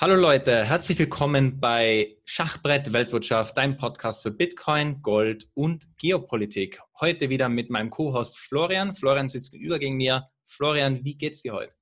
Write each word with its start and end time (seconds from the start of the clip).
Hallo 0.00 0.14
Leute, 0.14 0.64
herzlich 0.64 0.98
willkommen 0.98 1.60
bei 1.60 2.16
Schachbrett 2.24 2.90
Weltwirtschaft, 2.90 3.58
dein 3.58 3.76
Podcast 3.76 4.22
für 4.22 4.30
Bitcoin, 4.30 5.02
Gold 5.02 5.50
und 5.52 5.94
Geopolitik. 5.98 6.80
Heute 7.00 7.28
wieder 7.28 7.50
mit 7.50 7.68
meinem 7.68 7.90
Co-Host 7.90 8.38
Florian. 8.38 8.94
Florian 8.94 9.28
sitzt 9.28 9.52
gegenüber 9.52 9.78
gegen 9.78 9.98
mir. 9.98 10.30
Florian, 10.46 11.04
wie 11.04 11.18
geht's 11.18 11.42
dir 11.42 11.52
heute? 11.52 11.76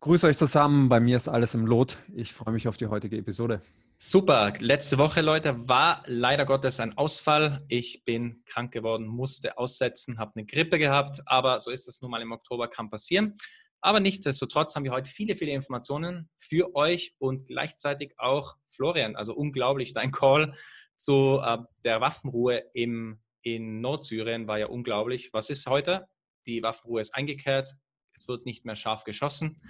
Grüße 0.00 0.26
euch 0.26 0.36
zusammen. 0.36 0.88
Bei 0.88 0.98
mir 0.98 1.16
ist 1.16 1.28
alles 1.28 1.54
im 1.54 1.66
Lot. 1.66 1.98
Ich 2.16 2.32
freue 2.32 2.52
mich 2.52 2.66
auf 2.66 2.78
die 2.78 2.88
heutige 2.88 3.16
Episode. 3.16 3.62
Super. 3.96 4.52
Letzte 4.58 4.98
Woche, 4.98 5.20
Leute, 5.20 5.68
war 5.68 6.02
leider 6.06 6.46
Gottes 6.46 6.80
ein 6.80 6.98
Ausfall. 6.98 7.64
Ich 7.68 8.04
bin 8.04 8.42
krank 8.46 8.72
geworden, 8.72 9.06
musste 9.06 9.56
aussetzen, 9.56 10.18
habe 10.18 10.32
eine 10.34 10.46
Grippe 10.46 10.80
gehabt, 10.80 11.22
aber 11.26 11.60
so 11.60 11.70
ist 11.70 11.86
es 11.86 12.02
nun 12.02 12.10
mal 12.10 12.20
im 12.20 12.32
Oktober, 12.32 12.66
kann 12.66 12.90
passieren. 12.90 13.36
Aber 13.86 14.00
nichtsdestotrotz 14.00 14.74
haben 14.74 14.82
wir 14.82 14.90
heute 14.90 15.08
viele, 15.08 15.36
viele 15.36 15.52
Informationen 15.52 16.28
für 16.38 16.74
euch 16.74 17.14
und 17.18 17.46
gleichzeitig 17.46 18.14
auch 18.18 18.56
Florian. 18.68 19.14
Also 19.14 19.32
unglaublich, 19.32 19.92
dein 19.92 20.10
Call 20.10 20.54
zu 20.96 21.40
äh, 21.40 21.58
der 21.84 22.00
Waffenruhe 22.00 22.64
im, 22.74 23.20
in 23.42 23.80
Nordsyrien 23.80 24.48
war 24.48 24.58
ja 24.58 24.66
unglaublich. 24.66 25.32
Was 25.32 25.50
ist 25.50 25.68
heute? 25.68 26.08
Die 26.46 26.64
Waffenruhe 26.64 27.00
ist 27.00 27.14
eingekehrt. 27.14 27.76
Es 28.12 28.26
wird 28.26 28.44
nicht 28.44 28.64
mehr 28.64 28.74
scharf 28.74 29.04
geschossen. 29.04 29.62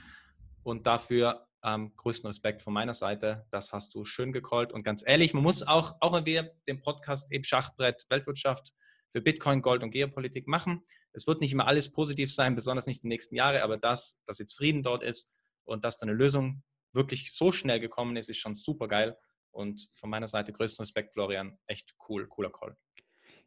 Und 0.63 0.87
dafür 0.87 1.47
ähm, 1.63 1.93
größten 1.95 2.29
Respekt 2.29 2.63
von 2.63 2.73
meiner 2.73 2.95
Seite. 2.95 3.45
Das 3.51 3.75
hast 3.75 3.95
du 3.95 4.07
schön 4.07 4.33
gecallt. 4.33 4.73
Und 4.73 4.83
ganz 4.83 5.05
ehrlich, 5.07 5.35
man 5.35 5.43
muss 5.43 5.63
auch, 5.63 5.95
auch 6.01 6.15
wenn 6.15 6.25
wir 6.25 6.55
den 6.67 6.81
Podcast 6.81 7.31
eben 7.31 7.45
Schachbrett 7.45 8.07
Weltwirtschaft 8.09 8.73
für 9.17 9.23
Bitcoin, 9.23 9.63
Gold 9.63 9.83
und 9.83 9.93
Geopolitik 9.93 10.47
machen, 10.47 10.83
es 11.15 11.27
wird 11.27 11.41
nicht 11.41 11.51
immer 11.51 11.67
alles 11.67 11.91
positiv 11.91 12.31
sein, 12.31 12.55
besonders 12.55 12.87
nicht 12.87 13.03
die 13.03 13.09
nächsten 13.09 13.35
Jahre, 13.35 13.63
aber 13.63 13.79
das, 13.79 14.23
dass 14.27 14.39
jetzt 14.39 14.53
Frieden 14.53 14.83
dort 14.83 15.03
ist 15.03 15.35
und 15.65 15.87
dass 15.87 15.97
da 15.97 16.05
eine 16.05 16.13
Lösung 16.13 16.63
wirklich 16.93 17.33
so 17.33 17.51
schnell 17.51 17.81
gekommen 17.81 18.17
ist, 18.17 18.29
ist 18.29 18.37
schon 18.37 18.55
super 18.55 18.89
geil. 18.89 19.17
Und 19.53 19.89
von 19.99 20.11
meiner 20.11 20.29
Seite 20.29 20.53
größten 20.53 20.83
Respekt, 20.83 21.15
Florian. 21.15 21.59
Echt 21.67 21.95
cool, 22.11 22.29
cooler 22.29 22.51
Call. 22.51 22.77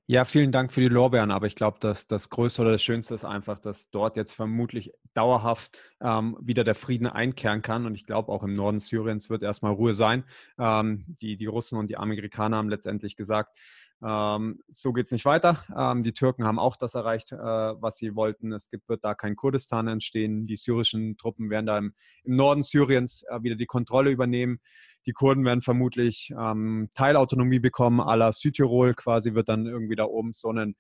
Ja, 0.08 0.26
vielen 0.26 0.52
Dank 0.52 0.72
für 0.72 0.82
die 0.82 0.88
Lorbeeren, 0.88 1.30
aber 1.30 1.46
ich 1.46 1.54
glaube, 1.54 1.78
dass 1.80 2.08
das 2.08 2.32
Größte 2.32 2.64
oder 2.64 2.72
das 2.72 2.82
Schönste 2.82 3.14
ist 3.14 3.26
einfach, 3.26 3.60
dass 3.60 3.92
dort 3.92 4.18
jetzt 4.18 4.32
vermutlich 4.32 4.92
dauerhaft 5.14 5.78
ähm, 6.02 6.36
wieder 6.42 6.64
der 6.64 6.74
Frieden 6.74 7.06
einkehren 7.06 7.62
kann. 7.62 7.86
Und 7.86 7.94
ich 7.94 8.08
glaube, 8.08 8.32
auch 8.32 8.42
im 8.42 8.56
Norden 8.56 8.80
Syriens 8.80 9.30
wird 9.30 9.44
erstmal 9.44 9.74
Ruhe 9.74 9.94
sein. 9.94 10.24
Ähm, 10.58 11.06
die, 11.22 11.38
die 11.38 11.46
Russen 11.46 11.78
und 11.78 11.92
die 11.92 11.98
Amerikaner 11.98 12.58
haben 12.58 12.70
letztendlich 12.70 13.18
gesagt, 13.18 13.56
ähm, 14.06 14.60
so 14.68 14.94
geht 14.94 15.06
es 15.06 15.12
nicht 15.12 15.26
weiter. 15.26 15.64
Ähm, 15.76 16.04
die 16.04 16.14
Türken 16.14 16.46
haben 16.46 16.60
auch 16.60 16.76
das 16.76 16.94
erreicht, 16.94 17.32
äh, 17.32 17.38
was 17.38 17.98
sie 17.98 18.16
wollten. 18.16 18.54
Es 18.54 18.70
gibt, 18.70 18.88
wird 18.88 19.04
da 19.04 19.14
kein 19.14 19.36
Kurdistan 19.36 19.88
entstehen. 19.88 20.48
Die 20.48 20.56
syrischen 20.56 21.18
Truppen 21.18 21.50
werden 21.50 21.66
da 21.66 21.78
im, 21.78 21.94
im 22.24 22.36
Norden 22.36 22.64
Syriens 22.64 23.24
äh, 23.30 23.42
wieder 23.44 23.56
die 23.56 23.66
Kontrolle 23.66 24.12
übernehmen. 24.12 24.60
Die 25.06 25.14
Kurden 25.14 25.46
werden 25.46 25.62
vermutlich 25.62 26.34
ähm, 26.38 26.90
Teilautonomie 26.96 27.60
bekommen, 27.60 28.00
à 28.00 28.16
la 28.16 28.32
Südtirol 28.32 28.94
quasi 28.94 29.34
wird 29.34 29.50
dann 29.50 29.66
irgendwie 29.66 29.96
da 29.96 30.06
oben 30.06 30.34
so 30.34 30.52
ein 30.52 30.58
äh, 30.58 30.74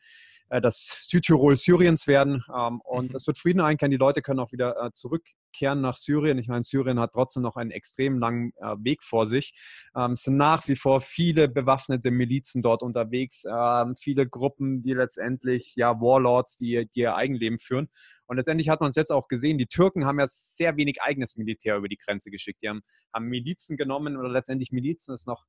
das 0.49 0.99
Südtirol 1.01 1.55
Syriens 1.55 2.07
werden. 2.07 2.43
Ähm, 2.55 2.81
und 2.81 3.11
mhm. 3.11 3.15
es 3.15 3.27
wird 3.27 3.37
Frieden 3.37 3.61
einkehren. 3.61 3.91
Die 3.91 3.97
Leute 3.97 4.21
können 4.21 4.39
auch 4.39 4.51
wieder 4.51 4.75
äh, 4.83 4.91
zurückkehren 4.91 5.81
nach 5.81 5.95
Syrien. 5.95 6.37
Ich 6.39 6.47
meine, 6.47 6.63
Syrien 6.63 6.99
hat 6.99 7.11
trotzdem 7.13 7.43
noch 7.43 7.55
einen 7.55 7.71
extrem 7.71 8.17
langen 8.17 8.51
äh, 8.57 8.75
Weg 8.79 9.03
vor 9.03 9.27
sich. 9.27 9.53
Ähm, 9.95 10.13
es 10.13 10.23
sind 10.23 10.37
nach 10.37 10.67
wie 10.67 10.75
vor 10.75 11.01
viele 11.01 11.47
bewaffnete 11.47 12.11
Milizen 12.11 12.61
dort 12.61 12.81
unterwegs, 12.81 13.43
ähm, 13.45 13.95
viele 13.95 14.27
Gruppen, 14.27 14.81
die 14.81 14.93
letztendlich, 14.93 15.73
ja, 15.75 15.99
Warlords, 16.01 16.57
die, 16.57 16.87
die 16.93 17.01
ihr 17.01 17.15
Eigenleben 17.15 17.59
führen. 17.59 17.89
Und 18.25 18.37
letztendlich 18.37 18.69
hat 18.69 18.81
man 18.81 18.89
es 18.89 18.95
jetzt 18.95 19.11
auch 19.11 19.27
gesehen, 19.27 19.57
die 19.57 19.67
Türken 19.67 20.05
haben 20.05 20.19
ja 20.19 20.27
sehr 20.27 20.77
wenig 20.77 21.01
eigenes 21.01 21.37
Militär 21.37 21.77
über 21.77 21.87
die 21.87 21.97
Grenze 21.97 22.31
geschickt. 22.31 22.61
Die 22.61 22.69
haben, 22.69 22.81
haben 23.13 23.25
Milizen 23.25 23.77
genommen 23.77 24.17
oder 24.17 24.29
letztendlich 24.29 24.71
Milizen 24.71 25.13
ist 25.13 25.27
noch 25.27 25.45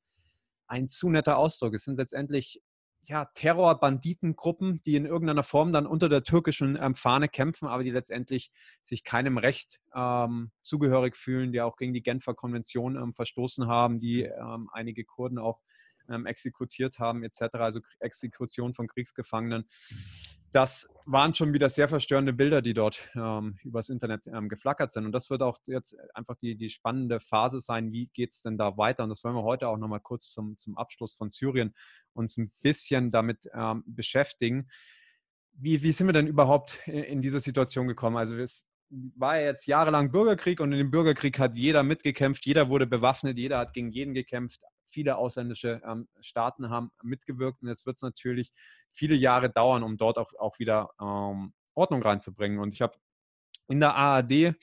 ein 0.67 0.89
zu 0.89 1.11
netter 1.11 1.37
Ausdruck. 1.37 1.75
Es 1.75 1.85
sind 1.85 1.99
letztendlich 1.99 2.63
ja, 3.03 3.25
Terror-Banditengruppen, 3.35 4.81
die 4.83 4.95
in 4.95 5.07
irgendeiner 5.07 5.43
Form 5.43 5.73
dann 5.73 5.87
unter 5.87 6.09
der 6.09 6.23
türkischen 6.23 6.79
ähm, 6.81 6.95
Fahne 6.95 7.29
kämpfen, 7.29 7.67
aber 7.67 7.83
die 7.83 7.91
letztendlich 7.91 8.51
sich 8.83 9.05
keinem 9.05 9.39
Recht 9.39 9.81
ähm, 9.95 10.51
zugehörig 10.63 11.17
fühlen, 11.17 11.53
die 11.53 11.61
auch 11.61 11.77
gegen 11.77 11.93
die 11.93 12.03
Genfer 12.03 12.35
Konvention 12.35 12.97
ähm, 12.97 13.13
verstoßen 13.13 13.67
haben, 13.67 14.01
die 14.01 14.23
ähm, 14.23 14.69
einige 14.73 15.05
Kurden 15.05 15.39
auch 15.39 15.61
ähm, 16.11 16.27
exekutiert 16.27 16.99
haben, 16.99 17.23
etc., 17.23 17.43
also 17.55 17.81
Exekution 18.01 18.75
von 18.75 18.89
Kriegsgefangenen. 18.89 19.65
Das 20.53 20.89
waren 21.07 21.33
schon 21.33 21.53
wieder 21.53 21.71
sehr 21.71 21.89
verstörende 21.89 22.33
Bilder, 22.33 22.61
die 22.61 22.75
dort 22.75 23.09
ähm, 23.15 23.57
übers 23.63 23.89
Internet 23.89 24.27
ähm, 24.27 24.49
geflackert 24.49 24.91
sind. 24.91 25.07
Und 25.07 25.13
das 25.13 25.31
wird 25.31 25.43
auch 25.43 25.59
jetzt 25.67 25.97
einfach 26.15 26.37
die, 26.37 26.57
die 26.57 26.71
spannende 26.71 27.21
Phase 27.21 27.61
sein, 27.61 27.93
wie 27.93 28.09
geht 28.09 28.33
es 28.33 28.43
denn 28.43 28.59
da 28.59 28.77
weiter? 28.77 29.05
Und 29.05 29.11
das 29.11 29.23
wollen 29.23 29.37
wir 29.37 29.45
heute 29.45 29.69
auch 29.69 29.79
nochmal 29.79 30.01
kurz 30.01 30.31
zum, 30.31 30.57
zum 30.59 30.77
Abschluss 30.77 31.15
von 31.15 31.29
Syrien 31.29 31.73
uns 32.15 32.37
ein 32.37 32.51
bisschen 32.63 33.13
damit 33.13 33.49
ähm, 33.55 33.85
beschäftigen. 33.87 34.69
Wie, 35.53 35.83
wie 35.83 35.93
sind 35.93 36.09
wir 36.09 36.15
denn 36.15 36.27
überhaupt 36.27 36.81
in, 36.87 37.05
in 37.05 37.23
diese 37.23 37.41
Situation 37.41 37.87
gekommen? 37.87 38.17
Also 38.17 38.35
es 38.37 38.67
war 38.91 39.39
ja 39.39 39.47
jetzt 39.47 39.67
jahrelang 39.67 40.11
Bürgerkrieg 40.11 40.61
und 40.61 40.73
in 40.73 40.79
dem 40.79 40.91
Bürgerkrieg 40.91 41.39
hat 41.39 41.57
jeder 41.57 41.83
mitgekämpft, 41.83 42.45
jeder 42.45 42.69
wurde 42.69 42.87
bewaffnet, 42.87 43.39
jeder 43.39 43.59
hat 43.59 43.73
gegen 43.73 43.93
jeden 43.93 44.15
gekämpft, 44.15 44.61
viele 44.91 45.17
ausländische 45.17 45.81
ähm, 45.85 46.09
Staaten 46.21 46.71
haben 46.71 46.91
mitgewirkt 47.03 47.63
und 47.63 47.69
jetzt 47.69 47.87
wird 47.87 47.97
es 47.97 48.03
natürlich 48.03 48.53
viele 48.93 49.15
Jahre 49.15 49.51
dauern, 49.51 49.83
um 49.83 49.97
dort 49.97 50.19
auch, 50.19 50.33
auch 50.39 50.59
wieder 50.59 50.91
ähm, 51.01 51.53
Ordnung 51.75 52.03
reinzubringen. 52.03 52.59
Und 52.59 52.75
ich 52.75 52.83
habe 52.83 52.99
in 53.69 53.81
der 53.81 53.95
ARD 53.95 54.55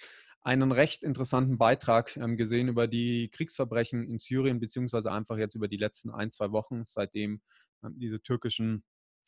einen 0.41 0.71
recht 0.71 1.03
interessanten 1.03 1.57
Beitrag 1.57 2.15
ähm, 2.17 2.38
gesehen 2.38 2.67
über 2.67 2.88
die 2.88 3.29
Kriegsverbrechen 3.29 4.03
in 4.03 4.17
Syrien, 4.17 4.59
beziehungsweise 4.59 5.11
einfach 5.11 5.38
jetzt 5.38 5.55
über 5.55 5.67
die 5.67 5.77
letzten 5.77 6.09
ein, 6.09 6.29
zwei 6.29 6.51
Wochen, 6.51 6.83
seitdem 6.85 7.41
ähm, 7.83 7.99
diese 7.99 8.21
türkischen 8.21 8.83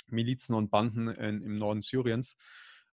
Milizen 0.08 0.56
und 0.56 0.72
Banden 0.72 1.08
in, 1.10 1.42
im 1.42 1.58
Norden 1.58 1.81
Syriens 1.81 2.38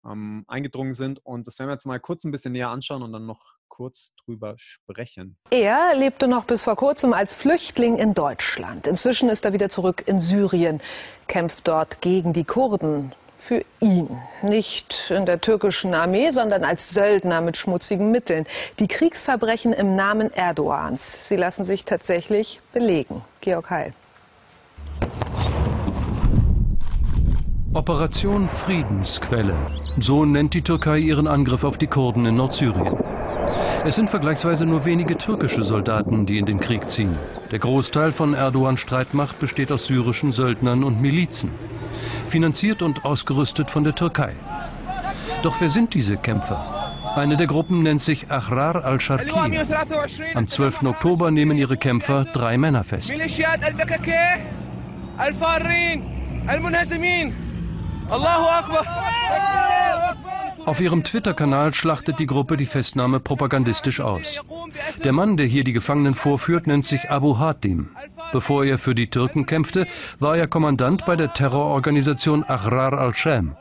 ähm, 0.06 0.46
eingedrungen 0.48 0.94
sind. 0.94 1.20
Und 1.26 1.48
das 1.48 1.60
werden 1.60 1.70
wir 1.70 1.74
jetzt 1.74 1.86
mal 1.86 2.00
kurz 2.00 2.24
ein 2.24 2.32
bisschen 2.32 2.54
näher 2.54 2.70
anschauen 2.70 3.04
und 3.04 3.12
dann 3.12 3.26
noch 3.26 3.56
kurz 3.74 4.14
drüber 4.24 4.54
sprechen. 4.56 5.36
Er 5.50 5.96
lebte 5.96 6.28
noch 6.28 6.46
bis 6.46 6.62
vor 6.62 6.76
kurzem 6.76 7.12
als 7.12 7.34
Flüchtling 7.34 7.98
in 7.98 8.14
Deutschland. 8.14 8.86
Inzwischen 8.86 9.30
ist 9.30 9.46
er 9.46 9.54
wieder 9.54 9.68
zurück 9.68 10.04
in 10.06 10.20
Syrien, 10.20 10.80
kämpft 11.26 11.68
dort 11.68 12.00
gegen 12.00 12.34
die 12.34 12.44
Kurden. 12.44 13.14
Für 13.36 13.66
ihn. 13.82 14.22
Nicht 14.42 15.12
in 15.12 15.26
der 15.26 15.42
türkischen 15.42 15.94
Armee, 15.96 16.30
sondern 16.30 16.64
als 16.64 16.92
Söldner 16.92 17.42
mit 17.42 17.58
schmutzigen 17.58 18.10
Mitteln. 18.12 18.46
Die 18.80 18.88
Kriegsverbrechen 18.88 19.74
im 19.74 19.96
Namen 19.96 20.32
Erdogans. 20.32 21.28
Sie 21.28 21.36
lassen 21.36 21.66
sich 21.66 21.84
tatsächlich 21.84 22.62
belegen. 22.72 23.22
Georg 23.42 23.70
Heil. 23.70 23.94
Operation 27.74 28.48
Friedensquelle. 28.48 29.58
So 30.00 30.24
nennt 30.24 30.54
die 30.54 30.62
Türkei 30.62 31.00
ihren 31.00 31.28
Angriff 31.28 31.64
auf 31.66 31.78
die 31.78 31.88
Kurden 31.88 32.26
in 32.26 32.36
Nordsyrien. 32.36 33.13
Es 33.86 33.96
sind 33.96 34.10
vergleichsweise 34.10 34.66
nur 34.66 34.86
wenige 34.86 35.18
türkische 35.18 35.64
Soldaten, 35.64 36.26
die 36.26 36.38
in 36.38 36.46
den 36.46 36.60
Krieg 36.60 36.90
ziehen. 36.90 37.18
Der 37.52 37.60
Großteil 37.60 38.12
von 38.12 38.34
Erdogans 38.34 38.80
Streitmacht 38.80 39.40
besteht 39.40 39.72
aus 39.72 39.88
syrischen 39.88 40.32
Söldnern 40.32 40.84
und 40.84 41.02
Milizen, 41.02 41.52
finanziert 42.30 42.82
und 42.82 43.04
ausgerüstet 43.06 43.70
von 43.70 43.84
der 43.84 43.96
Türkei. 43.96 44.34
Doch 45.42 45.60
wer 45.60 45.70
sind 45.70 45.94
diese 45.94 46.18
Kämpfer? 46.18 46.84
Eine 47.16 47.38
der 47.38 47.48
Gruppen 47.48 47.84
nennt 47.84 48.02
sich 48.02 48.32
Ahrar 48.32 48.84
al-Sharqi. 48.86 49.30
Am 50.34 50.48
12. 50.50 50.84
Oktober 50.84 51.30
nehmen 51.30 51.58
ihre 51.58 51.78
Kämpfer 51.78 52.26
drei 52.26 52.58
Männer 52.58 52.84
fest. 52.84 53.12
Allahu 58.10 58.48
Akbar! 58.48 60.03
Auf 60.66 60.80
ihrem 60.80 61.04
Twitter-Kanal 61.04 61.74
schlachtet 61.74 62.20
die 62.20 62.26
Gruppe 62.26 62.58
die 62.58 62.66
Festnahme 62.66 63.20
propagandistisch 63.20 64.00
aus. 64.00 64.40
Der 65.04 65.12
Mann, 65.12 65.38
der 65.38 65.46
hier 65.46 65.64
die 65.64 65.74
Gefangenen 65.74 66.16
vorführt, 66.16 66.68
nennt 66.68 66.86
sich 66.86 67.10
Abu 67.10 67.38
Hatim. 67.38 67.90
Bevor 68.32 68.66
er 68.66 68.78
für 68.78 68.96
die 68.96 69.10
Türken 69.10 69.46
kämpfte, 69.46 69.88
war 70.20 70.38
er 70.38 70.48
Kommandant 70.48 71.06
bei 71.06 71.16
der 71.16 71.34
Terrororganisation 71.34 72.44
Ahrar 72.44 72.94
al-Sham. 72.94 73.56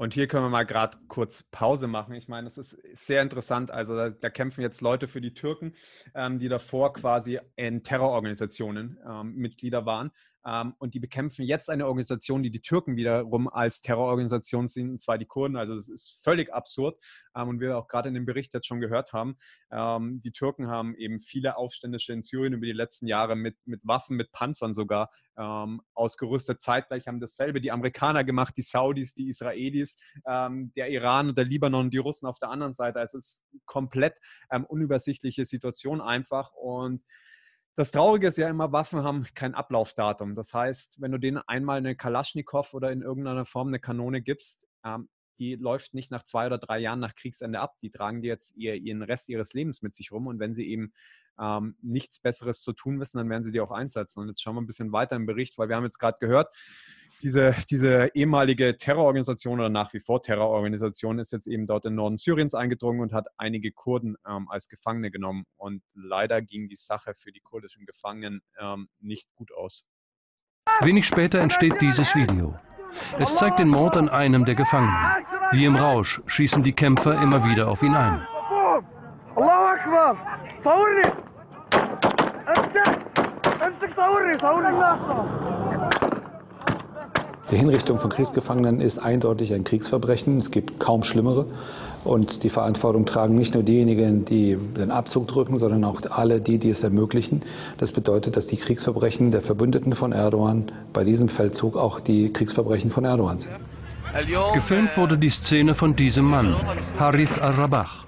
Und 0.00 0.14
hier 0.14 0.28
können 0.28 0.46
wir 0.46 0.48
mal 0.50 0.64
gerade 0.64 0.96
kurz 1.08 1.42
Pause 1.42 1.86
machen. 1.86 2.14
Ich 2.14 2.26
meine, 2.26 2.46
das 2.46 2.56
ist 2.56 2.78
sehr 2.94 3.20
interessant. 3.20 3.70
Also 3.70 3.94
da, 3.94 4.08
da 4.08 4.30
kämpfen 4.30 4.62
jetzt 4.62 4.80
Leute 4.80 5.08
für 5.08 5.20
die 5.20 5.34
Türken, 5.34 5.74
ähm, 6.14 6.38
die 6.38 6.48
davor 6.48 6.94
quasi 6.94 7.38
in 7.56 7.82
Terrororganisationen 7.82 8.98
ähm, 9.06 9.34
Mitglieder 9.34 9.84
waren. 9.84 10.10
Ähm, 10.46 10.74
und 10.78 10.94
die 10.94 11.00
bekämpfen 11.00 11.44
jetzt 11.44 11.68
eine 11.68 11.86
Organisation, 11.86 12.42
die 12.42 12.50
die 12.50 12.62
Türken 12.62 12.96
wiederum 12.96 13.48
als 13.48 13.80
Terrororganisation 13.80 14.68
sehen, 14.68 14.90
und 14.90 15.02
zwar 15.02 15.18
die 15.18 15.26
Kurden. 15.26 15.56
Also 15.56 15.74
das 15.74 15.88
ist 15.88 16.20
völlig 16.22 16.52
absurd. 16.52 16.98
Ähm, 17.36 17.48
und 17.48 17.60
wir 17.60 17.76
auch 17.76 17.88
gerade 17.88 18.08
in 18.08 18.14
dem 18.14 18.26
Bericht 18.26 18.54
jetzt 18.54 18.66
schon 18.66 18.80
gehört 18.80 19.12
haben, 19.12 19.36
ähm, 19.70 20.20
die 20.22 20.32
Türken 20.32 20.68
haben 20.68 20.94
eben 20.94 21.20
viele 21.20 21.56
Aufständische 21.56 22.12
in 22.12 22.22
Syrien 22.22 22.54
über 22.54 22.66
die 22.66 22.72
letzten 22.72 23.06
Jahre 23.06 23.36
mit, 23.36 23.56
mit 23.64 23.80
Waffen, 23.84 24.16
mit 24.16 24.32
Panzern 24.32 24.74
sogar 24.74 25.10
ausgerüstet. 25.94 26.60
Zeitgleich 26.60 27.06
haben 27.06 27.18
dasselbe 27.18 27.62
die 27.62 27.72
Amerikaner 27.72 28.24
gemacht, 28.24 28.54
die 28.58 28.62
Saudis, 28.62 29.14
die 29.14 29.28
Israelis, 29.28 29.96
der 30.26 30.90
Iran 30.90 31.30
und 31.30 31.38
der 31.38 31.46
Libanon 31.46 31.90
die 31.90 31.96
Russen 31.96 32.26
auf 32.26 32.38
der 32.38 32.50
anderen 32.50 32.74
Seite. 32.74 32.98
Also 33.00 33.16
es 33.16 33.26
ist 33.26 33.44
komplett 33.64 34.18
unübersichtliche 34.68 35.46
Situation 35.46 36.02
einfach. 36.02 36.52
Und 36.52 37.02
das 37.76 37.92
Traurige 37.92 38.28
ist 38.28 38.38
ja 38.38 38.48
immer, 38.48 38.72
Waffen 38.72 39.02
haben 39.02 39.26
kein 39.34 39.54
Ablaufdatum. 39.54 40.34
Das 40.34 40.52
heißt, 40.52 41.00
wenn 41.00 41.12
du 41.12 41.18
denen 41.18 41.38
einmal 41.38 41.78
eine 41.78 41.96
Kalaschnikow 41.96 42.74
oder 42.74 42.92
in 42.92 43.02
irgendeiner 43.02 43.46
Form 43.46 43.68
eine 43.68 43.80
Kanone 43.80 44.22
gibst, 44.22 44.68
ähm, 44.84 45.08
die 45.38 45.56
läuft 45.56 45.94
nicht 45.94 46.10
nach 46.10 46.22
zwei 46.22 46.46
oder 46.46 46.58
drei 46.58 46.78
Jahren 46.78 47.00
nach 47.00 47.14
Kriegsende 47.14 47.60
ab. 47.60 47.76
Die 47.80 47.90
tragen 47.90 48.20
die 48.20 48.28
jetzt 48.28 48.54
ihr, 48.56 48.74
ihren 48.74 49.02
Rest 49.02 49.30
ihres 49.30 49.54
Lebens 49.54 49.80
mit 49.80 49.94
sich 49.94 50.12
rum. 50.12 50.26
Und 50.26 50.38
wenn 50.38 50.54
sie 50.54 50.68
eben 50.68 50.92
ähm, 51.40 51.76
nichts 51.80 52.20
Besseres 52.20 52.60
zu 52.60 52.74
tun 52.74 53.00
wissen, 53.00 53.16
dann 53.16 53.30
werden 53.30 53.42
sie 53.42 53.50
die 53.50 53.60
auch 53.60 53.70
einsetzen. 53.70 54.20
Und 54.20 54.28
jetzt 54.28 54.42
schauen 54.42 54.54
wir 54.54 54.60
ein 54.60 54.66
bisschen 54.66 54.92
weiter 54.92 55.16
im 55.16 55.24
Bericht, 55.24 55.56
weil 55.56 55.70
wir 55.70 55.76
haben 55.76 55.84
jetzt 55.84 55.98
gerade 55.98 56.18
gehört, 56.20 56.54
diese, 57.22 57.54
diese 57.70 58.10
ehemalige 58.14 58.76
Terrororganisation 58.76 59.60
oder 59.60 59.68
nach 59.68 59.92
wie 59.92 60.00
vor 60.00 60.22
Terrororganisation 60.22 61.18
ist 61.18 61.32
jetzt 61.32 61.46
eben 61.46 61.66
dort 61.66 61.84
in 61.84 61.94
Norden 61.94 62.16
Syriens 62.16 62.54
eingedrungen 62.54 63.00
und 63.00 63.12
hat 63.12 63.28
einige 63.36 63.72
Kurden 63.72 64.16
ähm, 64.26 64.48
als 64.48 64.68
Gefangene 64.68 65.10
genommen. 65.10 65.44
Und 65.56 65.82
leider 65.94 66.42
ging 66.42 66.68
die 66.68 66.76
Sache 66.76 67.12
für 67.14 67.32
die 67.32 67.40
kurdischen 67.40 67.86
Gefangenen 67.86 68.40
ähm, 68.58 68.88
nicht 69.00 69.28
gut 69.34 69.52
aus. 69.52 69.84
Wenig 70.80 71.06
später 71.06 71.40
entsteht 71.40 71.80
dieses 71.80 72.14
Video. 72.14 72.58
Es 73.18 73.36
zeigt 73.36 73.60
den 73.60 73.68
Mord 73.68 73.96
an 73.96 74.08
einem 74.08 74.44
der 74.44 74.54
Gefangenen. 74.54 75.24
Wie 75.52 75.64
im 75.64 75.76
Rausch 75.76 76.22
schießen 76.26 76.62
die 76.62 76.72
Kämpfer 76.72 77.20
immer 77.22 77.44
wieder 77.44 77.68
auf 77.68 77.82
ihn 77.82 77.94
ein. 77.94 78.26
Die 87.50 87.56
Hinrichtung 87.56 87.98
von 87.98 88.10
Kriegsgefangenen 88.10 88.80
ist 88.80 88.98
eindeutig 88.98 89.52
ein 89.54 89.64
Kriegsverbrechen. 89.64 90.38
Es 90.38 90.52
gibt 90.52 90.78
kaum 90.78 91.02
schlimmere. 91.02 91.46
Und 92.04 92.44
die 92.44 92.48
Verantwortung 92.48 93.06
tragen 93.06 93.34
nicht 93.34 93.54
nur 93.54 93.62
diejenigen, 93.62 94.24
die 94.24 94.56
den 94.56 94.90
Abzug 94.90 95.26
drücken, 95.26 95.58
sondern 95.58 95.84
auch 95.84 96.00
alle 96.10 96.40
die, 96.40 96.58
die 96.58 96.70
es 96.70 96.82
ermöglichen. 96.82 97.42
Das 97.78 97.92
bedeutet, 97.92 98.36
dass 98.36 98.46
die 98.46 98.56
Kriegsverbrechen 98.56 99.32
der 99.32 99.42
Verbündeten 99.42 99.94
von 99.94 100.12
Erdogan 100.12 100.70
bei 100.92 101.04
diesem 101.04 101.28
Feldzug 101.28 101.76
auch 101.76 102.00
die 102.00 102.32
Kriegsverbrechen 102.32 102.90
von 102.90 103.04
Erdogan 103.04 103.40
sind. 103.40 103.52
Gefilmt 104.54 104.96
wurde 104.96 105.18
die 105.18 105.30
Szene 105.30 105.74
von 105.74 105.94
diesem 105.94 106.24
Mann, 106.24 106.56
Harith 106.98 107.40
al-Rabach. 107.40 108.04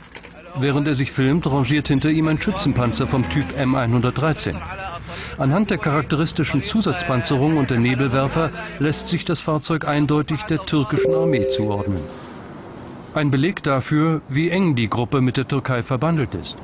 Während 0.58 0.86
er 0.86 0.94
sich 0.94 1.12
filmt, 1.12 1.46
rangiert 1.46 1.88
hinter 1.88 2.10
ihm 2.10 2.28
ein 2.28 2.40
Schützenpanzer 2.40 3.06
vom 3.06 3.28
Typ 3.28 3.44
M113. 3.58 4.54
Anhand 5.38 5.70
der 5.70 5.78
charakteristischen 5.78 6.62
Zusatzpanzerung 6.62 7.56
und 7.56 7.70
der 7.70 7.78
Nebelwerfer 7.78 8.50
lässt 8.78 9.08
sich 9.08 9.24
das 9.24 9.40
Fahrzeug 9.40 9.86
eindeutig 9.86 10.42
der 10.42 10.58
türkischen 10.58 11.14
Armee 11.14 11.48
zuordnen. 11.48 12.00
Ein 13.14 13.30
Beleg 13.30 13.62
dafür, 13.62 14.22
wie 14.28 14.50
eng 14.50 14.74
die 14.74 14.88
Gruppe 14.88 15.20
mit 15.20 15.36
der 15.36 15.46
Türkei 15.46 15.82
verbandelt 15.82 16.34
ist. 16.34 16.56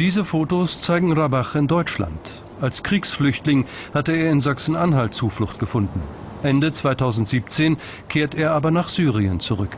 Diese 0.00 0.24
Fotos 0.24 0.80
zeigen 0.80 1.12
Rabach 1.12 1.54
in 1.54 1.68
Deutschland. 1.68 2.42
Als 2.60 2.82
Kriegsflüchtling 2.82 3.66
hatte 3.92 4.12
er 4.12 4.30
in 4.30 4.40
Sachsen-Anhalt 4.40 5.14
Zuflucht 5.14 5.58
gefunden. 5.58 6.00
Ende 6.42 6.72
2017 6.72 7.76
kehrt 8.08 8.34
er 8.34 8.52
aber 8.52 8.70
nach 8.70 8.88
Syrien 8.88 9.40
zurück. 9.40 9.76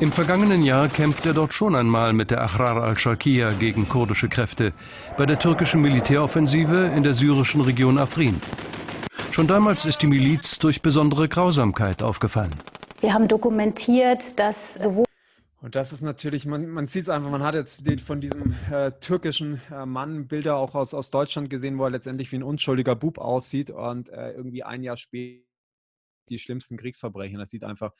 Im 0.00 0.10
vergangenen 0.10 0.64
Jahr 0.64 0.88
kämpft 0.88 1.24
er 1.24 1.34
dort 1.34 1.54
schon 1.54 1.76
einmal 1.76 2.12
mit 2.12 2.32
der 2.32 2.42
Ahrar 2.42 2.82
al-Sharkiya 2.82 3.50
gegen 3.52 3.88
kurdische 3.88 4.28
Kräfte 4.28 4.72
bei 5.16 5.24
der 5.24 5.38
türkischen 5.38 5.80
Militäroffensive 5.82 6.90
in 6.96 7.04
der 7.04 7.14
syrischen 7.14 7.60
Region 7.60 7.98
Afrin. 7.98 8.40
Schon 9.30 9.46
damals 9.46 9.84
ist 9.84 10.02
die 10.02 10.08
Miliz 10.08 10.58
durch 10.58 10.82
besondere 10.82 11.28
Grausamkeit 11.28 12.02
aufgefallen. 12.02 12.50
Wir 13.00 13.14
haben 13.14 13.28
dokumentiert, 13.28 14.38
dass 14.40 14.74
sowohl 14.74 15.04
und 15.62 15.76
das 15.76 15.94
ist 15.94 16.02
natürlich, 16.02 16.44
man, 16.44 16.68
man 16.68 16.88
sieht 16.88 17.04
es 17.04 17.08
einfach, 17.08 17.30
man 17.30 17.42
hat 17.42 17.54
jetzt 17.54 17.80
von 18.04 18.20
diesem 18.20 18.54
äh, 18.70 18.90
türkischen 19.00 19.62
äh, 19.72 19.86
Mann 19.86 20.26
Bilder 20.26 20.56
auch 20.56 20.74
aus, 20.74 20.92
aus 20.92 21.10
Deutschland 21.10 21.48
gesehen, 21.48 21.78
wo 21.78 21.84
er 21.84 21.90
letztendlich 21.90 22.30
wie 22.32 22.36
ein 22.36 22.42
unschuldiger 22.42 22.94
Bub 22.94 23.16
aussieht 23.16 23.70
und 23.70 24.10
äh, 24.10 24.32
irgendwie 24.32 24.62
ein 24.62 24.82
Jahr 24.82 24.98
später 24.98 25.53
die 26.28 26.38
schlimmsten 26.38 26.76
Kriegsverbrechen. 26.76 27.38
Das 27.38 27.50
sieht 27.50 27.64
einfach, 27.64 27.92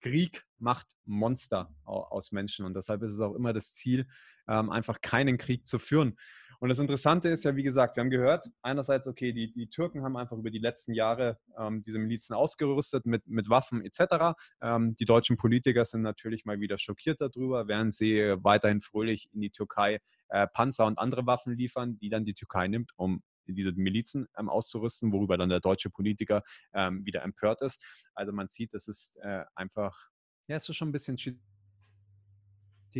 Krieg 0.00 0.44
macht 0.58 0.86
Monster 1.04 1.74
aus 1.84 2.32
Menschen 2.32 2.64
und 2.64 2.74
deshalb 2.74 3.02
ist 3.02 3.12
es 3.12 3.20
auch 3.20 3.34
immer 3.34 3.52
das 3.52 3.72
Ziel, 3.72 4.06
ähm, 4.48 4.70
einfach 4.70 5.00
keinen 5.00 5.38
Krieg 5.38 5.66
zu 5.66 5.78
führen. 5.78 6.16
Und 6.60 6.68
das 6.68 6.78
Interessante 6.78 7.30
ist 7.30 7.44
ja, 7.44 7.56
wie 7.56 7.62
gesagt, 7.62 7.96
wir 7.96 8.02
haben 8.02 8.10
gehört, 8.10 8.46
einerseits, 8.60 9.06
okay, 9.06 9.32
die, 9.32 9.50
die 9.50 9.70
Türken 9.70 10.04
haben 10.04 10.18
einfach 10.18 10.36
über 10.36 10.50
die 10.50 10.58
letzten 10.58 10.92
Jahre 10.92 11.38
ähm, 11.58 11.80
diese 11.80 11.98
Milizen 11.98 12.34
ausgerüstet 12.34 13.06
mit, 13.06 13.26
mit 13.26 13.48
Waffen 13.48 13.82
etc. 13.82 14.36
Ähm, 14.60 14.94
die 14.96 15.06
deutschen 15.06 15.38
Politiker 15.38 15.86
sind 15.86 16.02
natürlich 16.02 16.44
mal 16.44 16.60
wieder 16.60 16.76
schockiert 16.76 17.18
darüber, 17.22 17.66
während 17.66 17.94
sie 17.94 18.36
weiterhin 18.42 18.82
fröhlich 18.82 19.30
in 19.32 19.40
die 19.40 19.50
Türkei 19.50 20.00
äh, 20.28 20.46
Panzer 20.48 20.84
und 20.84 20.98
andere 20.98 21.24
Waffen 21.26 21.56
liefern, 21.56 21.98
die 21.98 22.10
dann 22.10 22.26
die 22.26 22.34
Türkei 22.34 22.68
nimmt, 22.68 22.92
um 22.96 23.22
diese 23.54 23.72
Milizen 23.72 24.28
ähm, 24.38 24.48
auszurüsten, 24.48 25.12
worüber 25.12 25.36
dann 25.36 25.48
der 25.48 25.60
deutsche 25.60 25.90
Politiker 25.90 26.42
ähm, 26.72 27.04
wieder 27.04 27.22
empört 27.22 27.62
ist. 27.62 27.82
Also 28.14 28.32
man 28.32 28.48
sieht, 28.48 28.74
es 28.74 28.88
ist 28.88 29.16
äh, 29.22 29.44
einfach, 29.54 30.08
ja, 30.46 30.56
es 30.56 30.68
ist 30.68 30.76
schon 30.76 30.88
ein 30.88 30.92
bisschen 30.92 31.16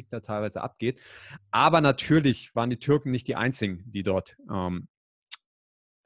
da 0.08 0.20
teilweise 0.20 0.62
abgeht. 0.62 1.00
Aber 1.50 1.81
natürlich 1.81 2.55
waren 2.55 2.70
die 2.70 2.79
Türken 2.79 3.11
nicht 3.11 3.26
die 3.29 3.37
einzigen, 3.37 3.82
die 3.87 4.02
dort 4.02 4.37
ähm, 4.50 4.88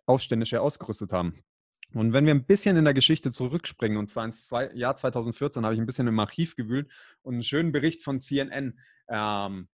Aufständische 0.06 0.61
ausgerüstet 0.61 1.12
haben. 1.12 1.44
Und 1.93 2.12
wenn 2.12 2.26
wir 2.26 2.35
ein 2.35 2.44
bisschen 2.44 2.76
in 2.76 2.85
der 2.85 2.94
Geschichte 2.94 3.31
zurückspringen, 3.31 3.99
und 3.99 4.08
zwar 4.08 4.25
ins 4.25 4.50
Jahr 4.50 4.96
2014, 4.96 5.64
habe 5.64 5.75
ich 5.75 5.81
ein 5.81 5.87
bisschen 5.87 6.08
im 6.08 6.19
Archiv 6.19 6.56
gewühlt 6.56 6.91
und 7.23 7.35
einen 7.35 7.43
schönen 7.44 7.73
Bericht 7.73 8.02
von 8.02 8.20
CNN 8.20 8.79
ähm, 9.08 9.69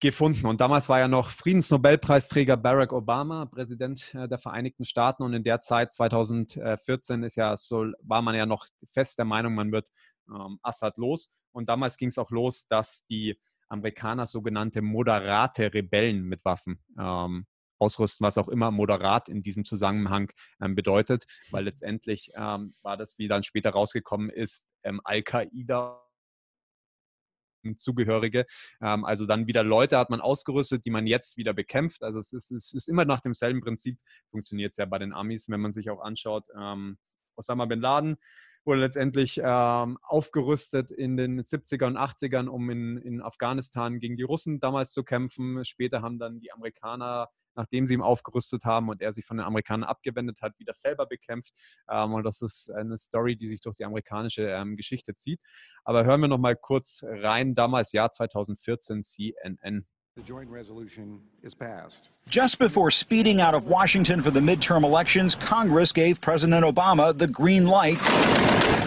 gefunden. 0.00 0.46
Und 0.46 0.60
damals 0.60 0.88
war 0.88 0.98
ja 0.98 1.08
noch 1.08 1.30
Friedensnobelpreisträger 1.30 2.56
Barack 2.56 2.92
Obama 2.92 3.46
Präsident 3.46 4.14
äh, 4.14 4.28
der 4.28 4.38
Vereinigten 4.38 4.84
Staaten. 4.84 5.22
Und 5.22 5.34
in 5.34 5.44
der 5.44 5.60
Zeit, 5.60 5.92
2014, 5.92 7.22
ist 7.22 7.36
ja 7.36 7.56
so, 7.56 7.86
war 8.02 8.22
man 8.22 8.34
ja 8.34 8.46
noch 8.46 8.66
fest 8.92 9.18
der 9.18 9.26
Meinung, 9.26 9.54
man 9.54 9.72
wird 9.72 9.88
ähm, 10.28 10.58
Assad 10.62 10.96
los. 10.96 11.32
Und 11.52 11.68
damals 11.68 11.96
ging 11.96 12.08
es 12.08 12.18
auch 12.18 12.30
los, 12.30 12.66
dass 12.66 13.04
die 13.06 13.38
Amerikaner 13.68 14.26
sogenannte 14.26 14.82
moderate 14.82 15.72
Rebellen 15.72 16.24
mit 16.24 16.44
Waffen 16.44 16.82
ähm, 16.98 17.46
ausrüsten, 17.78 18.26
was 18.26 18.38
auch 18.38 18.48
immer 18.48 18.70
moderat 18.70 19.28
in 19.28 19.42
diesem 19.42 19.64
Zusammenhang 19.64 20.30
ähm, 20.60 20.74
bedeutet, 20.74 21.24
weil 21.50 21.64
letztendlich 21.64 22.30
ähm, 22.36 22.72
war 22.82 22.96
das, 22.96 23.18
wie 23.18 23.28
dann 23.28 23.42
später 23.42 23.70
rausgekommen 23.70 24.30
ist, 24.30 24.66
ähm, 24.82 25.00
Al-Qaida 25.04 26.02
Zugehörige. 27.76 28.46
Ähm, 28.80 29.04
also 29.04 29.26
dann 29.26 29.46
wieder 29.46 29.62
Leute 29.64 29.98
hat 29.98 30.10
man 30.10 30.20
ausgerüstet, 30.20 30.84
die 30.84 30.90
man 30.90 31.06
jetzt 31.06 31.36
wieder 31.36 31.52
bekämpft. 31.52 32.02
Also 32.02 32.18
es 32.18 32.32
ist, 32.32 32.50
es 32.50 32.72
ist 32.72 32.88
immer 32.88 33.04
nach 33.04 33.20
demselben 33.20 33.60
Prinzip, 33.60 33.98
funktioniert 34.30 34.72
es 34.72 34.78
ja 34.78 34.86
bei 34.86 34.98
den 34.98 35.12
Amis, 35.12 35.48
wenn 35.48 35.60
man 35.60 35.72
sich 35.72 35.90
auch 35.90 36.00
anschaut. 36.00 36.44
Ähm, 36.58 36.98
Osama 37.36 37.64
bin 37.66 37.80
Laden 37.80 38.16
wurde 38.64 38.80
letztendlich 38.80 39.40
ähm, 39.42 39.98
aufgerüstet 40.02 40.90
in 40.90 41.16
den 41.16 41.40
70er 41.40 41.86
und 41.86 41.96
80ern, 41.96 42.46
um 42.46 42.68
in, 42.70 42.98
in 42.98 43.22
Afghanistan 43.22 43.98
gegen 44.00 44.16
die 44.16 44.22
Russen 44.22 44.60
damals 44.60 44.92
zu 44.92 45.02
kämpfen. 45.02 45.64
Später 45.64 46.02
haben 46.02 46.18
dann 46.18 46.40
die 46.40 46.52
Amerikaner 46.52 47.30
nachdem 47.54 47.86
sie 47.86 47.94
ihn 47.94 48.02
aufgerüstet 48.02 48.64
haben 48.64 48.88
und 48.88 49.02
er 49.02 49.12
sich 49.12 49.24
von 49.24 49.36
den 49.36 49.46
Amerikanern 49.46 49.88
abgewendet 49.88 50.42
hat, 50.42 50.58
wieder 50.58 50.74
selber 50.74 51.06
bekämpft. 51.06 51.54
Ähm, 51.88 52.14
und 52.14 52.24
das 52.24 52.42
ist 52.42 52.70
eine 52.70 52.98
Story, 52.98 53.36
die 53.36 53.46
sich 53.46 53.60
durch 53.60 53.76
die 53.76 53.84
amerikanische 53.84 54.48
ähm, 54.48 54.76
Geschichte 54.76 55.14
zieht. 55.14 55.40
Aber 55.84 56.04
hören 56.04 56.20
wir 56.20 56.28
noch 56.28 56.38
mal 56.38 56.56
kurz 56.56 57.02
rein, 57.04 57.54
damals 57.54 57.92
Jahr 57.92 58.10
2014 58.10 59.02
CNN. 59.02 59.86
Just 62.28 62.58
before 62.58 62.90
speeding 62.90 63.40
out 63.40 63.54
of 63.54 63.64
Washington 63.64 64.20
for 64.20 64.30
the 64.30 64.40
midterm 64.40 64.82
elections, 64.82 65.34
Congress 65.34 65.92
gave 65.92 66.20
President 66.20 66.64
Obama 66.64 67.16
the 67.16 67.28
green 67.28 67.64
light 67.66 67.98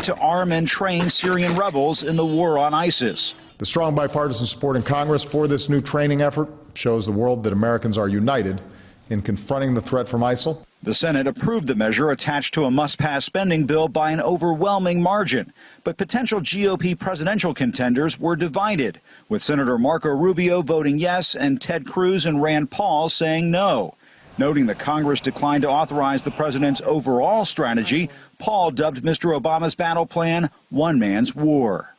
to 0.03 0.15
arm 0.17 0.51
and 0.51 0.67
train 0.67 1.09
Syrian 1.09 1.55
rebels 1.55 2.03
in 2.03 2.17
the 2.17 2.25
war 2.25 2.57
on 2.57 2.73
ISIS. 2.73 3.35
The 3.57 3.65
strong 3.65 3.95
bipartisan 3.95 4.47
support 4.47 4.75
in 4.75 4.83
Congress 4.83 5.23
for 5.23 5.47
this 5.47 5.69
new 5.69 5.79
training 5.79 6.21
effort 6.21 6.49
shows 6.73 7.05
the 7.05 7.11
world 7.11 7.43
that 7.43 7.53
Americans 7.53 7.97
are 7.97 8.09
united 8.09 8.61
in 9.09 9.21
confronting 9.21 9.73
the 9.73 9.81
threat 9.81 10.07
from 10.07 10.21
ISIL. 10.21 10.65
The 10.83 10.93
Senate 10.93 11.27
approved 11.27 11.67
the 11.67 11.75
measure 11.75 12.11
attached 12.11 12.53
to 12.55 12.65
a 12.65 12.71
must 12.71 12.99
pass 12.99 13.23
spending 13.23 13.65
bill 13.65 13.87
by 13.87 14.11
an 14.11 14.19
overwhelming 14.19 15.01
margin. 15.01 15.53
But 15.83 15.97
potential 15.97 16.41
GOP 16.41 16.99
presidential 16.99 17.53
contenders 17.53 18.19
were 18.19 18.35
divided, 18.35 18.99
with 19.29 19.43
Senator 19.43 19.77
Marco 19.77 20.09
Rubio 20.09 20.61
voting 20.61 20.99
yes 20.99 21.35
and 21.35 21.61
Ted 21.61 21.85
Cruz 21.87 22.25
and 22.25 22.41
Rand 22.41 22.69
Paul 22.69 23.07
saying 23.07 23.49
no. 23.49 23.95
Noting 24.37 24.65
that 24.65 24.79
Congress 24.79 25.21
declined 25.21 25.61
to 25.61 25.69
authorize 25.69 26.23
the 26.23 26.31
president's 26.31 26.81
overall 26.81 27.45
strategy, 27.45 28.09
Paul 28.39 28.71
dubbed 28.71 29.03
Mr. 29.03 29.39
Obama's 29.39 29.75
battle 29.75 30.05
plan 30.05 30.49
one 30.69 30.99
man's 30.99 31.33
war. 31.33 31.92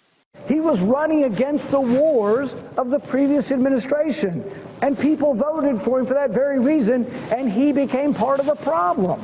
He 0.46 0.60
was 0.60 0.82
running 0.82 1.24
against 1.24 1.70
the 1.70 1.80
wars 1.80 2.54
of 2.76 2.90
the 2.90 2.98
previous 2.98 3.50
administration, 3.50 4.44
and 4.82 4.98
people 4.98 5.34
voted 5.34 5.80
for 5.80 5.98
him 5.98 6.06
for 6.06 6.14
that 6.14 6.32
very 6.32 6.58
reason, 6.58 7.06
and 7.30 7.50
he 7.50 7.72
became 7.72 8.12
part 8.12 8.40
of 8.40 8.46
the 8.46 8.56
problem. 8.56 9.20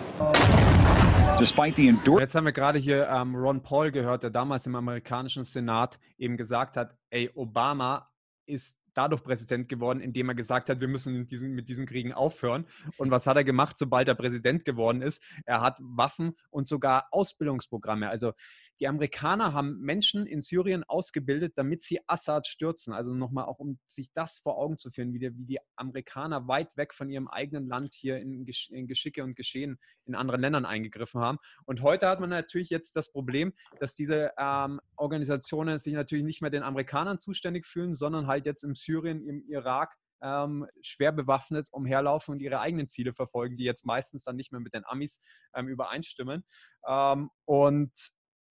Despite 1.39 1.77
the 1.77 1.95
Jetzt 2.19 2.35
haben 2.35 2.45
wir 2.45 2.53
gerade 2.53 2.79
hier 2.79 3.09
ähm, 3.09 3.35
Ron 3.35 3.61
Paul 3.61 3.91
gehört, 3.91 4.23
der 4.23 4.31
damals 4.31 4.67
im 4.67 4.75
amerikanischen 4.75 5.45
Senat 5.45 5.99
eben 6.19 6.37
gesagt 6.37 6.77
hat, 6.77 6.95
ey, 7.11 7.31
Obama 7.35 8.09
ist 8.47 8.80
dadurch 9.01 9.23
Präsident 9.23 9.71
geworden, 9.71 10.01
indem 10.01 10.29
er 10.29 10.35
gesagt 10.35 10.69
hat, 10.69 10.81
wir 10.81 10.89
müssen 10.89 11.27
diesen, 11.27 11.55
mit 11.55 11.71
diesen 11.71 11.87
Kriegen 11.87 12.13
aufhören. 12.13 12.67
Und 12.99 13.11
was 13.11 13.27
hat 13.27 13.37
er 13.39 13.45
gemacht, 13.45 13.79
sobald 13.79 14.09
er 14.09 14.15
Präsident 14.15 14.67
geworden 14.67 15.01
ist? 15.01 15.23
Er 15.47 15.63
hat 15.63 15.79
Waffen 15.81 16.35
und 16.51 16.67
sogar 16.67 17.07
Ausbildungsprogramme. 17.11 18.11
Also 18.11 18.33
die 18.79 18.89
Amerikaner 18.89 19.55
haben 19.55 19.81
Menschen 19.81 20.27
in 20.27 20.43
Syrien 20.43 20.85
ausgebildet, 20.85 21.55
damit 21.57 21.83
sie 21.83 22.01
Assad 22.07 22.47
stürzen. 22.47 22.93
Also 22.93 23.15
nochmal 23.15 23.47
auch, 23.47 23.59
um 23.59 23.79
sich 23.89 24.13
das 24.13 24.39
vor 24.39 24.59
Augen 24.59 24.77
zu 24.77 24.91
führen, 24.91 25.15
wie 25.15 25.19
die, 25.19 25.37
wie 25.37 25.47
die 25.47 25.59
Amerikaner 25.77 26.47
weit 26.47 26.77
weg 26.77 26.93
von 26.93 27.09
ihrem 27.09 27.29
eigenen 27.29 27.69
Land 27.69 27.95
hier 27.95 28.19
in, 28.19 28.47
in 28.71 28.87
Geschicke 28.87 29.25
und 29.25 29.35
Geschehen 29.35 29.79
in 30.05 30.15
anderen 30.15 30.43
Ländern 30.43 30.67
eingegriffen 30.67 31.21
haben. 31.21 31.39
Und 31.65 31.83
heute 31.83 32.09
hat 32.09 32.21
man 32.21 32.31
natürlich 32.31 32.69
jetzt 32.69 32.97
das 32.97 33.13
Problem, 33.13 33.55
dass 33.79 33.95
diese 33.95 34.33
ähm, 34.39 34.81
Organisationen 34.97 35.79
sich 35.79 35.95
natürlich 35.95 36.25
nicht 36.25 36.43
mehr 36.43 36.51
den 36.51 36.63
Amerikanern 36.63 37.19
zuständig 37.19 37.67
fühlen, 37.67 37.93
sondern 37.93 38.27
halt 38.27 38.45
jetzt 38.45 38.65
im 38.65 38.75
Syrien, 38.75 38.90
im 38.99 39.45
Irak 39.49 39.97
ähm, 40.23 40.67
schwer 40.83 41.13
bewaffnet 41.13 41.69
umherlaufen 41.71 42.33
und 42.33 42.41
ihre 42.41 42.61
eigenen 42.61 42.89
Ziele 42.89 43.13
verfolgen, 43.13 43.57
die 43.57 43.65
jetzt 43.65 43.87
meistens 43.87 44.25
dann 44.25 44.37
nicht 44.37 44.53
mehr 44.53 44.61
mit 44.61 44.75
den 44.75 44.85
Amis 44.85 45.21
ähm, 45.55 45.69
übereinstimmen. 45.69 46.45
Ähm, 46.87 47.31
und 47.45 47.93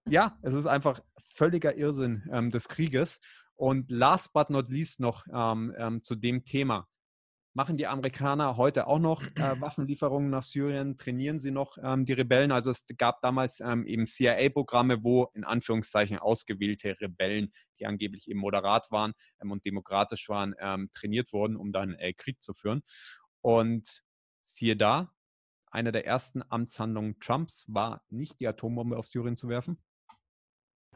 ja, 0.07 0.37
es 0.41 0.53
ist 0.53 0.65
einfach 0.65 1.01
völliger 1.35 1.75
Irrsinn 1.75 2.27
ähm, 2.31 2.51
des 2.51 2.67
Krieges. 2.67 3.19
Und 3.55 3.91
last 3.91 4.33
but 4.33 4.49
not 4.49 4.69
least 4.69 4.99
noch 4.99 5.25
ähm, 5.31 5.73
ähm, 5.77 6.01
zu 6.01 6.15
dem 6.15 6.45
Thema. 6.45 6.87
Machen 7.59 7.75
die 7.75 7.87
Amerikaner 7.87 8.55
heute 8.55 8.87
auch 8.87 8.99
noch 8.99 9.21
äh, 9.21 9.31
Waffenlieferungen 9.59 10.29
nach 10.29 10.43
Syrien? 10.43 10.95
Trainieren 10.95 11.39
sie 11.39 11.51
noch 11.51 11.77
ähm, 11.83 12.05
die 12.05 12.13
Rebellen? 12.13 12.53
Also 12.53 12.71
es 12.71 12.85
gab 12.97 13.19
damals 13.19 13.59
ähm, 13.59 13.85
eben 13.85 14.07
CIA-Programme, 14.07 15.03
wo 15.03 15.27
in 15.33 15.43
Anführungszeichen 15.43 16.19
ausgewählte 16.19 16.95
Rebellen, 17.01 17.51
die 17.77 17.85
angeblich 17.85 18.29
eben 18.29 18.39
moderat 18.39 18.89
waren 18.91 19.11
ähm, 19.41 19.51
und 19.51 19.65
demokratisch 19.65 20.29
waren, 20.29 20.55
trainiert 20.93 21.33
wurden, 21.33 21.57
um 21.57 21.73
dann 21.73 21.95
äh, 21.95 22.13
Krieg 22.13 22.41
zu 22.41 22.53
führen. 22.53 22.81
Und 23.41 24.03
siehe 24.41 24.77
da, 24.77 25.11
eine 25.69 25.91
der 25.91 26.05
ersten 26.05 26.41
Amtshandlungen 26.47 27.19
Trumps 27.19 27.65
war 27.67 28.05
nicht 28.07 28.39
die 28.39 28.47
Atombombe 28.47 28.97
auf 28.97 29.05
Syrien 29.05 29.35
zu 29.35 29.49
werfen, 29.49 29.83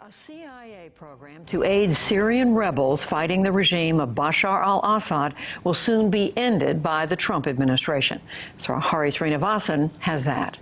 A 0.05 0.11
CIA 0.11 0.91
program 0.93 1.45
to 1.45 1.63
aid 1.63 1.95
Syrian 1.95 2.55
rebels 2.55 3.05
fighting 3.05 3.41
the 3.41 3.53
regime 3.53 4.01
of 4.01 4.09
Bashar 4.09 4.61
al 4.61 4.81
Assad 4.83 5.33
will 5.63 5.73
soon 5.73 6.09
be 6.09 6.33
ended 6.35 6.83
by 6.83 7.05
the 7.05 7.15
Trump 7.15 7.47
administration. 7.47 8.19
So 8.57 8.75
Hari 8.75 9.11
Srinivasan 9.11 9.91
has 9.99 10.25
that. 10.25 10.57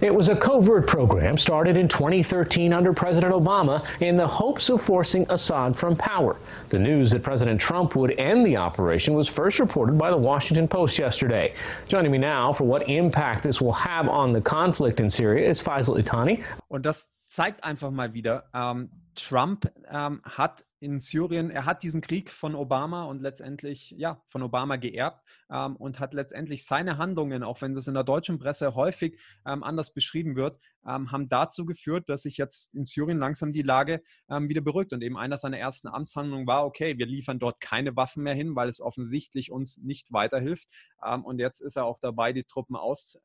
It 0.00 0.14
was 0.14 0.30
a 0.30 0.36
covert 0.36 0.86
program 0.86 1.36
started 1.36 1.76
in 1.76 1.86
2013 1.86 2.72
under 2.72 2.94
President 2.94 3.34
Obama 3.34 3.84
in 4.00 4.16
the 4.16 4.26
hopes 4.26 4.70
of 4.70 4.80
forcing 4.80 5.26
Assad 5.28 5.76
from 5.76 5.94
power. 5.94 6.36
The 6.70 6.78
news 6.78 7.10
that 7.10 7.22
President 7.22 7.60
Trump 7.60 7.94
would 7.94 8.12
end 8.12 8.46
the 8.46 8.56
operation 8.56 9.12
was 9.12 9.28
first 9.28 9.60
reported 9.60 9.98
by 9.98 10.10
the 10.10 10.16
Washington 10.16 10.66
Post 10.66 10.98
yesterday. 10.98 11.52
Joining 11.88 12.10
me 12.10 12.16
now 12.16 12.54
for 12.54 12.64
what 12.64 12.88
impact 12.88 13.42
this 13.42 13.60
will 13.60 13.74
have 13.74 14.08
on 14.08 14.32
the 14.32 14.40
conflict 14.40 14.98
in 14.98 15.10
Syria 15.10 15.46
is 15.46 15.60
Faisal 15.60 16.02
Itani. 16.02 16.42
Und 16.70 16.82
das 16.82 17.10
zeigt 17.30 17.62
einfach 17.62 17.92
mal 17.92 18.12
wieder, 18.12 18.50
ähm, 18.52 18.90
Trump 19.14 19.72
ähm, 19.88 20.20
hat 20.24 20.64
in 20.80 20.98
Syrien, 20.98 21.50
er 21.50 21.64
hat 21.64 21.84
diesen 21.84 22.00
Krieg 22.00 22.30
von 22.30 22.56
Obama 22.56 23.04
und 23.04 23.20
letztendlich, 23.20 23.90
ja, 23.96 24.20
von 24.28 24.42
Obama 24.42 24.76
geerbt 24.76 25.22
ähm, 25.48 25.76
und 25.76 26.00
hat 26.00 26.12
letztendlich 26.12 26.64
seine 26.64 26.98
Handlungen, 26.98 27.44
auch 27.44 27.60
wenn 27.60 27.74
das 27.74 27.86
in 27.86 27.94
der 27.94 28.02
deutschen 28.02 28.38
Presse 28.38 28.74
häufig 28.74 29.20
ähm, 29.46 29.62
anders 29.62 29.92
beschrieben 29.92 30.34
wird, 30.34 30.58
ähm, 30.84 31.12
haben 31.12 31.28
dazu 31.28 31.66
geführt, 31.66 32.08
dass 32.08 32.22
sich 32.22 32.36
jetzt 32.36 32.74
in 32.74 32.84
Syrien 32.84 33.18
langsam 33.18 33.52
die 33.52 33.62
Lage 33.62 34.02
ähm, 34.28 34.48
wieder 34.48 34.62
beruhigt. 34.62 34.92
Und 34.92 35.02
eben 35.02 35.16
einer 35.16 35.36
seiner 35.36 35.58
ersten 35.58 35.86
Amtshandlungen 35.86 36.48
war, 36.48 36.64
okay, 36.64 36.98
wir 36.98 37.06
liefern 37.06 37.38
dort 37.38 37.60
keine 37.60 37.94
Waffen 37.94 38.24
mehr 38.24 38.34
hin, 38.34 38.56
weil 38.56 38.68
es 38.68 38.80
offensichtlich 38.80 39.52
uns 39.52 39.78
nicht 39.78 40.12
weiterhilft. 40.12 40.68
Ähm, 41.04 41.24
und 41.24 41.38
jetzt 41.38 41.60
ist 41.60 41.76
er 41.76 41.84
auch 41.84 42.00
dabei, 42.00 42.32
die 42.32 42.44
Truppen 42.44 42.74
aus 42.74 43.18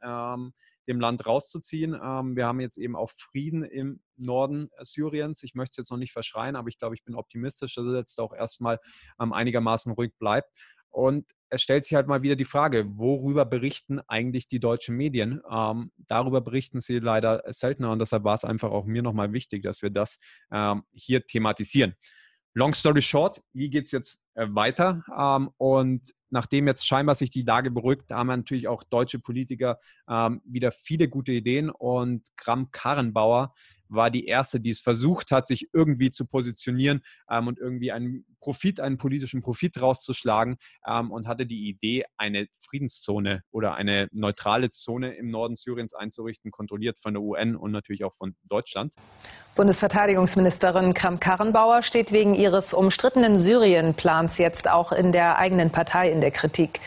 dem 0.87 0.99
Land 0.99 1.25
rauszuziehen. 1.25 1.93
Ähm, 1.93 2.35
wir 2.35 2.45
haben 2.45 2.59
jetzt 2.59 2.77
eben 2.77 2.95
auch 2.95 3.09
Frieden 3.09 3.63
im 3.63 4.01
Norden 4.17 4.69
Syriens. 4.79 5.43
Ich 5.43 5.55
möchte 5.55 5.71
es 5.71 5.77
jetzt 5.77 5.91
noch 5.91 5.97
nicht 5.97 6.13
verschreien, 6.13 6.55
aber 6.55 6.69
ich 6.69 6.77
glaube, 6.77 6.95
ich 6.95 7.03
bin 7.03 7.15
optimistisch, 7.15 7.75
dass 7.75 7.85
es 7.85 7.95
jetzt 7.95 8.19
auch 8.19 8.33
erstmal 8.33 8.79
ähm, 9.19 9.33
einigermaßen 9.33 9.91
ruhig 9.93 10.13
bleibt. 10.17 10.49
Und 10.95 11.31
es 11.49 11.61
stellt 11.61 11.83
sich 11.83 11.95
halt 11.95 12.07
mal 12.07 12.21
wieder 12.21 12.37
die 12.37 12.45
Frage, 12.45 12.85
worüber 12.97 13.43
berichten 13.43 13.99
eigentlich 14.07 14.47
die 14.47 14.61
deutschen 14.61 14.95
Medien? 14.95 15.41
Ähm, 15.51 15.91
darüber 15.97 16.39
berichten 16.39 16.79
sie 16.79 16.99
leider 16.99 17.43
seltener 17.47 17.91
und 17.91 17.99
deshalb 17.99 18.23
war 18.23 18.33
es 18.33 18.45
einfach 18.45 18.71
auch 18.71 18.85
mir 18.85 19.01
nochmal 19.01 19.33
wichtig, 19.33 19.61
dass 19.61 19.81
wir 19.81 19.89
das 19.89 20.19
ähm, 20.51 20.83
hier 20.93 21.25
thematisieren. 21.27 21.95
Long 22.57 22.73
story 22.73 23.01
short, 23.01 23.41
wie 23.51 23.69
geht 23.69 23.87
es 23.87 23.91
jetzt 23.91 24.23
äh, 24.35 24.47
weiter? 24.49 25.03
Ähm, 25.17 25.49
und 25.57 26.13
nachdem 26.29 26.67
jetzt 26.67 26.87
scheinbar 26.87 27.15
sich 27.15 27.29
die 27.29 27.41
Lage 27.41 27.69
beruhigt, 27.69 28.11
haben 28.11 28.27
natürlich 28.27 28.69
auch 28.69 28.83
deutsche 28.83 29.19
Politiker 29.19 29.77
ähm, 30.09 30.41
wieder 30.45 30.71
viele 30.71 31.09
gute 31.09 31.33
Ideen 31.33 31.69
und 31.69 32.25
Kram 32.37 32.71
Karrenbauer 32.71 33.53
war 33.95 34.11
die 34.11 34.25
erste, 34.25 34.59
die 34.59 34.69
es 34.69 34.79
versucht 34.79 35.31
hat, 35.31 35.47
sich 35.47 35.69
irgendwie 35.73 36.11
zu 36.11 36.25
positionieren 36.25 37.01
ähm, 37.29 37.47
und 37.47 37.59
irgendwie 37.59 37.91
einen 37.91 38.25
Profit, 38.39 38.79
einen 38.79 38.97
politischen 38.97 39.41
Profit 39.41 39.81
rauszuschlagen 39.81 40.57
ähm, 40.87 41.11
und 41.11 41.27
hatte 41.27 41.45
die 41.45 41.67
Idee, 41.67 42.05
eine 42.17 42.47
Friedenszone 42.59 43.43
oder 43.51 43.75
eine 43.75 44.07
neutrale 44.11 44.69
Zone 44.69 45.15
im 45.15 45.29
Norden 45.29 45.55
Syriens 45.55 45.93
einzurichten, 45.93 46.51
kontrolliert 46.51 46.99
von 46.99 47.13
der 47.13 47.23
UN 47.23 47.55
und 47.55 47.71
natürlich 47.71 48.03
auch 48.03 48.13
von 48.13 48.35
Deutschland. 48.43 48.93
Bundesverteidigungsministerin 49.55 50.93
Kramp-Karrenbauer 50.93 51.81
steht 51.81 52.11
wegen 52.11 52.35
ihres 52.35 52.73
umstrittenen 52.73 53.37
Syrien-Plans 53.37 54.37
jetzt 54.37 54.69
auch 54.69 54.91
in 54.91 55.11
der 55.11 55.37
eigenen 55.37 55.71
Partei 55.71 56.11
in 56.11 56.21
der 56.21 56.31
Kritik. 56.31 56.79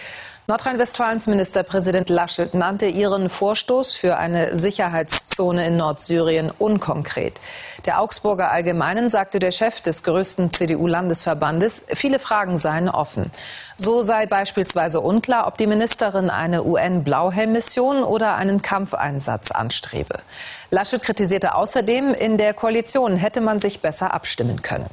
Nordrhein-Westfalens 0.50 1.26
Ministerpräsident 1.26 2.08
Laschet 2.08 2.54
nannte 2.54 2.86
ihren 2.86 3.28
Vorstoß 3.28 3.92
für 3.92 4.16
eine 4.16 4.56
Sicherheitszone 4.56 5.66
in 5.66 5.76
Nordsyrien 5.76 6.50
unkonkret. 6.50 7.38
Der 7.84 8.00
Augsburger 8.00 8.50
Allgemeinen 8.50 9.10
sagte 9.10 9.40
der 9.40 9.50
Chef 9.50 9.82
des 9.82 10.04
größten 10.04 10.50
CDU-Landesverbandes, 10.50 11.84
viele 11.88 12.18
Fragen 12.18 12.56
seien 12.56 12.88
offen. 12.88 13.30
So 13.76 14.00
sei 14.00 14.24
beispielsweise 14.24 15.02
unklar, 15.02 15.46
ob 15.46 15.58
die 15.58 15.66
Ministerin 15.66 16.30
eine 16.30 16.64
UN-Blauhelm-Mission 16.64 18.02
oder 18.02 18.36
einen 18.36 18.62
Kampfeinsatz 18.62 19.50
anstrebe. 19.50 20.20
Laschet 20.70 21.02
kritisierte 21.02 21.56
außerdem, 21.56 22.14
in 22.14 22.38
der 22.38 22.54
Koalition 22.54 23.16
hätte 23.16 23.42
man 23.42 23.60
sich 23.60 23.82
besser 23.82 24.14
abstimmen 24.14 24.62
können. 24.62 24.88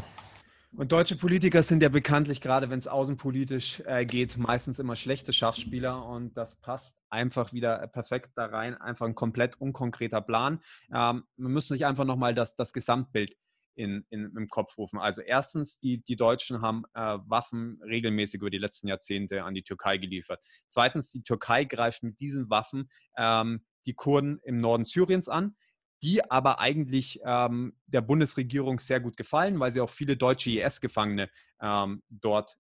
Und 0.78 0.92
deutsche 0.92 1.16
Politiker 1.16 1.64
sind 1.64 1.82
ja 1.82 1.88
bekanntlich, 1.88 2.42
gerade 2.42 2.70
wenn 2.70 2.80
es 2.80 2.88
außenpolitisch 2.88 3.82
äh, 3.86 4.06
geht, 4.06 4.36
meistens 4.38 4.78
immer 4.78 4.98
schlechte 4.98 5.32
Schachspieler 5.32 6.06
und 6.06 6.36
das 6.36 6.58
passt 6.58 6.98
einfach 7.10 7.54
wieder 7.54 7.88
perfekt 7.88 8.32
da 8.36 8.48
rein. 8.48 8.76
Einfach 8.76 9.06
ein 9.06 9.16
komplett 9.16 9.60
unkonkreter 9.62 10.20
Plan. 10.20 10.60
Ähm, 10.94 11.24
man 11.38 11.54
muss 11.54 11.70
sich 11.70 11.86
einfach 11.86 12.04
nochmal 12.04 12.36
das, 12.36 12.58
das 12.58 12.74
Gesamtbild 12.74 13.38
in, 13.76 14.06
in, 14.10 14.34
im 14.36 14.50
Kopf 14.50 14.78
rufen. 14.78 15.00
Also 15.00 15.22
erstens, 15.22 15.80
die, 15.80 16.04
die 16.04 16.18
Deutschen 16.18 16.62
haben 16.62 16.84
äh, 16.94 17.20
Waffen 17.26 17.80
regelmäßig 17.82 18.42
über 18.42 18.50
die 18.50 18.58
letzten 18.58 18.90
Jahrzehnte 18.90 19.46
an 19.46 19.54
die 19.54 19.64
Türkei 19.64 19.98
geliefert. 19.98 20.44
Zweitens, 20.68 21.10
die 21.10 21.24
Türkei 21.24 21.64
greift 21.64 22.04
mit 22.04 22.20
diesen 22.20 22.50
Waffen 22.50 22.90
ähm, 23.18 23.64
die 23.86 23.94
Kurden 23.94 24.40
im 24.44 24.60
Norden 24.60 24.84
Syriens 24.84 25.30
an 25.30 25.56
die 26.04 26.30
aber 26.30 26.60
eigentlich 26.60 27.20
ähm, 27.26 27.74
der 27.88 28.02
Bundesregierung 28.02 28.80
sehr 28.80 29.00
gut 29.00 29.18
gefallen, 29.18 29.60
weil 29.60 29.72
sie 29.72 29.82
auch 29.82 29.90
viele 29.90 30.18
deutsche 30.18 30.52
IS-Gefangene 30.52 31.30
ähm, 31.62 32.04
dort 32.10 32.58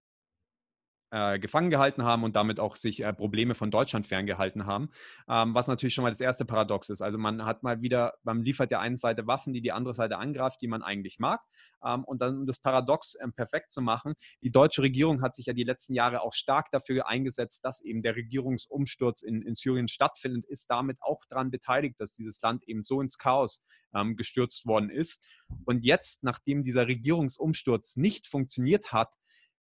äh, 1.15 1.39
gefangen 1.39 1.69
gehalten 1.69 2.03
haben 2.03 2.25
und 2.25 2.36
damit 2.36 2.60
auch 2.60 2.75
sich 2.75 3.01
äh, 3.01 3.13
Probleme 3.13 3.55
von 3.55 3.72
Deutschland 3.72 4.05
ferngehalten 4.05 4.65
haben. 4.65 4.89
Ähm, 5.29 5.55
was 5.55 5.67
natürlich 5.67 5.93
schon 5.93 6.03
mal 6.03 6.10
das 6.10 6.19
erste 6.19 6.43
Paradox 6.43 6.89
ist. 6.89 7.01
Also 7.01 7.17
man 7.17 7.45
hat 7.45 7.63
mal 7.63 7.81
wieder, 7.81 8.15
man 8.24 8.43
liefert 8.43 8.69
der 8.69 8.81
einen 8.81 8.98
Seite 8.98 9.25
Waffen, 9.25 9.53
die 9.53 9.62
die 9.62 9.72
andere 9.72 9.93
Seite 9.93 10.17
angreift, 10.17 10.62
die 10.62 10.67
man 10.67 10.84
eigentlich 10.84 11.17
mag. 11.19 11.39
Ähm, 11.86 12.03
und 12.03 12.22
dann, 12.22 12.39
um 12.39 12.45
das 12.45 12.60
Paradox 12.60 13.15
ähm, 13.22 13.31
perfekt 13.31 13.72
zu 13.72 13.81
machen, 13.81 14.15
die 14.41 14.51
deutsche 14.51 14.81
Regierung 14.81 15.22
hat 15.22 15.36
sich 15.36 15.45
ja 15.45 15.53
die 15.53 15.63
letzten 15.63 15.93
Jahre 15.93 16.22
auch 16.22 16.34
stark 16.34 16.69
dafür 16.72 17.07
eingesetzt, 17.07 17.63
dass 17.63 17.81
eben 17.81 18.01
der 18.01 18.17
Regierungsumsturz 18.17 19.22
in, 19.22 19.41
in 19.41 19.53
Syrien 19.53 19.88
stattfindet, 19.88 20.45
ist 20.45 20.69
damit 20.69 20.98
auch 21.01 21.22
daran 21.29 21.50
beteiligt, 21.50 21.95
dass 22.01 22.13
dieses 22.13 22.41
Land 22.41 22.67
eben 22.67 22.81
so 22.81 23.00
ins 23.00 23.17
Chaos 23.17 23.63
ähm, 23.95 24.17
gestürzt 24.17 24.65
worden 24.65 24.89
ist. 24.89 25.25
Und 25.63 25.86
jetzt, 25.86 26.24
nachdem 26.24 26.63
dieser 26.63 26.88
Regierungsumsturz 26.88 27.95
nicht 27.95 28.27
funktioniert 28.27 28.91
hat, 28.91 29.15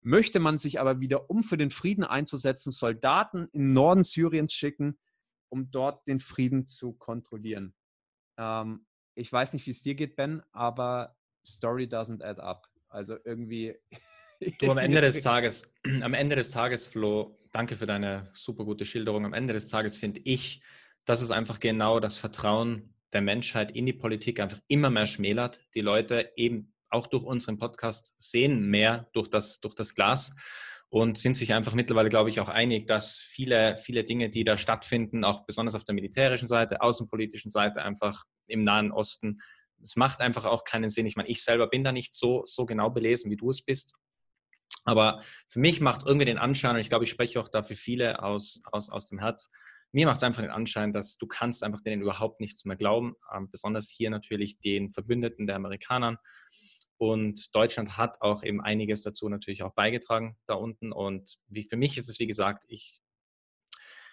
möchte 0.02 0.40
man 0.40 0.58
sich 0.58 0.80
aber 0.80 1.00
wieder, 1.00 1.30
um 1.30 1.42
für 1.42 1.56
den 1.56 1.70
Frieden 1.70 2.04
einzusetzen, 2.04 2.72
Soldaten 2.72 3.48
im 3.52 3.72
Norden 3.72 4.02
Syriens 4.02 4.52
schicken, 4.52 4.98
um 5.48 5.70
dort 5.70 6.06
den 6.06 6.20
Frieden 6.20 6.66
zu 6.66 6.92
kontrollieren. 6.92 7.74
Ähm, 8.38 8.86
ich 9.14 9.32
weiß 9.32 9.52
nicht, 9.52 9.66
wie 9.66 9.70
es 9.70 9.82
dir 9.82 9.94
geht, 9.94 10.16
Ben, 10.16 10.42
aber 10.52 11.16
Story 11.44 11.84
doesn't 11.84 12.22
add 12.22 12.40
up. 12.40 12.68
Also 12.88 13.16
irgendwie. 13.24 13.74
Du, 14.58 14.72
am 14.72 14.78
Ende 14.78 15.00
des 15.00 15.20
Tages, 15.22 15.72
am 16.02 16.14
Ende 16.14 16.34
des 16.34 16.50
Tages, 16.50 16.88
Flo, 16.88 17.38
danke 17.52 17.76
für 17.76 17.86
deine 17.86 18.28
super 18.34 18.64
gute 18.64 18.84
Schilderung. 18.84 19.24
Am 19.24 19.34
Ende 19.34 19.54
des 19.54 19.68
Tages 19.68 19.96
finde 19.96 20.20
ich, 20.24 20.64
dass 21.04 21.22
es 21.22 21.30
einfach 21.30 21.60
genau 21.60 22.00
das 22.00 22.18
Vertrauen 22.18 22.92
der 23.12 23.20
Menschheit 23.20 23.70
in 23.70 23.86
die 23.86 23.92
Politik 23.92 24.40
einfach 24.40 24.60
immer 24.66 24.90
mehr 24.90 25.06
schmälert. 25.06 25.64
Die 25.76 25.80
Leute 25.80 26.32
eben 26.34 26.71
auch 26.92 27.06
durch 27.06 27.24
unseren 27.24 27.58
Podcast 27.58 28.14
sehen 28.18 28.66
mehr 28.66 29.08
durch 29.12 29.28
das, 29.28 29.60
durch 29.60 29.74
das 29.74 29.94
Glas 29.94 30.34
und 30.88 31.16
sind 31.16 31.36
sich 31.36 31.52
einfach 31.54 31.74
mittlerweile, 31.74 32.10
glaube 32.10 32.28
ich, 32.28 32.38
auch 32.40 32.48
einig, 32.48 32.86
dass 32.86 33.22
viele, 33.22 33.76
viele 33.76 34.04
Dinge, 34.04 34.28
die 34.28 34.44
da 34.44 34.58
stattfinden, 34.58 35.24
auch 35.24 35.46
besonders 35.46 35.74
auf 35.74 35.84
der 35.84 35.94
militärischen 35.94 36.46
Seite, 36.46 36.82
außenpolitischen 36.82 37.50
Seite, 37.50 37.82
einfach 37.82 38.24
im 38.46 38.64
Nahen 38.64 38.92
Osten, 38.92 39.40
es 39.82 39.96
macht 39.96 40.20
einfach 40.20 40.44
auch 40.44 40.64
keinen 40.64 40.90
Sinn. 40.90 41.06
Ich 41.06 41.16
meine, 41.16 41.28
ich 41.28 41.42
selber 41.42 41.66
bin 41.66 41.82
da 41.82 41.92
nicht 41.92 42.14
so, 42.14 42.42
so 42.44 42.66
genau 42.66 42.90
belesen, 42.90 43.30
wie 43.30 43.36
du 43.36 43.50
es 43.50 43.62
bist. 43.62 43.94
Aber 44.84 45.22
für 45.48 45.60
mich 45.60 45.80
macht 45.80 46.00
es 46.00 46.06
irgendwie 46.06 46.26
den 46.26 46.38
Anschein, 46.38 46.74
und 46.74 46.80
ich 46.80 46.88
glaube, 46.88 47.04
ich 47.04 47.10
spreche 47.10 47.40
auch 47.40 47.48
da 47.48 47.62
für 47.62 47.74
viele 47.74 48.22
aus, 48.22 48.62
aus, 48.70 48.90
aus 48.90 49.08
dem 49.08 49.18
Herz, 49.18 49.50
mir 49.92 50.06
macht 50.06 50.16
es 50.16 50.22
einfach 50.22 50.40
den 50.40 50.50
Anschein, 50.50 50.92
dass 50.92 51.18
du 51.18 51.26
kannst 51.26 51.62
einfach 51.62 51.82
denen 51.82 52.02
überhaupt 52.02 52.40
nichts 52.40 52.64
mehr 52.64 52.76
glauben, 52.76 53.14
ähm, 53.34 53.50
besonders 53.50 53.90
hier 53.90 54.08
natürlich 54.08 54.58
den 54.60 54.90
Verbündeten 54.90 55.46
der 55.46 55.56
Amerikanern. 55.56 56.16
Und 57.02 57.52
Deutschland 57.56 57.98
hat 57.98 58.22
auch 58.22 58.44
eben 58.44 58.60
einiges 58.60 59.02
dazu 59.02 59.28
natürlich 59.28 59.64
auch 59.64 59.74
beigetragen 59.74 60.36
da 60.46 60.54
unten. 60.54 60.92
Und 60.92 61.40
wie, 61.48 61.66
für 61.68 61.76
mich 61.76 61.98
ist 61.98 62.08
es, 62.08 62.20
wie 62.20 62.28
gesagt, 62.28 62.62
ich, 62.68 63.00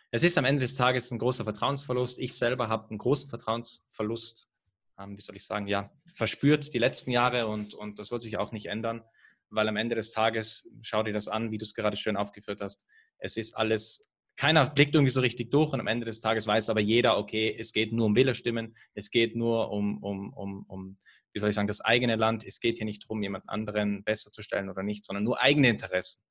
es 0.10 0.24
ist 0.24 0.40
am 0.40 0.46
Ende 0.46 0.62
des 0.62 0.76
Tages 0.76 1.12
ein 1.12 1.20
großer 1.20 1.44
Vertrauensverlust. 1.44 2.18
Ich 2.18 2.34
selber 2.34 2.68
habe 2.68 2.90
einen 2.90 2.98
großen 2.98 3.30
Vertrauensverlust, 3.30 4.50
ähm, 4.98 5.16
wie 5.16 5.22
soll 5.22 5.36
ich 5.36 5.46
sagen, 5.46 5.68
ja, 5.68 5.94
verspürt 6.16 6.74
die 6.74 6.80
letzten 6.80 7.12
Jahre 7.12 7.46
und, 7.46 7.76
und 7.76 8.00
das 8.00 8.10
wird 8.10 8.24
sich 8.24 8.38
auch 8.40 8.52
nicht 8.52 8.66
ändern, 8.66 9.04
weil 9.52 9.68
am 9.68 9.78
Ende 9.78 9.94
des 9.94 10.10
Tages, 10.10 10.68
schau 10.82 11.04
dir 11.04 11.14
das 11.14 11.28
an, 11.28 11.52
wie 11.52 11.60
du 11.60 11.66
es 11.66 11.76
gerade 11.76 11.96
schön 11.96 12.18
aufgeführt 12.18 12.60
hast, 12.60 12.88
es 13.20 13.38
ist 13.38 13.56
alles, 13.56 14.10
keiner 14.36 14.66
blickt 14.68 14.96
irgendwie 14.96 15.12
so 15.12 15.22
richtig 15.22 15.52
durch 15.52 15.74
und 15.74 15.80
am 15.80 15.86
Ende 15.86 16.08
des 16.08 16.22
Tages 16.22 16.48
weiß 16.48 16.72
aber 16.72 16.82
jeder, 16.82 17.20
okay, 17.20 17.56
es 17.56 17.72
geht 17.72 17.94
nur 17.94 18.08
um 18.08 18.16
Wählerstimmen, 18.16 18.76
es 18.96 19.12
geht 19.12 19.36
nur 19.36 19.70
um, 19.70 20.02
um, 20.02 20.34
um, 20.34 20.66
um 20.68 20.98
wie 21.34 21.40
soll 21.40 21.50
ich 21.50 21.56
sagen, 21.56 21.68
das 21.68 21.82
eigene 21.82 22.16
Land. 22.16 22.46
Es 22.46 22.60
geht 22.60 22.78
hier 22.78 22.86
nicht 22.86 23.04
darum, 23.04 23.22
jemand 23.22 23.48
anderen 23.48 24.04
besser 24.04 24.32
zu 24.32 24.42
stellen 24.42 24.70
oder 24.70 24.84
nicht, 24.84 25.06
sondern 25.06 25.24
nur 25.24 25.42
eigene 25.42 25.70
Interessen 25.70 26.24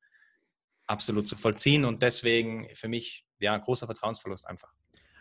absolut 0.87 1.29
zu 1.29 1.37
vollziehen. 1.37 1.85
Und 1.85 2.03
deswegen 2.03 2.69
für 2.75 2.89
mich, 2.89 3.27
ja, 3.39 3.57
großer 3.57 3.87
Vertrauensverlust 3.87 4.47
einfach. 4.47 4.73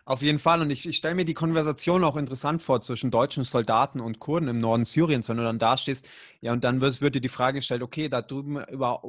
Auf 0.08 0.22
jeden 0.22 0.40
Fall. 0.40 0.62
Und 0.62 0.70
ich, 0.70 0.88
ich 0.88 0.96
stelle 0.96 1.16
mir 1.16 1.26
die 1.26 1.34
Konversation 1.34 2.06
auch 2.06 2.16
interessant 2.16 2.64
vor 2.64 2.80
zwischen 2.80 3.12
deutschen 3.12 3.44
Soldaten 3.44 4.00
und 4.00 4.20
Kurden 4.20 4.48
im 4.48 4.62
Norden 4.62 4.86
Syriens, 4.86 5.28
wenn 5.28 5.36
du 5.36 5.44
dann 5.44 5.60
da 5.60 5.76
stehst. 5.76 6.08
Ja, 6.40 6.54
und 6.54 6.64
dann 6.64 6.80
wird, 6.80 7.02
wird 7.02 7.16
dir 7.16 7.20
die 7.20 7.28
Frage 7.28 7.58
gestellt, 7.58 7.82
okay, 7.82 8.08
da 8.08 8.22
drüben 8.22 8.64
über, 8.68 9.02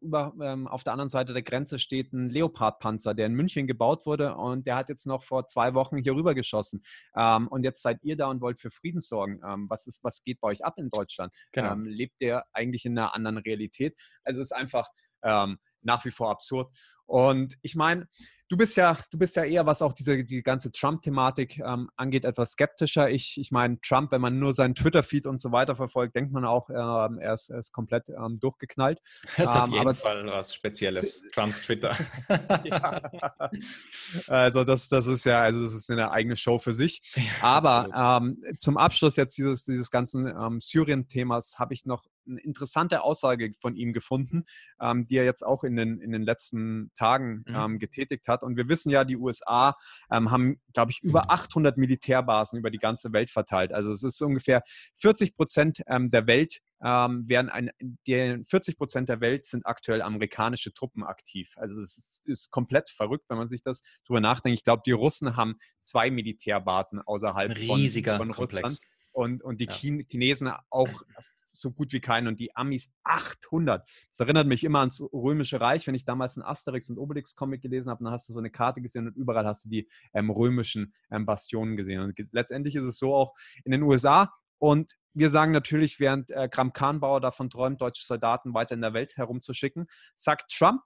über 0.00 0.32
ähm, 0.40 0.68
auf 0.68 0.84
der 0.84 0.92
anderen 0.92 1.08
Seite 1.08 1.32
der 1.32 1.42
Grenze 1.42 1.80
steht 1.80 2.12
ein 2.12 2.30
Leopard-Panzer, 2.30 3.14
der 3.14 3.26
in 3.26 3.34
München 3.34 3.66
gebaut 3.66 4.06
wurde 4.06 4.36
und 4.36 4.64
der 4.68 4.76
hat 4.76 4.88
jetzt 4.88 5.08
noch 5.08 5.24
vor 5.24 5.48
zwei 5.48 5.74
Wochen 5.74 5.96
hier 5.96 6.14
rüber 6.14 6.36
geschossen. 6.36 6.84
Ähm, 7.16 7.48
und 7.48 7.64
jetzt 7.64 7.82
seid 7.82 7.98
ihr 8.04 8.16
da 8.16 8.28
und 8.28 8.40
wollt 8.40 8.60
für 8.60 8.70
Frieden 8.70 9.00
sorgen. 9.00 9.40
Ähm, 9.44 9.66
was, 9.68 9.88
ist, 9.88 10.04
was 10.04 10.22
geht 10.22 10.40
bei 10.40 10.50
euch 10.50 10.64
ab 10.64 10.74
in 10.76 10.88
Deutschland? 10.88 11.34
Genau. 11.50 11.72
Ähm, 11.72 11.84
lebt 11.84 12.14
ihr 12.20 12.44
eigentlich 12.52 12.84
in 12.84 12.96
einer 12.96 13.12
anderen 13.12 13.38
Realität? 13.38 13.96
Also 14.22 14.40
es 14.40 14.52
ist 14.52 14.56
einfach 14.56 14.88
ähm, 15.24 15.58
nach 15.82 16.04
wie 16.04 16.12
vor 16.12 16.30
absurd. 16.30 16.70
Und 17.06 17.56
ich 17.62 17.74
meine, 17.74 18.08
Du 18.48 18.58
bist 18.58 18.76
ja, 18.76 18.98
du 19.10 19.18
bist 19.18 19.36
ja 19.36 19.44
eher, 19.44 19.64
was 19.64 19.80
auch 19.80 19.94
diese 19.94 20.22
die 20.22 20.42
ganze 20.42 20.70
Trump-Thematik 20.70 21.60
ähm, 21.60 21.88
angeht, 21.96 22.26
etwas 22.26 22.52
skeptischer. 22.52 23.08
Ich, 23.08 23.38
ich 23.38 23.50
meine, 23.50 23.80
Trump, 23.80 24.12
wenn 24.12 24.20
man 24.20 24.38
nur 24.38 24.52
seinen 24.52 24.74
Twitter-Feed 24.74 25.26
und 25.26 25.40
so 25.40 25.50
weiter 25.50 25.76
verfolgt, 25.76 26.14
denkt 26.14 26.30
man 26.32 26.44
auch, 26.44 26.68
ähm, 26.68 27.18
er, 27.18 27.32
ist, 27.34 27.48
er 27.48 27.58
ist 27.58 27.72
komplett 27.72 28.08
ähm, 28.08 28.38
durchgeknallt. 28.40 29.00
Das 29.36 29.50
ist 29.50 29.56
auf 29.56 29.68
ähm, 29.68 29.74
jeden 29.74 29.94
Fall 29.94 30.26
was 30.26 30.54
Spezielles, 30.54 31.22
Trumps 31.32 31.62
Twitter. 31.62 31.96
Also 34.28 34.64
das, 34.64 34.88
das 34.88 35.06
ist 35.06 35.24
ja, 35.24 35.42
also 35.42 35.62
das 35.64 35.74
ist 35.74 35.90
eine 35.90 36.10
eigene 36.10 36.36
Show 36.36 36.58
für 36.58 36.74
sich. 36.74 37.00
aber 37.40 38.20
ähm, 38.22 38.42
zum 38.58 38.76
Abschluss 38.76 39.16
jetzt 39.16 39.36
dieses, 39.38 39.64
dieses 39.64 39.90
ganzen 39.90 40.26
ähm, 40.26 40.60
Syrien-Themas 40.60 41.58
habe 41.58 41.74
ich 41.74 41.84
noch 41.84 42.04
eine 42.26 42.40
interessante 42.40 43.02
Aussage 43.02 43.52
von 43.60 43.76
ihm 43.76 43.92
gefunden, 43.92 44.44
ähm, 44.80 45.06
die 45.06 45.16
er 45.16 45.24
jetzt 45.24 45.44
auch 45.44 45.64
in 45.64 45.76
den, 45.76 46.00
in 46.00 46.12
den 46.12 46.22
letzten 46.22 46.90
Tagen 46.96 47.44
mhm. 47.46 47.54
ähm, 47.54 47.78
getätigt 47.78 48.28
hat. 48.28 48.42
Und 48.42 48.56
wir 48.56 48.68
wissen 48.68 48.90
ja, 48.90 49.04
die 49.04 49.16
USA 49.16 49.76
ähm, 50.10 50.30
haben, 50.30 50.60
glaube 50.72 50.92
ich, 50.92 51.02
über 51.02 51.30
800 51.30 51.76
Militärbasen 51.76 52.58
über 52.58 52.70
die 52.70 52.78
ganze 52.78 53.12
Welt 53.12 53.30
verteilt. 53.30 53.72
Also 53.72 53.90
es 53.90 54.02
ist 54.02 54.20
ungefähr 54.22 54.62
40 54.96 55.34
Prozent 55.34 55.82
ähm, 55.86 56.10
der 56.10 56.26
Welt 56.26 56.60
ähm, 56.84 57.28
werden 57.28 57.48
ein, 57.48 57.70
die 57.80 58.42
40 58.44 58.76
Prozent 58.76 59.08
der 59.08 59.20
Welt 59.20 59.46
sind 59.46 59.66
aktuell 59.66 60.02
amerikanische 60.02 60.72
Truppen 60.74 61.02
aktiv. 61.02 61.54
Also 61.56 61.80
es 61.80 61.96
ist, 61.96 62.22
ist 62.26 62.50
komplett 62.50 62.90
verrückt, 62.90 63.24
wenn 63.28 63.38
man 63.38 63.48
sich 63.48 63.62
das 63.62 63.82
drüber 64.06 64.20
nachdenkt. 64.20 64.58
Ich 64.58 64.64
glaube, 64.64 64.82
die 64.84 64.92
Russen 64.92 65.36
haben 65.36 65.56
zwei 65.82 66.10
Militärbasen 66.10 67.00
außerhalb 67.00 67.56
Riesiger 67.56 68.18
von, 68.18 68.28
von 68.28 68.36
Russland. 68.36 68.78
Und, 69.12 69.42
und 69.42 69.60
die 69.60 69.66
ja. 69.66 69.72
Chinesen 69.72 70.52
auch 70.70 71.02
so 71.54 71.70
gut 71.70 71.92
wie 71.92 72.00
keinen 72.00 72.28
und 72.28 72.40
die 72.40 72.54
Amis 72.56 72.90
800. 73.04 73.88
Das 74.10 74.20
erinnert 74.20 74.46
mich 74.46 74.64
immer 74.64 74.80
ans 74.80 75.00
Römische 75.12 75.60
Reich, 75.60 75.86
wenn 75.86 75.94
ich 75.94 76.04
damals 76.04 76.36
einen 76.36 76.44
Asterix 76.44 76.90
und 76.90 76.98
Obelix 76.98 77.36
Comic 77.36 77.62
gelesen 77.62 77.90
habe, 77.90 78.04
dann 78.04 78.12
hast 78.12 78.28
du 78.28 78.32
so 78.32 78.38
eine 78.38 78.50
Karte 78.50 78.80
gesehen 78.80 79.06
und 79.06 79.16
überall 79.16 79.46
hast 79.46 79.64
du 79.64 79.68
die 79.68 79.88
ähm, 80.12 80.30
römischen 80.30 80.92
ähm, 81.10 81.26
Bastionen 81.26 81.76
gesehen. 81.76 82.00
Und 82.00 82.18
letztendlich 82.32 82.74
ist 82.74 82.84
es 82.84 82.98
so 82.98 83.14
auch 83.14 83.34
in 83.64 83.72
den 83.72 83.82
USA 83.82 84.32
und 84.58 84.92
wir 85.12 85.30
sagen 85.30 85.52
natürlich, 85.52 86.00
während 86.00 86.30
äh, 86.30 86.48
Kram 86.48 86.72
Kahnbauer 86.72 87.20
davon 87.20 87.50
träumt, 87.50 87.80
deutsche 87.80 88.04
Soldaten 88.04 88.54
weiter 88.54 88.74
in 88.74 88.80
der 88.80 88.94
Welt 88.94 89.16
herumzuschicken, 89.16 89.86
sagt 90.16 90.50
Trump 90.50 90.82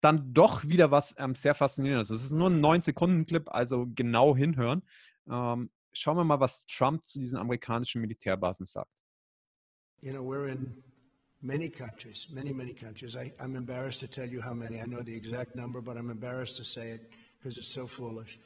dann 0.00 0.34
doch 0.34 0.64
wieder 0.64 0.90
was 0.90 1.14
ähm, 1.18 1.34
sehr 1.34 1.54
faszinierendes. 1.54 2.10
Es 2.10 2.24
ist 2.24 2.32
nur 2.32 2.50
ein 2.50 2.62
9-Sekunden-Clip, 2.62 3.48
also 3.48 3.86
genau 3.94 4.36
hinhören. 4.36 4.82
Ähm, 5.30 5.70
schauen 5.94 6.16
wir 6.18 6.24
mal, 6.24 6.40
was 6.40 6.66
Trump 6.66 7.06
zu 7.06 7.18
diesen 7.18 7.38
amerikanischen 7.38 8.02
Militärbasen 8.02 8.66
sagt. 8.66 8.90
You 10.04 10.12
know, 10.12 10.20
we're 10.20 10.48
in 10.48 10.70
many 11.40 11.70
countries, 11.70 12.26
many, 12.30 12.52
many 12.52 12.74
countries. 12.74 13.16
I, 13.16 13.32
I'm 13.40 13.56
embarrassed 13.56 14.00
to 14.00 14.06
tell 14.06 14.28
you 14.28 14.42
how 14.42 14.52
many. 14.52 14.78
I 14.78 14.84
know 14.84 15.02
the 15.02 15.16
exact 15.16 15.56
number, 15.56 15.80
but 15.80 15.96
I'm 15.96 16.10
embarrassed 16.10 16.58
to 16.58 16.62
say 16.62 16.90
it 16.90 17.10
because 17.38 17.56
it's 17.56 17.72
so 17.72 17.86
foolish. 17.86 18.38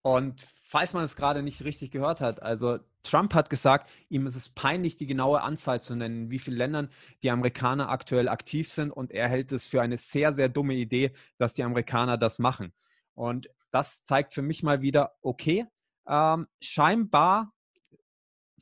Und 0.00 0.40
falls 0.40 0.94
man 0.94 1.04
es 1.04 1.14
gerade 1.14 1.42
nicht 1.42 1.62
richtig 1.62 1.90
gehört 1.90 2.22
hat, 2.22 2.42
also 2.42 2.78
Trump 3.02 3.34
hat 3.34 3.50
gesagt, 3.50 3.90
ihm 4.08 4.26
ist 4.26 4.34
es 4.34 4.48
peinlich, 4.48 4.96
die 4.96 5.06
genaue 5.06 5.42
Anzahl 5.42 5.82
zu 5.82 5.94
nennen, 5.94 6.30
wie 6.30 6.38
viele 6.38 6.56
Ländern 6.56 6.88
die 7.22 7.30
Amerikaner 7.30 7.90
aktuell 7.90 8.30
aktiv 8.30 8.72
sind. 8.72 8.90
Und 8.90 9.10
er 9.10 9.28
hält 9.28 9.52
es 9.52 9.68
für 9.68 9.82
eine 9.82 9.98
sehr, 9.98 10.32
sehr 10.32 10.48
dumme 10.48 10.72
Idee, 10.72 11.12
dass 11.36 11.52
die 11.52 11.64
Amerikaner 11.64 12.16
das 12.16 12.38
machen. 12.38 12.72
Und 13.12 13.50
das 13.70 14.04
zeigt 14.04 14.32
für 14.32 14.42
mich 14.42 14.62
mal 14.62 14.80
wieder, 14.80 15.18
okay, 15.20 15.66
ähm, 16.08 16.46
scheinbar 16.62 17.52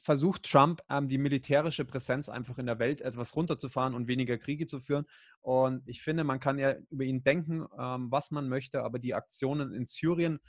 versucht 0.05 0.43
Trump, 0.45 0.83
ähm, 0.91 1.09
die 1.09 1.17
militärische 1.17 1.87
Präsenz 1.87 2.29
einfach 2.29 2.59
in 2.59 2.67
der 2.67 2.79
Welt 2.79 3.01
etwas 3.01 3.35
runterzufahren 3.35 3.95
und 3.95 4.07
weniger 4.07 4.37
Kriege 4.37 4.67
zu 4.67 4.81
führen. 4.81 5.07
Und 5.41 5.83
ich 5.89 6.03
finde, 6.03 6.25
man 6.25 6.41
kann 6.41 6.59
ja 6.59 6.75
über 6.91 7.05
ihn 7.05 7.25
denken, 7.25 7.67
ähm, 7.79 8.11
was 8.11 8.31
man 8.31 8.49
möchte, 8.49 8.83
aber 8.83 8.99
die 8.99 9.15
Aktionen 9.15 9.73
in 9.73 9.87
Syrien 9.87 10.41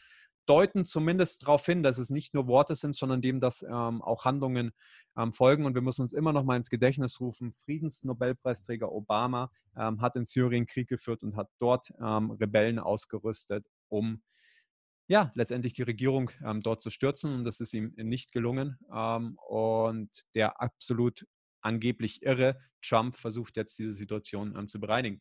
deuten 0.46 0.84
zumindest 0.84 1.44
darauf 1.44 1.66
hin, 1.66 1.84
dass 1.84 1.98
es 1.98 2.10
nicht 2.10 2.34
nur 2.34 2.48
Worte 2.48 2.76
sind, 2.76 2.94
sondern 2.94 3.22
dem, 3.22 3.40
dass 3.40 3.64
ähm, 3.64 4.02
auch 4.02 4.26
Handlungen 4.26 4.74
ähm, 5.18 5.32
folgen. 5.32 5.66
Und 5.66 5.74
wir 5.74 5.82
müssen 5.82 6.02
uns 6.02 6.12
immer 6.12 6.34
noch 6.34 6.44
mal 6.44 6.58
ins 6.58 6.70
Gedächtnis 6.70 7.22
rufen, 7.22 7.54
Friedensnobelpreisträger 7.54 8.92
Obama 8.92 9.52
ähm, 9.78 10.02
hat 10.02 10.18
in 10.18 10.26
Syrien 10.26 10.66
Krieg 10.66 10.90
geführt 10.90 11.24
und 11.24 11.38
hat 11.38 11.50
dort 11.60 11.94
ähm, 12.00 12.32
Rebellen 12.32 12.78
ausgerüstet, 12.78 13.66
um 13.88 14.22
ja, 15.08 15.32
letztendlich 15.36 15.74
die 15.74 15.84
Regierung 15.84 16.32
ähm, 16.44 16.62
dort 16.62 16.82
zu 16.82 16.90
stürzen. 16.90 17.34
Und 17.34 17.44
das 17.44 17.60
ist 17.60 17.74
ihm 17.74 17.94
nicht 17.96 18.32
gelungen. 18.32 18.78
Ähm, 18.94 19.38
und 19.48 20.10
der 20.34 20.62
absolut 20.62 21.26
angeblich 21.62 22.22
irre 22.24 22.60
Trump 22.82 23.16
versucht 23.16 23.58
jetzt 23.58 23.78
diese 23.80 23.94
Situation 23.94 24.56
ähm, 24.58 24.68
zu 24.68 24.80
bereinigen. 24.80 25.20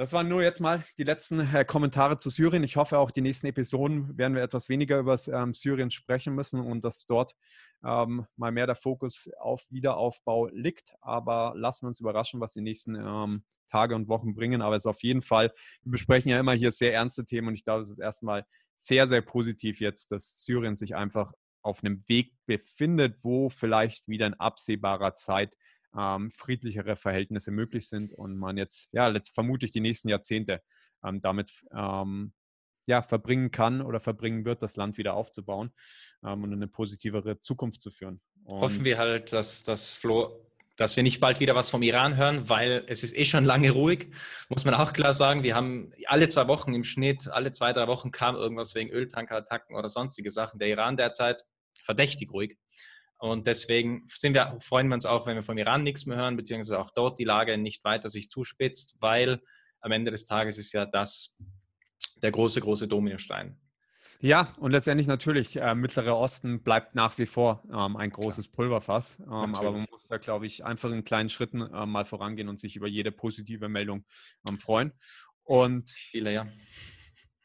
Das 0.00 0.12
waren 0.12 0.28
nur 0.28 0.44
jetzt 0.44 0.60
mal 0.60 0.84
die 0.96 1.02
letzten 1.02 1.40
äh, 1.40 1.64
Kommentare 1.64 2.18
zu 2.18 2.30
Syrien. 2.30 2.62
Ich 2.62 2.76
hoffe, 2.76 3.00
auch 3.00 3.10
die 3.10 3.20
nächsten 3.20 3.48
Episoden 3.48 4.16
werden 4.16 4.36
wir 4.36 4.44
etwas 4.44 4.68
weniger 4.68 5.00
über 5.00 5.18
ähm, 5.26 5.52
Syrien 5.52 5.90
sprechen 5.90 6.36
müssen 6.36 6.60
und 6.60 6.84
dass 6.84 7.04
dort 7.06 7.34
ähm, 7.84 8.24
mal 8.36 8.52
mehr 8.52 8.66
der 8.66 8.76
Fokus 8.76 9.28
auf 9.40 9.66
Wiederaufbau 9.70 10.46
liegt. 10.52 10.94
Aber 11.00 11.52
lassen 11.56 11.82
wir 11.82 11.88
uns 11.88 11.98
überraschen, 11.98 12.38
was 12.38 12.52
die 12.52 12.60
nächsten 12.60 12.94
ähm, 12.94 13.42
Tage 13.72 13.96
und 13.96 14.06
Wochen 14.06 14.36
bringen. 14.36 14.62
Aber 14.62 14.76
es 14.76 14.82
ist 14.82 14.86
auf 14.86 15.02
jeden 15.02 15.20
Fall, 15.20 15.52
wir 15.82 15.90
besprechen 15.90 16.30
ja 16.30 16.38
immer 16.38 16.52
hier 16.52 16.70
sehr 16.70 16.94
ernste 16.94 17.24
Themen 17.24 17.48
und 17.48 17.54
ich 17.54 17.64
glaube, 17.64 17.82
es 17.82 17.90
ist 17.90 17.98
erstmal 17.98 18.46
sehr, 18.76 19.08
sehr 19.08 19.22
positiv 19.22 19.80
jetzt, 19.80 20.12
dass 20.12 20.44
Syrien 20.44 20.76
sich 20.76 20.94
einfach 20.94 21.32
auf 21.62 21.82
einem 21.82 22.08
Weg 22.08 22.36
befindet, 22.46 23.16
wo 23.24 23.48
vielleicht 23.48 24.06
wieder 24.06 24.28
in 24.28 24.34
absehbarer 24.34 25.14
Zeit 25.14 25.56
ähm, 25.98 26.30
friedlichere 26.30 26.96
Verhältnisse 26.96 27.50
möglich 27.50 27.88
sind 27.88 28.12
und 28.12 28.38
man 28.38 28.56
jetzt, 28.56 28.88
ja, 28.92 29.08
letzt, 29.08 29.34
vermutlich 29.34 29.70
die 29.70 29.80
nächsten 29.80 30.08
Jahrzehnte 30.08 30.62
ähm, 31.04 31.20
damit 31.20 31.64
ähm, 31.74 32.32
ja, 32.86 33.02
verbringen 33.02 33.50
kann 33.50 33.82
oder 33.82 34.00
verbringen 34.00 34.44
wird, 34.44 34.62
das 34.62 34.76
Land 34.76 34.96
wieder 34.96 35.14
aufzubauen 35.14 35.72
ähm, 36.24 36.44
und 36.44 36.52
eine 36.52 36.68
positivere 36.68 37.40
Zukunft 37.40 37.82
zu 37.82 37.90
führen. 37.90 38.20
Und 38.44 38.60
Hoffen 38.60 38.84
wir 38.84 38.98
halt, 38.98 39.32
dass 39.32 39.64
das 39.64 39.94
Flo 39.94 40.44
dass 40.78 40.96
wir 40.96 41.02
nicht 41.02 41.18
bald 41.18 41.40
wieder 41.40 41.56
was 41.56 41.70
vom 41.70 41.82
Iran 41.82 42.16
hören, 42.16 42.48
weil 42.48 42.84
es 42.86 43.02
ist 43.02 43.16
eh 43.16 43.24
schon 43.24 43.44
lange 43.52 43.72
ruhig, 43.72 44.06
muss 44.48 44.64
man 44.64 44.74
auch 44.74 44.92
klar 44.92 45.12
sagen. 45.12 45.42
Wir 45.42 45.56
haben 45.56 45.92
alle 46.06 46.28
zwei 46.28 46.46
Wochen 46.46 46.72
im 46.72 46.84
Schnitt, 46.84 47.28
alle 47.28 47.50
zwei, 47.50 47.72
drei 47.72 47.88
Wochen 47.88 48.12
kam 48.12 48.36
irgendwas 48.36 48.76
wegen 48.76 48.90
Öltankerattacken 48.90 49.74
oder 49.74 49.88
sonstige 49.88 50.30
Sachen. 50.30 50.60
Der 50.60 50.68
Iran 50.68 50.96
derzeit 50.96 51.42
verdächtig 51.82 52.32
ruhig. 52.32 52.56
Und 53.18 53.46
deswegen 53.46 54.04
sind 54.06 54.34
wir, 54.34 54.56
freuen 54.60 54.88
wir 54.88 54.94
uns 54.94 55.06
auch, 55.06 55.26
wenn 55.26 55.34
wir 55.34 55.42
vom 55.42 55.58
Iran 55.58 55.82
nichts 55.82 56.06
mehr 56.06 56.16
hören, 56.16 56.36
beziehungsweise 56.36 56.78
auch 56.78 56.90
dort 56.90 57.18
die 57.18 57.24
Lage 57.24 57.58
nicht 57.58 57.84
weiter 57.84 58.08
sich 58.08 58.30
zuspitzt, 58.30 58.96
weil 59.00 59.42
am 59.80 59.92
Ende 59.92 60.10
des 60.10 60.26
Tages 60.26 60.56
ist 60.58 60.72
ja 60.72 60.86
das 60.86 61.36
der 62.22 62.30
große, 62.30 62.60
große 62.60 62.88
Dominostein. 62.88 63.58
Ja, 64.20 64.52
und 64.58 64.72
letztendlich 64.72 65.06
natürlich, 65.06 65.56
äh, 65.56 65.74
Mittlerer 65.76 66.16
Osten 66.16 66.62
bleibt 66.62 66.96
nach 66.96 67.16
wie 67.18 67.26
vor 67.26 67.62
ähm, 67.72 67.96
ein 67.96 68.10
großes. 68.10 68.48
Pulverfass. 68.48 69.18
Ähm, 69.20 69.54
aber 69.54 69.70
man 69.70 69.86
muss 69.90 70.08
da, 70.08 70.18
glaube 70.18 70.46
ich, 70.46 70.64
einfach 70.64 70.90
in 70.90 71.04
kleinen 71.04 71.28
Schritten 71.28 71.62
äh, 71.62 71.86
mal 71.86 72.04
vorangehen 72.04 72.48
und 72.48 72.58
sich 72.58 72.74
über 72.74 72.88
jede 72.88 73.12
positive 73.12 73.68
Meldung 73.68 74.04
ähm, 74.48 74.58
freuen. 74.58 74.92
Und 75.44 75.88
viele, 75.88 76.32
ja. 76.32 76.48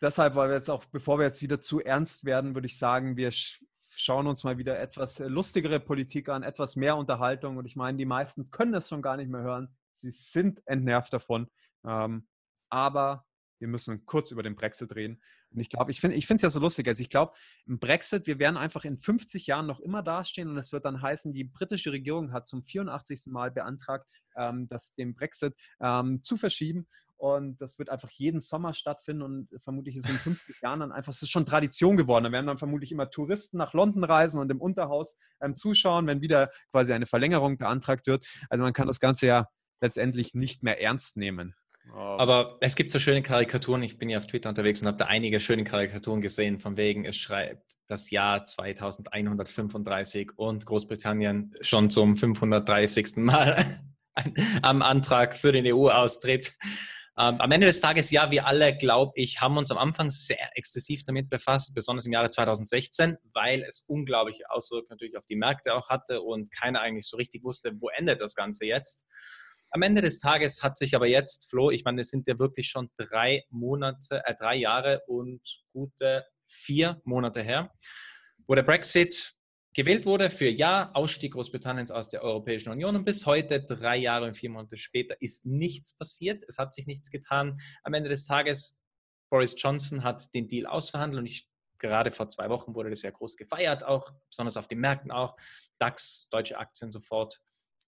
Deshalb, 0.02 0.36
weil 0.36 0.50
wir 0.50 0.56
jetzt 0.56 0.70
auch, 0.70 0.86
bevor 0.86 1.20
wir 1.20 1.26
jetzt 1.26 1.44
wieder 1.44 1.62
zu 1.62 1.80
ernst 1.80 2.26
werden, 2.26 2.56
würde 2.56 2.66
ich 2.66 2.80
sagen, 2.80 3.18
wir 3.18 3.32
schauen 3.96 4.28
uns 4.28 4.44
mal 4.44 4.58
wieder 4.58 4.80
etwas 4.80 5.20
äh, 5.20 5.28
lustigere 5.28 5.80
Politik 5.80 6.30
an, 6.30 6.44
etwas 6.44 6.76
mehr 6.76 6.98
Unterhaltung. 6.98 7.58
Und 7.58 7.66
ich 7.66 7.76
meine, 7.76 7.98
die 7.98 8.06
meisten 8.06 8.52
können 8.52 8.74
es 8.74 8.90
schon 8.90 9.02
gar 9.02 9.18
nicht 9.18 9.30
mehr 9.30 9.42
hören. 9.42 9.76
Sie 9.92 10.12
sind 10.12 10.62
entnervt 10.66 11.14
davon. 11.14 11.48
Ähm, 11.86 12.28
aber 12.70 13.26
wir 13.60 13.68
müssen 13.68 14.06
kurz 14.06 14.32
über 14.32 14.44
den 14.44 14.56
Brexit 14.56 14.94
reden. 14.96 15.22
Und 15.52 15.62
ich 15.62 15.70
glaube, 15.70 15.92
ich 15.92 16.02
finde 16.02 16.18
es 16.18 16.42
ja 16.42 16.50
so 16.50 16.60
lustig. 16.60 16.88
Also 16.88 17.02
ich 17.02 17.10
glaube, 17.10 17.34
im 17.66 17.80
Brexit, 17.80 18.26
wir 18.26 18.40
werden 18.40 18.58
einfach 18.58 18.86
in 18.86 18.98
50 18.98 19.46
Jahren 19.48 19.68
noch 19.68 19.80
immer 19.80 20.02
dastehen 20.02 20.50
und 20.50 20.58
es 20.58 20.74
wird 20.74 20.86
dann 20.86 21.02
heißen, 21.02 21.32
die 21.32 21.44
britische 21.44 21.92
Regierung 21.92 22.34
hat 22.34 22.48
zum 22.48 22.64
84. 22.64 23.28
Mal 23.28 23.52
beantragt, 23.52 24.10
ähm, 24.36 24.68
das, 24.68 24.94
den 24.96 25.14
Brexit 25.14 25.54
ähm, 25.80 26.22
zu 26.22 26.38
verschieben. 26.38 26.88
Und 27.24 27.62
das 27.62 27.80
wird 27.80 27.90
einfach 27.90 28.10
jeden 28.10 28.42
Sommer 28.42 28.74
stattfinden 28.74 29.22
und 29.22 29.48
vermutlich 29.64 29.96
ist 29.96 30.10
in 30.10 30.16
50 30.16 30.62
Jahren 30.62 30.82
dann 30.82 30.92
einfach, 30.92 31.14
es 31.14 31.22
ist 31.22 31.30
schon 31.30 31.46
Tradition 31.46 31.96
geworden. 31.96 32.26
Da 32.26 32.34
werden 32.34 32.48
dann 32.48 32.58
vermutlich 32.58 32.92
immer 32.92 33.10
Touristen 33.10 33.56
nach 33.56 33.72
London 33.74 34.04
reisen 34.04 34.42
und 34.42 34.52
im 34.52 34.60
Unterhaus 34.60 35.18
ähm, 35.42 35.56
zuschauen, 35.56 36.06
wenn 36.06 36.20
wieder 36.20 36.50
quasi 36.74 36.92
eine 36.92 37.06
Verlängerung 37.06 37.58
beantragt 37.58 38.08
wird. 38.08 38.28
Also 38.50 38.66
man 38.66 38.74
kann 38.74 38.88
das 38.88 39.00
Ganze 39.00 39.28
ja 39.28 39.48
letztendlich 39.80 40.34
nicht 40.34 40.64
mehr 40.64 40.82
ernst 40.82 41.16
nehmen. 41.16 41.56
Aber 41.94 42.58
es 42.60 42.76
gibt 42.76 42.92
so 42.92 43.00
schöne 43.00 43.22
Karikaturen. 43.22 43.84
Ich 43.84 43.98
bin 43.98 44.10
ja 44.10 44.18
auf 44.18 44.28
Twitter 44.28 44.50
unterwegs 44.50 44.82
und 44.82 44.90
habe 44.90 44.98
da 44.98 45.06
einige 45.06 45.40
schöne 45.40 45.64
Karikaturen 45.64 46.20
gesehen, 46.20 46.60
von 46.60 46.76
wegen, 46.76 47.06
es 47.06 47.16
schreibt 47.16 47.78
das 47.88 48.12
Jahr 48.12 48.44
2135 48.44 50.34
und 50.36 50.66
Großbritannien 50.66 51.56
schon 51.62 51.90
zum 51.90 52.18
530. 52.18 53.16
Mal 53.16 53.82
am 54.62 54.82
Antrag 54.82 55.36
für 55.36 55.54
den 55.54 55.66
EU-Austritt. 55.74 56.58
Ähm, 57.15 57.39
am 57.39 57.52
Ende 57.52 57.67
des 57.67 57.80
Tages, 57.80 58.10
ja, 58.10 58.32
wir 58.32 58.47
alle, 58.47 58.76
glaube 58.76 59.12
ich, 59.15 59.39
haben 59.39 59.58
uns 59.58 59.69
am 59.69 59.78
Anfang 59.78 60.10
sehr 60.10 60.49
exzessiv 60.58 61.04
damit 61.06 61.30
befasst, 61.30 61.76
besonders 61.76 62.08
im 62.08 62.12
Jahre 62.12 62.32
2016, 62.32 63.17
weil 63.34 63.62
es 63.63 63.86
unglaubliche 63.88 64.49
Auswirkungen 64.49 64.89
natürlich 64.89 65.17
auf 65.17 65.26
die 65.28 65.36
Märkte 65.36 65.76
auch 65.76 65.89
hatte 65.89 66.21
und 66.21 66.52
keiner 66.52 66.82
eigentlich 66.82 67.08
so 67.08 67.17
richtig 67.17 67.43
wusste, 67.43 67.71
wo 67.80 67.89
endet 67.89 68.19
das 68.19 68.34
Ganze 68.34 68.65
jetzt. 68.65 69.06
Am 69.69 69.84
Ende 69.84 70.02
des 70.02 70.19
Tages 70.19 70.63
hat 70.63 70.76
sich 70.78 70.95
aber 70.95 71.08
jetzt, 71.08 71.49
Flo, 71.52 71.69
ich 71.69 71.84
meine, 71.84 72.02
es 72.02 72.10
sind 72.10 72.28
ja 72.28 72.39
wirklich 72.39 72.67
schon 72.67 72.89
drei 72.95 73.43
Monate, 73.52 74.23
äh, 74.26 74.34
drei 74.34 74.56
Jahre 74.56 75.04
und 75.06 75.41
gute 75.71 76.26
vier 76.47 76.99
Monate 77.04 77.43
her, 77.43 77.71
wo 78.47 78.56
der 78.56 78.63
Brexit 78.63 79.36
gewählt 79.74 80.06
wurde 80.06 80.30
für 80.30 80.50
Ja, 80.50 80.92
Ausstieg 80.94 81.34
Großbritanniens 81.34 81.92
aus 81.92 82.10
der 82.10 82.24
Europäischen 82.24 82.70
Union. 82.70 82.96
Und 82.96 83.06
bis 83.06 83.26
heute, 83.26 83.62
drei 83.62 83.98
Jahre 83.98 84.28
und 84.28 84.38
vier 84.38 84.50
Monate 84.50 84.78
später, 84.78 85.20
ist 85.22 85.46
nichts 85.46 85.94
passiert. 85.94 86.44
Es 86.48 86.58
hat 86.58 86.74
sich 86.74 86.88
nichts 86.88 87.10
getan. 87.12 87.60
Am 87.84 87.94
Ende 87.94 88.10
des 88.10 88.26
Tages, 88.26 88.82
Boris 89.30 89.56
Johnson 89.58 90.04
hat 90.04 90.34
den 90.34 90.48
Deal 90.48 90.68
ausverhandelt 90.68 91.20
und 91.20 91.26
ich 91.26 91.50
gerade 91.80 92.12
vor 92.12 92.30
zwei 92.30 92.50
Wochen 92.50 92.76
wurde 92.76 92.90
das 92.90 93.02
ja 93.02 93.12
groß 93.12 93.36
gefeiert, 93.36 93.84
auch 93.84 94.12
besonders 94.30 94.58
auf 94.58 94.68
den 94.68 94.80
Märkten 94.80 95.12
auch. 95.12 95.36
DAX, 95.80 96.28
deutsche 96.30 96.58
Aktien 96.58 96.92
sofort 96.92 97.42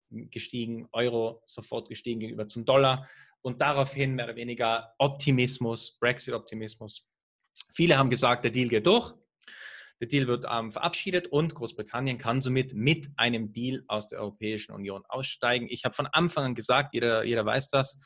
gestiegen, 0.10 0.88
Euro 0.92 1.42
sofort 1.46 1.88
gestiegen 1.88 2.20
gegenüber 2.20 2.48
zum 2.48 2.66
Dollar 2.66 3.10
und 3.42 3.62
daraufhin 3.62 4.16
mehr 4.16 4.26
oder 4.26 4.36
weniger 4.36 4.94
Optimismus, 4.98 5.98
Brexit-Optimismus. 6.00 7.08
Viele 7.74 7.98
haben 7.98 8.10
gesagt, 8.10 8.44
der 8.44 8.52
Deal 8.52 8.68
geht 8.68 8.86
durch, 8.86 9.14
der 10.00 10.08
Deal 10.08 10.28
wird 10.28 10.46
ähm, 10.50 10.72
verabschiedet 10.72 11.28
und 11.28 11.56
Großbritannien 11.56 12.18
kann 12.18 12.42
somit 12.42 12.74
mit 12.74 13.08
einem 13.16 13.54
Deal 13.54 13.84
aus 13.88 14.08
der 14.08 14.20
Europäischen 14.20 14.74
Union 14.74 15.04
aussteigen. 15.08 15.68
Ich 15.70 15.86
habe 15.86 15.96
von 15.96 16.08
Anfang 16.08 16.46
an 16.46 16.56
gesagt, 16.56 16.94
jeder, 16.94 17.24
jeder 17.24 17.46
weiß 17.46 17.70
das, 17.70 18.00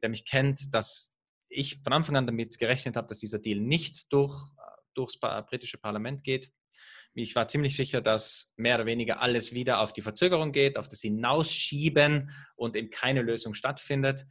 der 0.00 0.10
mich 0.10 0.24
kennt, 0.24 0.72
dass 0.74 1.14
ich 1.48 1.80
von 1.82 1.92
Anfang 1.92 2.16
an 2.16 2.26
damit 2.26 2.58
gerechnet 2.58 2.96
habe, 2.96 3.08
dass 3.08 3.18
dieser 3.18 3.40
Deal 3.40 3.60
nicht 3.60 4.12
durch, 4.12 4.34
äh, 4.58 4.70
durchs 4.94 5.18
britische 5.18 5.78
Parlament 5.78 6.22
geht. 6.22 6.52
Ich 7.14 7.34
war 7.34 7.48
ziemlich 7.48 7.74
sicher, 7.74 8.00
dass 8.00 8.52
mehr 8.56 8.76
oder 8.76 8.86
weniger 8.86 9.20
alles 9.20 9.52
wieder 9.52 9.80
auf 9.80 9.92
die 9.92 10.02
Verzögerung 10.02 10.52
geht, 10.52 10.78
auf 10.78 10.88
das 10.88 11.00
Hinausschieben 11.00 12.30
und 12.54 12.76
eben 12.76 12.90
keine 12.90 13.22
Lösung 13.22 13.54
stattfindet. 13.54 14.24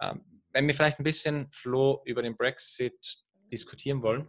Ähm, 0.00 0.42
wenn 0.52 0.68
wir 0.68 0.74
vielleicht 0.74 1.00
ein 1.00 1.04
bisschen, 1.04 1.48
Flo, 1.52 2.02
über 2.04 2.22
den 2.22 2.36
Brexit 2.36 3.18
diskutieren 3.50 4.02
wollen, 4.02 4.28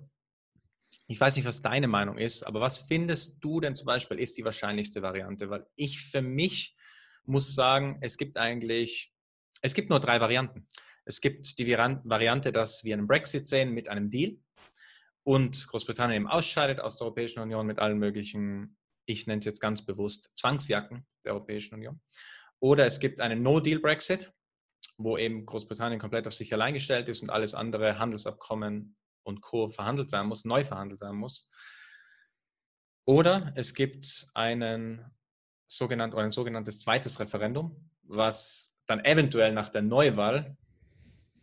ich 1.07 1.19
weiß 1.19 1.37
nicht, 1.37 1.45
was 1.45 1.61
deine 1.61 1.87
Meinung 1.87 2.17
ist, 2.17 2.43
aber 2.43 2.59
was 2.59 2.79
findest 2.79 3.43
du 3.43 3.61
denn 3.61 3.75
zum 3.75 3.85
Beispiel 3.85 4.19
ist 4.19 4.37
die 4.37 4.43
wahrscheinlichste 4.43 5.01
Variante? 5.01 5.49
Weil 5.49 5.65
ich 5.75 6.01
für 6.01 6.21
mich 6.21 6.75
muss 7.25 7.55
sagen, 7.55 7.97
es 8.01 8.17
gibt 8.17 8.37
eigentlich, 8.37 9.13
es 9.61 9.73
gibt 9.73 9.89
nur 9.89 9.99
drei 9.99 10.19
Varianten. 10.19 10.67
Es 11.05 11.21
gibt 11.21 11.57
die 11.57 11.67
Variante, 11.67 12.51
dass 12.51 12.83
wir 12.83 12.93
einen 12.93 13.07
Brexit 13.07 13.47
sehen 13.47 13.71
mit 13.71 13.87
einem 13.87 14.09
Deal 14.09 14.37
und 15.23 15.67
Großbritannien 15.67 16.23
eben 16.23 16.27
ausscheidet 16.27 16.81
aus 16.81 16.97
der 16.97 17.05
Europäischen 17.05 17.39
Union 17.39 17.65
mit 17.65 17.79
allen 17.79 17.97
möglichen, 17.97 18.77
ich 19.05 19.25
nenne 19.27 19.39
es 19.39 19.45
jetzt 19.45 19.61
ganz 19.61 19.85
bewusst, 19.85 20.31
Zwangsjacken 20.35 21.07
der 21.23 21.33
Europäischen 21.33 21.75
Union. 21.75 22.01
Oder 22.59 22.85
es 22.85 22.99
gibt 22.99 23.21
einen 23.21 23.41
No-Deal-Brexit, 23.43 24.33
wo 24.97 25.17
eben 25.17 25.45
Großbritannien 25.45 25.99
komplett 25.99 26.27
auf 26.27 26.33
sich 26.33 26.53
allein 26.53 26.73
gestellt 26.73 27.07
ist 27.07 27.21
und 27.21 27.29
alles 27.29 27.53
andere 27.53 27.99
Handelsabkommen 27.99 28.97
und 29.27 29.41
Co. 29.41 29.67
verhandelt 29.67 30.11
werden 30.11 30.27
muss, 30.27 30.45
neu 30.45 30.63
verhandelt 30.63 31.01
werden 31.01 31.17
muss. 31.17 31.49
Oder 33.05 33.53
es 33.55 33.73
gibt 33.73 34.27
einen 34.33 35.05
sogenannt, 35.67 36.15
ein 36.15 36.31
sogenanntes 36.31 36.79
zweites 36.79 37.19
Referendum, 37.19 37.89
was 38.03 38.79
dann 38.85 39.03
eventuell 39.03 39.53
nach 39.53 39.69
der 39.69 39.81
Neuwahl 39.81 40.57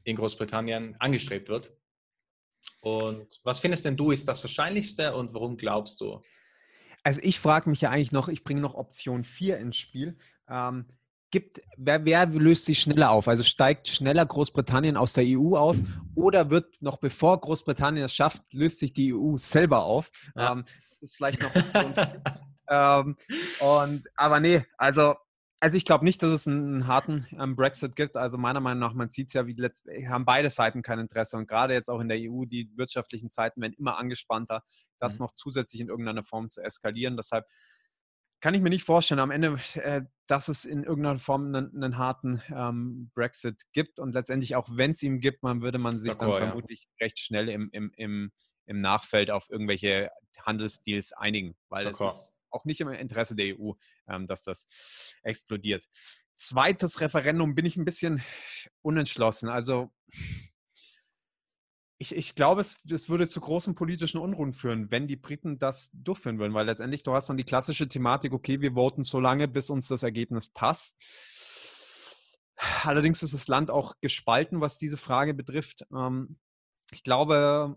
in 0.05 0.17
Großbritannien 0.17 0.97
angestrebt 0.99 1.49
wird. 1.49 1.73
Und 2.81 3.41
was 3.45 3.61
findest 3.61 3.85
denn 3.85 3.97
du 3.97 4.11
ist 4.11 4.27
das 4.27 4.43
Wahrscheinlichste 4.43 5.15
und 5.15 5.33
warum 5.35 5.57
glaubst 5.57 6.01
du? 6.01 6.23
Also 7.03 7.21
ich 7.23 7.39
frage 7.39 7.69
mich 7.69 7.83
ja 7.83 7.91
eigentlich 7.91 8.13
noch, 8.13 8.29
ich 8.29 8.45
bringe 8.45 8.63
noch 8.63 8.75
Option 8.75 9.25
4 9.25 9.59
ins 9.59 9.77
Spiel. 9.77 10.17
Ähm, 10.49 10.87
gibt, 11.35 11.61
wer, 11.77 12.05
wer, 12.05 12.27
löst 12.27 12.65
sich 12.65 12.79
schneller 12.79 13.11
auf? 13.11 13.27
Also 13.27 13.43
steigt 13.43 13.89
schneller 13.89 14.25
Großbritannien 14.25 14.97
aus 14.97 15.15
der 15.15 15.25
EU 15.27 15.57
aus 15.57 15.83
oder 16.15 16.49
wird 16.51 16.81
noch 16.81 16.99
bevor 16.99 17.41
Großbritannien 17.41 18.05
es 18.05 18.15
schafft, 18.15 18.53
löst 18.53 18.79
sich 18.79 18.93
die 18.93 19.13
EU 19.13 19.37
selber 19.37 19.83
auf? 19.83 20.13
Ja. 20.37 20.53
Ähm, 20.53 20.65
das 20.93 21.03
ist 21.03 21.17
vielleicht 21.17 21.43
noch 21.43 21.51
4. 21.51 22.23
ähm, 22.71 23.17
und, 23.59 24.07
aber 24.15 24.39
nee, 24.39 24.65
also 24.79 25.17
also 25.59 25.79
ich 25.79 25.87
glaube 25.87 26.05
nicht, 26.05 26.23
dass 26.23 26.31
es 26.31 26.47
einen 26.47 26.87
harten 26.87 27.27
ähm, 27.39 27.57
Brexit 27.57 27.97
gibt. 27.97 28.19
Also 28.19 28.37
meiner 28.37 28.61
Meinung 28.61 28.81
nach, 28.81 28.93
man 28.93 29.09
sieht 29.09 29.29
es 29.29 29.33
ja, 29.33 29.47
wie 29.47 29.55
letzt, 29.55 29.87
haben 30.07 30.27
beide 30.27 30.51
Seiten 30.51 30.83
kein 30.83 30.99
Interesse. 30.99 31.39
Und 31.39 31.49
gerade 31.49 31.73
jetzt 31.73 31.89
auch 31.89 32.01
in 32.01 32.09
der 32.09 32.19
EU, 32.21 32.45
die 32.45 32.71
wirtschaftlichen 32.77 33.31
Zeiten 33.31 33.63
werden 33.63 33.73
immer 33.73 33.97
angespannter, 33.97 34.63
das 34.99 35.19
mhm. 35.19 35.25
noch 35.25 35.33
zusätzlich 35.33 35.81
in 35.81 35.89
irgendeiner 35.89 36.23
Form 36.23 36.51
zu 36.51 36.61
eskalieren. 36.61 37.17
Deshalb 37.17 37.47
kann 38.43 38.53
ich 38.53 38.61
mir 38.61 38.69
nicht 38.69 38.85
vorstellen, 38.85 39.21
am 39.21 39.31
Ende, 39.31 39.59
äh, 39.77 40.03
dass 40.27 40.49
es 40.49 40.65
in 40.65 40.85
irgendeiner 40.85 41.19
Form 41.19 41.47
einen, 41.47 41.75
einen 41.75 41.99
harten 41.99 42.43
ähm, 42.51 43.11
Brexit 43.15 43.63
gibt. 43.73 43.99
Und 43.99 44.13
letztendlich 44.13 44.57
auch, 44.57 44.69
wenn 44.71 44.93
es 44.93 45.03
ihn 45.03 45.21
gibt, 45.21 45.43
man 45.43 45.63
würde 45.63 45.79
man 45.79 46.01
sich 46.01 46.15
dann 46.15 46.35
vermutlich 46.35 46.89
ja. 46.99 47.05
recht 47.05 47.19
schnell 47.19 47.49
im, 47.49 47.69
im, 47.73 47.93
im, 47.97 48.33
im 48.67 48.81
Nachfeld 48.81 49.31
auf 49.31 49.51
irgendwelche 49.51 50.11
Handelsdeals 50.41 51.13
einigen, 51.13 51.57
weil 51.69 51.87
es 51.87 52.01
ist 52.01 52.33
auch 52.51 52.65
nicht 52.65 52.81
im 52.81 52.89
Interesse 52.89 53.35
der 53.37 53.59
EU, 53.59 53.73
ähm, 54.09 54.27
dass 54.27 54.43
das 54.43 54.67
explodiert. 55.23 55.85
Zweites 56.37 57.01
Referendum 57.01 57.55
bin 57.55 57.67
ich 57.67 57.77
ein 57.77 57.85
bisschen 57.85 58.23
unentschlossen. 58.83 59.49
Also 59.49 59.93
ich, 62.05 62.15
ich 62.15 62.35
glaube, 62.35 62.61
es, 62.61 62.79
es 62.91 63.09
würde 63.09 63.29
zu 63.29 63.41
großen 63.41 63.75
politischen 63.75 64.19
Unruhen 64.19 64.53
führen, 64.53 64.91
wenn 64.91 65.09
die 65.09 65.17
Briten 65.17 65.59
das 65.59 65.91
durchführen 65.95 66.39
würden, 66.39 66.53
weil 66.53 66.67
letztendlich 66.67 67.03
du 67.03 67.15
hast 67.15 67.31
dann 67.31 67.39
die 67.39 67.45
klassische 67.45 67.89
Thematik, 67.89 68.35
okay, 68.35 68.61
wir 68.61 68.75
voten 68.75 69.05
so 69.05 69.21
lange, 69.21 69.49
bis 69.49 69.71
uns 69.71 69.89
das 69.89 70.03
Ergebnis 70.03 70.49
passt. 70.49 70.97
Allerdings 72.83 73.23
ist 73.23 73.33
das 73.33 73.49
Land 73.49 73.71
auch 73.71 73.95
gespalten, 74.03 74.61
was 74.61 74.77
diese 74.77 74.99
Frage 74.99 75.33
betrifft. 75.33 75.87
Ähm, 75.95 76.37
ich 76.93 77.03
glaube, 77.03 77.75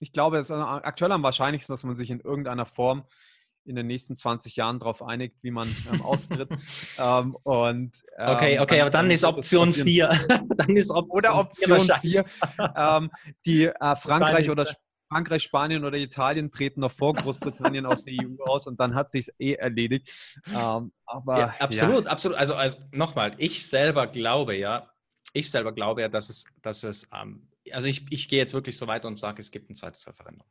ich 0.00 0.12
glaube, 0.12 0.38
es 0.38 0.46
ist 0.46 0.56
aktuell 0.56 1.12
am 1.12 1.22
wahrscheinlichsten, 1.22 1.72
dass 1.72 1.84
man 1.84 1.94
sich 1.94 2.10
in 2.10 2.18
irgendeiner 2.18 2.66
Form 2.66 3.06
in 3.64 3.76
den 3.76 3.86
nächsten 3.86 4.16
20 4.16 4.56
Jahren 4.56 4.78
darauf 4.78 5.02
einigt, 5.02 5.36
wie 5.42 5.50
man 5.50 5.74
ähm, 5.92 6.02
austritt. 6.02 6.48
ähm, 6.98 7.36
und, 7.42 8.02
ähm, 8.18 8.28
okay, 8.28 8.58
okay, 8.58 8.76
dann, 8.76 8.80
aber 8.80 8.90
dann, 8.90 9.06
dann 9.06 9.10
ist 9.10 9.24
Option 9.24 9.72
4. 9.72 10.08
dann 10.56 10.76
ist 10.76 10.90
Option 10.90 11.18
oder 11.18 11.38
Option 11.38 11.88
4. 12.00 12.24
Ähm, 12.76 13.10
die 13.46 13.64
äh, 13.66 13.96
Frankreich 13.96 14.50
oder 14.50 14.66
Frankreich, 15.08 15.42
Spanien 15.42 15.84
oder 15.84 15.98
Italien 15.98 16.50
treten 16.50 16.80
noch 16.80 16.90
vor 16.90 17.12
Großbritannien 17.12 17.84
aus 17.84 18.04
der 18.04 18.14
EU 18.14 18.42
aus 18.44 18.66
und 18.66 18.80
dann 18.80 18.94
hat 18.94 19.10
sich 19.10 19.28
eh 19.38 19.52
erledigt. 19.52 20.38
Ähm, 20.48 20.90
aber 21.04 21.38
ja, 21.38 21.54
absolut, 21.58 22.06
ja. 22.06 22.10
absolut. 22.10 22.38
Also, 22.38 22.54
also 22.54 22.78
nochmal, 22.92 23.34
ich 23.36 23.66
selber 23.66 24.06
glaube 24.06 24.56
ja, 24.56 24.90
ich 25.34 25.50
selber 25.50 25.72
glaube 25.72 26.00
ja, 26.00 26.08
dass 26.08 26.30
es, 26.30 26.44
dass 26.62 26.82
es, 26.82 27.06
ähm, 27.12 27.48
also 27.72 27.88
ich, 27.88 28.06
ich 28.10 28.28
gehe 28.28 28.38
jetzt 28.38 28.54
wirklich 28.54 28.76
so 28.76 28.86
weit 28.86 29.04
und 29.04 29.18
sage, 29.18 29.40
es 29.40 29.50
gibt 29.50 29.68
ein 29.70 29.74
zweites 29.74 30.06
Referendum. 30.06 30.46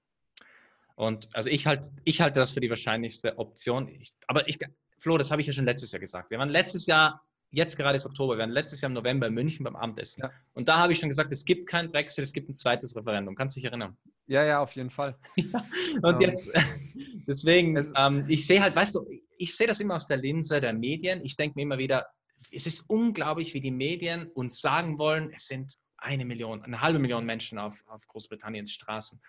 Und 1.01 1.29
also 1.33 1.49
ich 1.49 1.65
halte 1.65 1.89
ich 2.03 2.21
halte 2.21 2.39
das 2.39 2.51
für 2.51 2.59
die 2.59 2.69
wahrscheinlichste 2.69 3.39
Option. 3.39 3.87
Ich, 3.87 4.13
aber 4.27 4.47
ich, 4.47 4.59
Flo, 4.99 5.17
das 5.17 5.31
habe 5.31 5.41
ich 5.41 5.47
ja 5.47 5.53
schon 5.53 5.65
letztes 5.65 5.91
Jahr 5.91 5.99
gesagt. 5.99 6.29
Wir 6.29 6.37
waren 6.37 6.49
letztes 6.49 6.85
Jahr, 6.85 7.25
jetzt 7.49 7.75
gerade 7.75 7.95
ist 7.95 8.05
Oktober, 8.05 8.35
wir 8.35 8.41
waren 8.41 8.51
letztes 8.51 8.81
Jahr 8.81 8.91
im 8.91 8.93
November 8.93 9.25
in 9.25 9.33
München 9.33 9.63
beim 9.63 9.75
Abendessen. 9.75 10.21
Ja. 10.21 10.31
Und 10.53 10.67
da 10.67 10.77
habe 10.77 10.93
ich 10.93 10.99
schon 10.99 11.09
gesagt, 11.09 11.31
es 11.31 11.43
gibt 11.43 11.67
kein 11.67 11.91
Brexit, 11.91 12.23
es 12.23 12.33
gibt 12.33 12.49
ein 12.49 12.53
zweites 12.53 12.95
Referendum. 12.95 13.33
Kannst 13.33 13.55
du 13.55 13.61
dich 13.61 13.65
erinnern? 13.65 13.97
Ja, 14.27 14.43
ja, 14.43 14.59
auf 14.59 14.75
jeden 14.75 14.91
Fall. 14.91 15.17
ja. 15.37 15.65
Und 16.03 16.21
ähm, 16.21 16.21
jetzt, 16.21 16.53
deswegen, 17.27 17.83
ähm, 17.95 18.25
ich 18.27 18.45
sehe 18.45 18.61
halt, 18.61 18.75
weißt 18.75 18.93
du, 18.93 19.09
ich 19.39 19.57
sehe 19.57 19.65
das 19.65 19.79
immer 19.79 19.95
aus 19.95 20.05
der 20.05 20.17
Linse 20.17 20.61
der 20.61 20.73
Medien. 20.73 21.25
Ich 21.25 21.35
denke 21.35 21.55
mir 21.55 21.63
immer 21.63 21.79
wieder, 21.79 22.05
es 22.51 22.67
ist 22.67 22.81
unglaublich, 22.87 23.55
wie 23.55 23.61
die 23.61 23.71
Medien 23.71 24.27
uns 24.35 24.61
sagen 24.61 24.99
wollen, 24.99 25.31
es 25.33 25.47
sind 25.47 25.73
eine 25.97 26.25
Million, 26.25 26.61
eine 26.61 26.79
halbe 26.79 26.99
Million 26.99 27.25
Menschen 27.25 27.57
auf, 27.57 27.83
auf 27.87 28.07
Großbritanniens 28.07 28.71
Straßen 28.71 29.19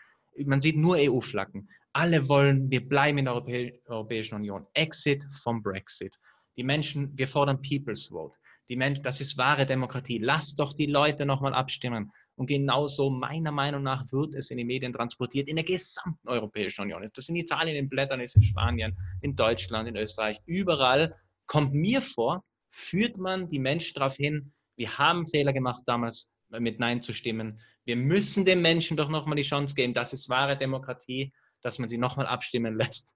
man 0.45 0.61
sieht 0.61 0.77
nur 0.77 0.97
EU-Flaggen. 0.99 1.69
Alle 1.93 2.29
wollen, 2.29 2.71
wir 2.71 2.89
bleiben 2.89 3.19
in 3.19 3.27
der 3.27 3.35
Europä 3.35 3.73
Europäischen 3.87 4.37
Union. 4.37 4.67
Exit 4.75 5.25
vom 5.43 5.63
Brexit. 5.63 6.19
Die 6.57 6.65
Menschen, 6.65 7.17
wir 7.17 7.29
fordern 7.29 7.61
People's 7.61 8.09
Vote. 8.09 8.37
Die 8.69 8.77
Menschen, 8.77 9.03
das 9.03 9.21
ist 9.21 9.37
wahre 9.37 9.67
Demokratie. 9.67 10.19
Lasst 10.19 10.59
doch 10.59 10.73
die 10.73 10.87
Leute 10.87 11.27
nochmal 11.27 11.53
abstimmen. 11.53 12.11
Und 12.37 12.47
genauso, 12.47 13.11
meiner 13.11 13.53
Meinung 13.53 13.83
nach, 13.83 14.05
wird 14.13 14.35
es 14.35 14.51
in 14.51 14.59
die 14.59 14.65
Medien 14.65 14.93
transportiert, 14.93 15.49
in 15.49 15.57
der 15.57 15.65
gesamten 15.65 16.29
Europäischen 16.29 16.83
Union. 16.83 17.03
Das 17.03 17.25
ist 17.25 17.29
in 17.29 17.37
Italien, 17.37 17.77
in 17.77 17.89
Blättern, 17.89 18.21
ist 18.21 18.37
in 18.37 18.43
Spanien, 18.43 18.97
in 19.21 19.37
Deutschland, 19.37 19.89
in 19.89 19.97
Österreich. 19.97 20.39
Überall 20.47 21.15
kommt 21.47 21.75
mir 21.75 22.01
vor, 22.01 22.45
führt 22.71 23.19
man 23.19 23.49
die 23.49 23.59
Menschen 23.59 23.95
darauf 23.95 24.17
hin, 24.17 24.53
wir 24.77 24.97
haben 24.97 25.27
Fehler 25.27 25.53
gemacht 25.53 25.83
damals, 25.87 26.32
mit 26.61 26.79
Nein 26.79 27.03
zu 27.03 27.13
stimmen. 27.13 27.61
Wir 27.85 27.97
müssen 27.97 28.45
den 28.45 28.63
Menschen 28.63 28.97
doch 28.97 29.09
nochmal 29.09 29.37
die 29.37 29.43
Chance 29.43 29.75
geben. 29.75 29.95
Das 29.95 30.13
ist 30.13 30.29
wahre 30.29 30.57
Demokratie, 30.57 31.33
dass 31.63 31.79
man 31.79 31.89
sie 31.89 31.99
nochmal 31.99 32.27
abstimmen 32.27 32.77
lässt. 32.77 33.09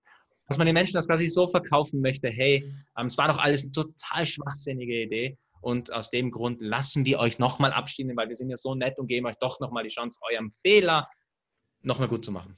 Dass 0.48 0.58
man 0.58 0.66
den 0.66 0.74
Menschen 0.74 0.94
das 0.94 1.08
quasi 1.08 1.28
so 1.28 1.48
verkaufen 1.48 2.00
möchte, 2.00 2.28
hey, 2.28 2.72
ähm, 2.96 3.06
es 3.06 3.18
war 3.18 3.28
doch 3.28 3.38
alles 3.38 3.62
eine 3.62 3.72
total 3.72 4.26
schwachsinnige 4.26 5.02
Idee. 5.02 5.38
Und 5.60 5.92
aus 5.92 6.10
dem 6.10 6.30
Grund 6.30 6.60
lassen 6.60 7.04
wir 7.04 7.18
euch 7.18 7.38
nochmal 7.38 7.72
abstimmen, 7.72 8.16
weil 8.16 8.28
wir 8.28 8.36
sind 8.36 8.50
ja 8.50 8.56
so 8.56 8.74
nett 8.74 8.98
und 8.98 9.08
geben 9.08 9.26
euch 9.26 9.36
doch 9.40 9.58
nochmal 9.58 9.82
die 9.82 9.90
Chance, 9.90 10.20
eurem 10.30 10.52
Fehler 10.62 11.08
nochmal 11.82 12.08
gut 12.08 12.24
zu 12.24 12.30
machen. 12.30 12.56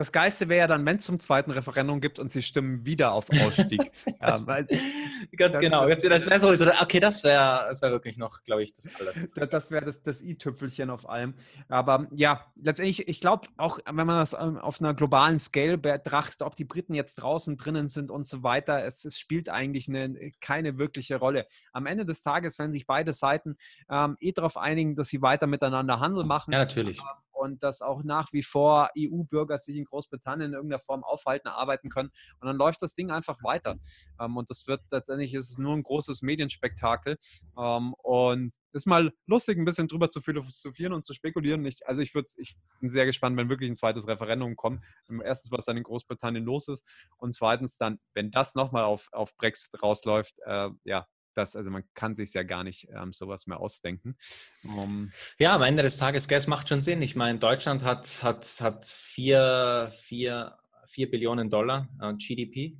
Das 0.00 0.12
Geiste 0.12 0.48
wäre 0.48 0.60
ja 0.60 0.66
dann, 0.66 0.86
wenn 0.86 0.96
es 0.96 1.04
zum 1.04 1.20
zweiten 1.20 1.50
Referendum 1.50 2.00
gibt 2.00 2.18
und 2.18 2.32
sie 2.32 2.40
stimmen 2.40 2.86
wieder 2.86 3.12
auf 3.12 3.28
Ausstieg. 3.28 3.92
das, 4.18 4.46
ja, 4.46 4.62
ganz 5.36 5.56
das, 5.56 5.58
genau. 5.58 5.86
Das, 5.86 6.00
das 6.00 6.26
wäre 6.26 6.40
so, 6.40 6.48
okay, 6.80 7.00
das 7.00 7.22
wäre 7.22 7.66
das 7.68 7.82
wär 7.82 7.90
wirklich 7.90 8.16
noch, 8.16 8.42
glaube 8.44 8.62
ich, 8.62 8.72
das 8.72 8.88
alle. 8.94 9.12
Das, 9.50 9.70
wäre 9.70 9.84
das, 9.84 10.02
das 10.02 10.22
i-Tüpfelchen 10.22 10.88
auf 10.88 11.06
allem. 11.06 11.34
Aber 11.68 12.06
ja, 12.12 12.46
letztendlich, 12.56 13.08
ich 13.08 13.20
glaube 13.20 13.48
auch, 13.58 13.78
wenn 13.84 14.06
man 14.06 14.16
das 14.16 14.32
ähm, 14.32 14.56
auf 14.56 14.80
einer 14.80 14.94
globalen 14.94 15.38
Scale 15.38 15.76
betrachtet, 15.76 16.40
ob 16.40 16.56
die 16.56 16.64
Briten 16.64 16.94
jetzt 16.94 17.16
draußen 17.16 17.58
drinnen 17.58 17.90
sind 17.90 18.10
und 18.10 18.26
so 18.26 18.42
weiter, 18.42 18.82
es, 18.86 19.04
es 19.04 19.18
spielt 19.18 19.50
eigentlich 19.50 19.86
eine, 19.90 20.30
keine 20.40 20.78
wirkliche 20.78 21.16
Rolle. 21.16 21.46
Am 21.74 21.84
Ende 21.84 22.06
des 22.06 22.22
Tages, 22.22 22.58
wenn 22.58 22.72
sich 22.72 22.86
beide 22.86 23.12
Seiten 23.12 23.58
ähm, 23.90 24.16
eh 24.18 24.32
darauf 24.32 24.56
einigen, 24.56 24.96
dass 24.96 25.08
sie 25.08 25.20
weiter 25.20 25.46
miteinander 25.46 26.00
Handel 26.00 26.24
machen. 26.24 26.52
Ja, 26.52 26.60
natürlich. 26.60 27.00
Ähm, 27.00 27.04
und 27.40 27.62
dass 27.62 27.80
auch 27.80 28.02
nach 28.02 28.32
wie 28.32 28.42
vor 28.42 28.90
EU-Bürger 28.98 29.58
sich 29.58 29.76
in 29.76 29.84
Großbritannien 29.84 30.50
in 30.50 30.54
irgendeiner 30.54 30.80
Form 30.80 31.04
aufhalten, 31.04 31.48
arbeiten 31.48 31.88
können. 31.88 32.10
Und 32.40 32.46
dann 32.46 32.56
läuft 32.56 32.82
das 32.82 32.94
Ding 32.94 33.10
einfach 33.10 33.42
weiter. 33.42 33.78
Ähm, 34.20 34.36
und 34.36 34.50
das 34.50 34.66
wird 34.66 34.82
letztendlich 34.90 35.32
ist 35.34 35.50
es 35.50 35.58
nur 35.58 35.72
ein 35.72 35.82
großes 35.82 36.22
Medienspektakel. 36.22 37.18
Ähm, 37.58 37.94
und 37.94 38.52
ist 38.72 38.86
mal 38.86 39.12
lustig, 39.26 39.58
ein 39.58 39.64
bisschen 39.64 39.88
drüber 39.88 40.10
zu 40.10 40.20
philosophieren 40.20 40.92
und 40.92 41.04
zu 41.04 41.14
spekulieren. 41.14 41.64
Ich, 41.64 41.86
also 41.86 42.02
ich, 42.02 42.14
ich 42.36 42.56
bin 42.80 42.90
sehr 42.90 43.06
gespannt, 43.06 43.36
wenn 43.36 43.48
wirklich 43.48 43.70
ein 43.70 43.76
zweites 43.76 44.06
Referendum 44.06 44.54
kommt. 44.54 44.84
Erstens, 45.24 45.50
was 45.50 45.64
dann 45.64 45.76
in 45.76 45.82
Großbritannien 45.82 46.44
los 46.44 46.68
ist. 46.68 46.86
Und 47.16 47.32
zweitens 47.32 47.76
dann, 47.76 47.98
wenn 48.14 48.30
das 48.30 48.54
nochmal 48.54 48.84
auf, 48.84 49.08
auf 49.12 49.34
Brexit 49.36 49.82
rausläuft, 49.82 50.34
äh, 50.44 50.68
ja, 50.84 51.06
das, 51.40 51.56
also 51.56 51.70
man 51.70 51.84
kann 51.94 52.16
sich 52.16 52.32
ja 52.34 52.42
gar 52.42 52.64
nicht 52.64 52.88
ähm, 52.94 53.12
sowas 53.12 53.46
mehr 53.46 53.60
ausdenken. 53.60 54.16
Um, 54.64 55.10
ja, 55.38 55.54
am 55.54 55.62
Ende 55.62 55.82
des 55.82 55.96
Tages, 55.96 56.28
Gas 56.28 56.46
macht 56.46 56.68
schon 56.68 56.82
Sinn. 56.82 57.02
Ich 57.02 57.16
meine, 57.16 57.38
Deutschland 57.38 57.82
hat, 57.82 58.22
hat, 58.22 58.60
hat 58.60 58.84
vier, 58.84 59.90
vier, 60.02 60.56
vier 60.86 61.10
Billionen 61.10 61.50
Dollar 61.50 61.88
äh, 62.00 62.14
GDP 62.14 62.76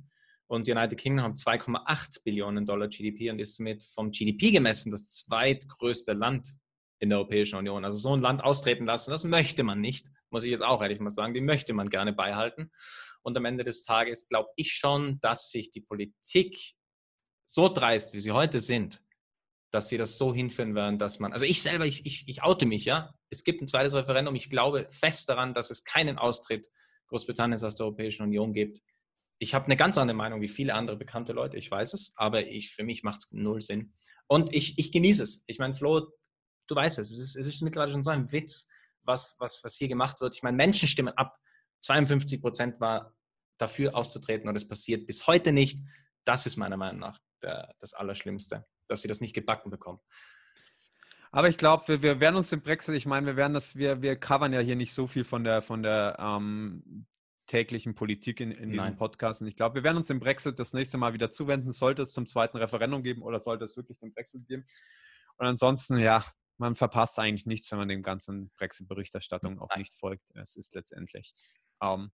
und 0.51 0.67
die 0.67 0.73
United 0.73 0.99
Kingdom 0.99 1.23
haben 1.23 1.35
2,8 1.35 2.23
Billionen 2.25 2.65
Dollar 2.65 2.89
GDP 2.89 3.31
und 3.31 3.39
ist 3.39 3.59
mit 3.59 3.83
vom 3.83 4.11
GDP 4.11 4.51
gemessen 4.51 4.91
das 4.91 5.11
zweitgrößte 5.13 6.11
Land 6.11 6.49
in 6.99 7.07
der 7.07 7.19
Europäischen 7.19 7.55
Union. 7.55 7.85
Also 7.85 7.97
so 7.97 8.13
ein 8.13 8.19
Land 8.19 8.43
austreten 8.43 8.85
lassen, 8.85 9.11
das 9.11 9.23
möchte 9.23 9.63
man 9.63 9.79
nicht, 9.79 10.07
muss 10.29 10.43
ich 10.43 10.51
jetzt 10.51 10.61
auch 10.63 10.81
ehrlich 10.81 10.99
mal 10.99 11.09
sagen, 11.09 11.33
die 11.33 11.39
möchte 11.39 11.73
man 11.73 11.89
gerne 11.89 12.11
beibehalten. 12.11 12.69
Und 13.21 13.37
am 13.37 13.45
Ende 13.45 13.63
des 13.63 13.85
Tages 13.85 14.27
glaube 14.27 14.49
ich 14.57 14.73
schon, 14.73 15.21
dass 15.21 15.51
sich 15.51 15.71
die 15.71 15.79
Politik 15.79 16.57
so 17.53 17.67
dreist, 17.67 18.13
wie 18.13 18.21
sie 18.21 18.31
heute 18.31 18.59
sind, 18.61 19.03
dass 19.71 19.89
sie 19.89 19.97
das 19.97 20.17
so 20.17 20.33
hinführen 20.33 20.73
werden, 20.73 20.97
dass 20.97 21.19
man, 21.19 21.33
also 21.33 21.43
ich 21.43 21.61
selber, 21.61 21.85
ich, 21.85 22.05
ich, 22.05 22.27
ich 22.27 22.43
oute 22.43 22.65
mich, 22.65 22.85
ja. 22.85 23.13
Es 23.29 23.43
gibt 23.43 23.61
ein 23.61 23.67
zweites 23.67 23.93
Referendum. 23.93 24.35
Ich 24.35 24.49
glaube 24.49 24.87
fest 24.89 25.27
daran, 25.27 25.53
dass 25.53 25.69
es 25.69 25.83
keinen 25.83 26.17
Austritt 26.17 26.69
Großbritanniens 27.07 27.63
aus 27.63 27.75
der 27.75 27.85
Europäischen 27.85 28.23
Union 28.23 28.53
gibt. 28.53 28.81
Ich 29.37 29.53
habe 29.53 29.65
eine 29.65 29.75
ganz 29.75 29.97
andere 29.97 30.15
Meinung 30.15 30.39
wie 30.39 30.47
viele 30.47 30.75
andere 30.75 30.95
bekannte 30.95 31.33
Leute, 31.33 31.57
ich 31.57 31.69
weiß 31.69 31.93
es, 31.93 32.13
aber 32.15 32.47
ich, 32.47 32.71
für 32.73 32.83
mich 32.83 33.03
macht 33.03 33.19
es 33.19 33.31
null 33.31 33.59
Sinn. 33.59 33.93
Und 34.27 34.53
ich, 34.53 34.79
ich 34.79 34.93
genieße 34.93 35.23
es. 35.23 35.43
Ich 35.47 35.59
meine, 35.59 35.73
Flo, 35.73 36.07
du 36.67 36.75
weißt 36.75 36.99
es, 36.99 37.11
es 37.11 37.17
ist, 37.17 37.35
es 37.35 37.47
ist 37.47 37.61
mittlerweile 37.61 37.91
schon 37.91 38.03
so 38.03 38.11
ein 38.11 38.31
Witz, 38.31 38.69
was, 39.03 39.35
was, 39.39 39.61
was 39.63 39.75
hier 39.75 39.89
gemacht 39.89 40.21
wird. 40.21 40.35
Ich 40.35 40.43
meine, 40.43 40.55
Menschen 40.55 40.87
stimmen 40.87 41.13
ab. 41.17 41.37
52 41.81 42.39
Prozent 42.39 42.79
war 42.79 43.13
dafür 43.57 43.95
auszutreten 43.95 44.47
und 44.47 44.55
es 44.55 44.67
passiert 44.67 45.05
bis 45.05 45.27
heute 45.27 45.51
nicht. 45.51 45.79
Das 46.25 46.45
ist 46.45 46.57
meiner 46.57 46.77
Meinung 46.77 46.99
nach 46.99 47.17
der, 47.41 47.73
das 47.79 47.93
Allerschlimmste, 47.93 48.65
dass 48.87 49.01
sie 49.01 49.07
das 49.07 49.21
nicht 49.21 49.33
gebacken 49.33 49.71
bekommen. 49.71 49.99
Aber 51.31 51.47
ich 51.47 51.57
glaube, 51.57 51.87
wir, 51.87 52.01
wir 52.01 52.19
werden 52.19 52.35
uns 52.35 52.51
im 52.51 52.61
Brexit, 52.61 52.95
ich 52.95 53.05
meine, 53.05 53.25
wir 53.25 53.35
werden 53.37 53.53
das, 53.53 53.75
wir, 53.75 54.01
wir 54.01 54.17
covern 54.17 54.51
ja 54.53 54.59
hier 54.59 54.75
nicht 54.75 54.93
so 54.93 55.07
viel 55.07 55.23
von 55.23 55.43
der, 55.43 55.61
von 55.61 55.81
der 55.81 56.17
ähm, 56.19 57.05
täglichen 57.47 57.95
Politik 57.95 58.39
in, 58.41 58.51
in 58.51 58.71
diesem 58.71 58.97
Podcast. 58.97 59.41
Und 59.41 59.47
ich 59.47 59.55
glaube, 59.55 59.75
wir 59.75 59.83
werden 59.83 59.97
uns 59.97 60.09
im 60.09 60.19
Brexit 60.19 60.59
das 60.59 60.73
nächste 60.73 60.97
Mal 60.97 61.13
wieder 61.13 61.31
zuwenden, 61.31 61.71
sollte 61.71 62.01
es 62.01 62.11
zum 62.11 62.27
zweiten 62.27 62.57
Referendum 62.57 63.01
geben 63.01 63.21
oder 63.21 63.39
sollte 63.39 63.65
es 63.65 63.77
wirklich 63.77 63.97
den 63.99 64.13
Brexit 64.13 64.45
geben. 64.47 64.65
Und 65.37 65.47
ansonsten, 65.47 65.97
ja, 65.97 66.23
man 66.57 66.75
verpasst 66.75 67.17
eigentlich 67.17 67.45
nichts, 67.45 67.71
wenn 67.71 67.79
man 67.79 67.89
dem 67.89 68.03
ganzen 68.03 68.51
Brexit-Berichterstattung 68.57 69.59
auch 69.59 69.69
Nein. 69.69 69.79
nicht 69.79 69.93
folgt. 69.95 70.23
Es 70.35 70.55
ist 70.55 70.75
letztendlich 70.75 71.33
ähm, 71.81 72.11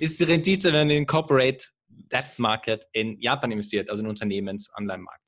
ist 0.00 0.18
die 0.18 0.24
Rendite, 0.24 0.72
wenn 0.72 0.88
du 0.88 0.96
in 0.96 1.06
Corporate 1.06 1.66
Debt 2.12 2.38
Market 2.38 2.86
in 2.92 3.20
Japan 3.20 3.50
investiert, 3.50 3.90
also 3.90 4.02
in 4.02 4.08
Unternehmensanleihenmarkt. 4.08 5.22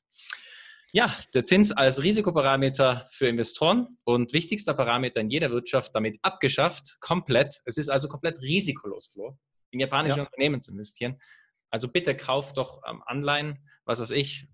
Ja, 0.93 1.13
der 1.35 1.45
Zins 1.45 1.73
als 1.73 2.05
Risikoparameter 2.05 3.05
für 3.11 3.27
Investoren 3.27 3.99
und 4.05 4.33
wichtigster 4.33 4.75
Parameter 4.75 5.21
in 5.21 5.29
jeder 5.29 5.51
Wirtschaft 5.51 5.93
damit 5.93 6.21
abgeschafft, 6.23 6.99
komplett. 7.01 7.61
Es 7.65 7.79
ist 7.79 7.89
also 7.89 8.07
komplett 8.07 8.41
risikolos, 8.41 9.09
Flo, 9.13 9.37
in 9.73 9.81
japanische 9.81 10.19
ja. 10.19 10.23
Unternehmen 10.23 10.61
zu 10.61 10.71
investieren. 10.71 11.21
Also 11.71 11.89
bitte 11.89 12.17
kauf 12.17 12.53
doch 12.53 12.81
ähm, 12.89 13.03
Anleihen, 13.07 13.59
was 13.85 13.99
weiß 13.99 14.13
ich. 14.13 14.47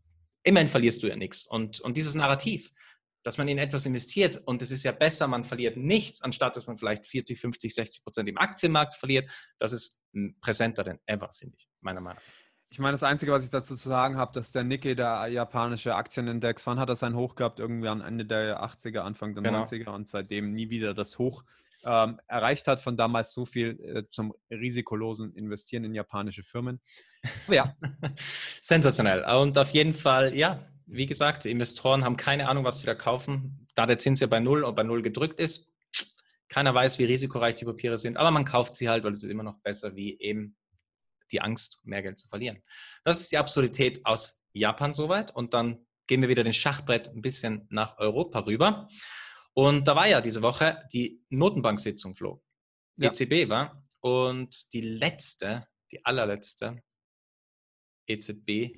Immerhin 0.43 0.69
verlierst 0.69 1.03
du 1.03 1.09
ja 1.09 1.17
nichts. 1.17 1.47
Und, 1.47 1.81
und 1.81 1.99
dieses 1.99 2.15
Narrativ, 2.15 2.71
dass 3.23 3.39
man 3.39 3.49
in 3.49 3.59
etwas 3.59 3.87
investiert 3.87 4.41
und 4.47 4.63
es 4.63 4.71
ist 4.71 4.85
ja 4.85 4.93
besser, 4.93 5.27
man 5.29 5.45
verliert 5.45 5.77
nichts, 5.77 6.23
anstatt 6.23 6.57
dass 6.57 6.67
man 6.67 6.79
vielleicht 6.79 7.07
40, 7.07 7.39
50, 7.39 7.75
60 7.75 8.03
Prozent 8.03 8.29
im 8.29 8.39
Aktienmarkt 8.39 8.95
verliert, 8.95 9.29
das 9.59 9.73
ist 9.73 9.99
präsenter 10.41 10.83
denn 10.83 10.99
ever, 11.07 11.31
finde 11.33 11.57
ich, 11.59 11.69
meiner 11.81 12.01
Meinung 12.01 12.19
nach. 12.19 12.41
Ich 12.73 12.79
meine, 12.79 12.93
das 12.93 13.03
Einzige, 13.03 13.33
was 13.33 13.43
ich 13.43 13.51
dazu 13.51 13.75
zu 13.75 13.89
sagen 13.89 14.17
habe, 14.17 14.33
dass 14.33 14.53
der 14.53 14.63
Nikkei, 14.63 14.95
der 14.95 15.27
japanische 15.27 15.97
Aktienindex, 15.97 16.65
wann 16.69 16.79
hat 16.79 16.89
er 16.89 16.95
sein 16.95 17.17
Hoch 17.17 17.35
gehabt? 17.35 17.59
Irgendwie 17.59 17.89
am 17.89 18.01
Ende 18.01 18.25
der 18.25 18.63
80er, 18.63 19.01
Anfang 19.01 19.35
der 19.35 19.43
genau. 19.43 19.65
90er 19.65 19.89
und 19.89 20.07
seitdem 20.07 20.53
nie 20.53 20.71
wieder 20.71 20.95
das 20.95 21.19
Hoch 21.19 21.43
ähm, 21.85 22.21
erreicht 22.29 22.69
hat. 22.69 22.81
Von 22.81 22.97
damals 22.97 23.33
so 23.33 23.45
viel 23.45 23.81
äh, 23.81 24.09
zum 24.09 24.33
risikolosen 24.53 25.35
Investieren 25.35 25.83
in 25.83 25.95
japanische 25.95 26.45
Firmen. 26.45 26.81
ja, 27.49 27.75
sensationell. 28.63 29.25
Und 29.25 29.59
auf 29.59 29.71
jeden 29.71 29.93
Fall, 29.93 30.37
ja, 30.37 30.65
wie 30.91 31.07
gesagt, 31.07 31.47
Investoren 31.47 32.05
haben 32.05 32.17
keine 32.17 32.49
Ahnung, 32.49 32.65
was 32.65 32.81
sie 32.81 32.87
da 32.87 32.95
kaufen. 32.95 33.67
Da 33.75 33.87
der 33.87 33.99
Zins 33.99 34.21
ja 34.21 34.27
bei 34.27 34.41
Null 34.41 34.65
und 34.65 34.75
bei 34.75 34.83
Null 34.83 35.03
gedrückt 35.03 35.39
ist, 35.41 35.71
keiner 36.49 36.75
weiß, 36.75 36.99
wie 36.99 37.05
risikoreich 37.05 37.55
die 37.55 37.65
Papiere 37.65 37.97
sind, 37.97 38.17
aber 38.17 38.33
man 38.33 38.45
kauft 38.45 38.75
sie 38.75 38.89
halt, 38.89 39.05
weil 39.05 39.13
es 39.13 39.23
ist 39.23 39.31
immer 39.31 39.45
noch 39.45 39.61
besser 39.61 39.95
wie 39.95 40.19
eben 40.19 40.57
die 41.31 41.41
Angst, 41.41 41.81
mehr 41.85 42.03
Geld 42.03 42.19
zu 42.19 42.27
verlieren. 42.27 42.61
Das 43.05 43.21
ist 43.21 43.31
die 43.31 43.39
Absurdität 43.39 44.05
aus 44.05 44.41
Japan 44.53 44.93
soweit. 44.93 45.35
Und 45.35 45.55
dann 45.55 45.87
gehen 46.07 46.23
wir 46.23 46.29
wieder 46.29 46.43
den 46.43 46.53
Schachbrett 46.53 47.09
ein 47.09 47.23
bisschen 47.23 47.67
nach 47.71 47.99
Europa 47.99 48.41
rüber. 48.41 48.89
Und 49.55 49.87
da 49.87 49.97
war 49.97 50.09
ja 50.09 50.21
diese 50.21 50.43
Woche 50.43 50.83
die 50.93 51.23
Notenbank-Sitzung, 51.29 52.17
Flo. 52.17 52.43
Ja. 52.97 53.11
EZB 53.11 53.49
war. 53.49 53.87
Und 54.01 54.73
die 54.73 54.81
letzte, 54.81 55.69
die 55.93 56.05
allerletzte 56.05 56.83
EZB, 58.09 58.77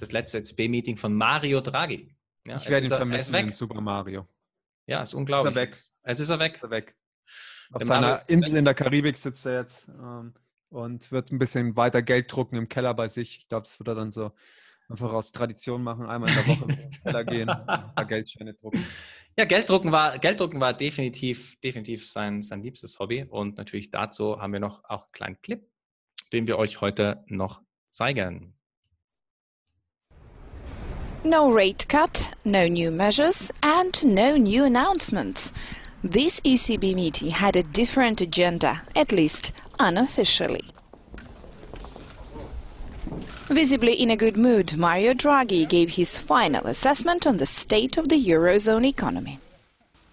das 0.00 0.12
letzte 0.12 0.38
EZB-Meeting 0.38 0.96
von 0.96 1.14
Mario 1.14 1.60
Draghi. 1.60 2.14
Ja, 2.46 2.56
ich 2.56 2.68
werde 2.68 2.86
ihn 2.86 2.90
vermissen 2.90 3.34
in 3.34 3.52
Super 3.52 3.80
Mario. 3.80 4.26
Ja, 4.86 5.02
ist 5.02 5.14
unglaublich. 5.14 5.50
Ist 5.50 5.56
er 5.56 5.62
weg. 5.62 5.76
Jetzt 6.06 6.20
ist 6.20 6.30
er 6.30 6.38
weg. 6.38 6.54
Ist 6.56 6.62
er 6.62 6.70
weg. 6.70 6.96
Auf 7.72 7.82
seiner 7.84 8.28
Insel 8.28 8.56
in 8.56 8.64
der 8.64 8.74
Karibik 8.74 9.16
sitzt 9.16 9.46
er 9.46 9.60
jetzt. 9.60 9.88
Ähm, 9.88 10.34
und 10.70 11.10
wird 11.10 11.32
ein 11.32 11.38
bisschen 11.38 11.76
weiter 11.76 12.00
Geld 12.00 12.32
drucken 12.32 12.56
im 12.56 12.68
Keller 12.68 12.94
bei 12.94 13.08
sich. 13.08 13.38
Ich 13.38 13.48
glaube, 13.48 13.64
das 13.64 13.78
wird 13.78 13.88
er 13.88 13.94
dann 13.94 14.10
so 14.10 14.32
einfach 14.88 15.12
aus 15.12 15.32
Tradition 15.32 15.82
machen, 15.82 16.06
einmal 16.06 16.30
in 16.30 16.36
der 16.36 16.46
Woche 16.46 16.62
in 16.64 16.76
den 16.76 16.90
Keller 17.02 17.24
gehen, 17.24 17.48
ein 17.48 17.66
paar 17.94 18.04
Geldscheine 18.06 18.54
drucken. 18.54 18.84
Ja, 19.38 19.44
Gelddrucken 19.44 19.92
war, 19.92 20.18
Gelddrucken 20.18 20.60
war 20.60 20.74
definitiv, 20.74 21.58
definitiv 21.60 22.06
sein, 22.06 22.42
sein 22.42 22.62
liebstes 22.62 22.98
Hobby. 22.98 23.24
Und 23.24 23.56
natürlich 23.56 23.90
dazu 23.90 24.40
haben 24.40 24.52
wir 24.52 24.60
noch 24.60 24.84
auch 24.84 25.04
einen 25.04 25.12
kleinen 25.12 25.42
Clip, 25.42 25.64
den 26.32 26.46
wir 26.46 26.58
euch 26.58 26.80
heute 26.80 27.24
noch 27.26 27.62
zeigen. 27.88 28.54
No 31.24 31.52
rate 31.52 31.84
cut, 31.86 32.34
no 32.46 32.66
new 32.66 32.90
measures 32.90 33.52
and 33.62 34.06
no 34.06 34.38
new 34.38 34.64
announcements. 34.64 35.52
This 36.02 36.40
ECB 36.40 36.94
meeting 36.94 37.30
had 37.30 37.56
a 37.56 37.62
different 37.62 38.22
agenda, 38.22 38.80
at 38.96 39.12
least 39.12 39.52
unofficially. 39.78 40.64
Visibly 43.48 43.92
in 43.92 44.10
a 44.10 44.16
good 44.16 44.38
mood, 44.38 44.78
Mario 44.78 45.12
Draghi 45.12 45.68
gave 45.68 45.90
his 45.90 46.18
final 46.18 46.66
assessment 46.66 47.26
on 47.26 47.36
the 47.36 47.44
state 47.44 47.98
of 47.98 48.08
the 48.08 48.16
Eurozone 48.28 48.86
economy. 48.86 49.40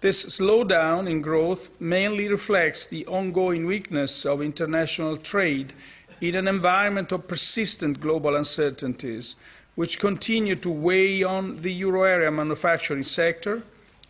This 0.02 0.26
slowdown 0.26 1.08
in 1.08 1.22
growth 1.22 1.70
mainly 1.80 2.28
reflects 2.28 2.86
the 2.86 3.06
ongoing 3.06 3.64
weakness 3.64 4.26
of 4.26 4.42
international 4.42 5.16
trade 5.16 5.72
in 6.20 6.34
an 6.34 6.48
environment 6.48 7.12
of 7.12 7.28
persistent 7.28 7.98
global 7.98 8.36
uncertainties, 8.36 9.36
which 9.78 10.00
continue 10.00 10.56
to 10.56 10.68
weigh 10.68 11.22
on 11.22 11.56
the 11.58 11.72
euro 11.72 12.02
area 12.02 12.32
manufacturing 12.32 13.04
sector 13.04 13.62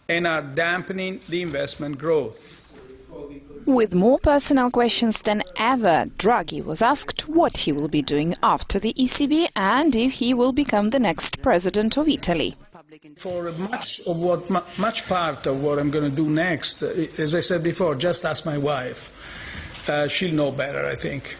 and 0.08 0.26
are 0.26 0.40
dampening 0.40 1.20
the 1.28 1.42
investment 1.42 1.98
growth. 1.98 2.40
With 3.66 3.94
more 3.94 4.18
personal 4.18 4.70
questions 4.70 5.20
than 5.20 5.42
ever, 5.58 6.06
Draghi 6.16 6.64
was 6.64 6.80
asked 6.80 7.28
what 7.28 7.58
he 7.58 7.72
will 7.72 7.88
be 7.88 8.00
doing 8.00 8.34
after 8.42 8.78
the 8.78 8.94
ECB 8.94 9.48
and 9.54 9.94
if 9.94 10.12
he 10.12 10.32
will 10.32 10.52
become 10.52 10.88
the 10.88 10.98
next 10.98 11.42
president 11.42 11.98
of 11.98 12.08
Italy. 12.08 12.56
For 13.18 13.52
much 13.52 14.00
of 14.06 14.22
what, 14.22 14.48
much 14.78 15.06
part 15.06 15.46
of 15.46 15.62
what 15.62 15.78
I'm 15.78 15.90
going 15.90 16.08
to 16.08 16.16
do 16.16 16.30
next, 16.30 16.82
uh, 16.82 16.86
as 17.18 17.34
I 17.34 17.40
said 17.40 17.62
before, 17.62 17.94
just 17.94 18.24
ask 18.24 18.46
my 18.46 18.56
wife. 18.56 19.02
Uh, 19.86 20.08
she'll 20.08 20.34
know 20.34 20.50
better, 20.50 20.86
I 20.86 20.94
think. 20.94 21.36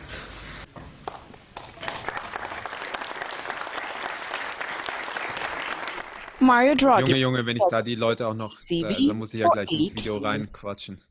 Mario 6.48 6.74
Draghi. 6.74 7.11
Junge, 7.11 7.20
Junge, 7.20 7.46
wenn 7.46 7.58
ich 7.58 7.62
da 7.70 7.82
die 7.82 7.94
Leute 7.94 8.26
auch 8.26 8.34
noch, 8.34 8.56
äh, 8.70 8.80
dann 9.06 9.18
muss 9.18 9.34
ich 9.34 9.40
ja 9.40 9.50
gleich 9.50 9.70
ins 9.70 9.94
Video 9.94 10.16
reinquatschen. 10.16 11.02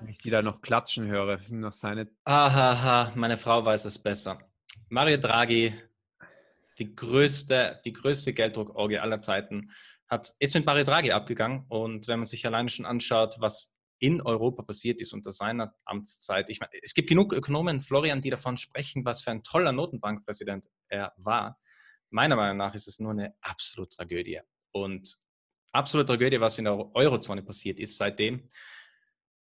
Wenn 0.00 0.08
ich 0.08 0.16
die 0.16 0.30
da 0.30 0.40
noch 0.40 0.62
klatschen 0.62 1.06
höre, 1.06 1.40
noch 1.50 1.74
seine. 1.74 2.08
Ahaha, 2.24 3.12
meine 3.16 3.36
Frau 3.36 3.62
weiß 3.64 3.84
es 3.84 3.98
besser. 3.98 4.38
Mario 4.88 5.18
Draghi, 5.18 5.74
die 6.78 6.96
größte, 6.96 7.80
die 7.84 7.92
größte 7.92 8.32
Gelddruckorgie 8.32 8.98
aller 8.98 9.20
Zeiten, 9.20 9.72
hat, 10.08 10.32
ist 10.38 10.54
mit 10.54 10.64
Mario 10.64 10.84
Draghi 10.84 11.12
abgegangen. 11.12 11.66
Und 11.68 12.08
wenn 12.08 12.20
man 12.20 12.26
sich 12.26 12.46
alleine 12.46 12.70
schon 12.70 12.86
anschaut, 12.86 13.36
was 13.40 13.74
in 13.98 14.22
Europa 14.22 14.62
passiert 14.62 15.02
ist 15.02 15.12
unter 15.12 15.32
seiner 15.32 15.74
Amtszeit. 15.84 16.48
Ich 16.48 16.60
meine, 16.60 16.72
es 16.82 16.94
gibt 16.94 17.10
genug 17.10 17.34
Ökonomen, 17.34 17.82
Florian, 17.82 18.22
die 18.22 18.30
davon 18.30 18.56
sprechen, 18.56 19.04
was 19.04 19.22
für 19.22 19.32
ein 19.32 19.42
toller 19.42 19.72
Notenbankpräsident 19.72 20.68
er 20.88 21.12
war. 21.18 21.58
Meiner 22.10 22.36
Meinung 22.36 22.56
nach 22.56 22.74
ist 22.74 22.88
es 22.88 23.00
nur 23.00 23.12
eine 23.12 23.34
absolute 23.40 23.96
Tragödie. 23.96 24.40
Und 24.72 25.18
absolute 25.72 26.06
Tragödie, 26.06 26.40
was 26.40 26.58
in 26.58 26.64
der 26.64 26.94
Eurozone 26.94 27.42
passiert 27.42 27.80
ist 27.80 27.96
seitdem. 27.96 28.48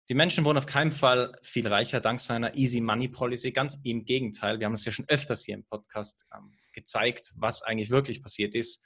Die 0.09 0.14
Menschen 0.14 0.45
wurden 0.45 0.59
auf 0.59 0.67
keinen 0.67 0.93
Fall 0.93 1.35
viel 1.43 1.67
reicher 1.67 2.01
dank 2.01 2.21
seiner 2.21 2.55
Easy 2.57 2.81
Money 2.81 3.09
Policy. 3.09 3.53
Ganz 3.53 3.79
im 3.85 4.05
Gegenteil. 4.05 4.61
Wir 4.61 4.67
haben 4.67 4.75
es 4.75 4.85
ja 4.85 4.93
schon 4.93 5.09
öfters 5.09 5.45
hier 5.45 5.55
im 5.55 5.64
Podcast 5.64 6.29
ähm, 6.37 6.53
gezeigt, 6.75 7.33
was 7.37 7.62
eigentlich 7.62 7.90
wirklich 7.90 8.23
passiert 8.23 8.55
ist. 8.55 8.83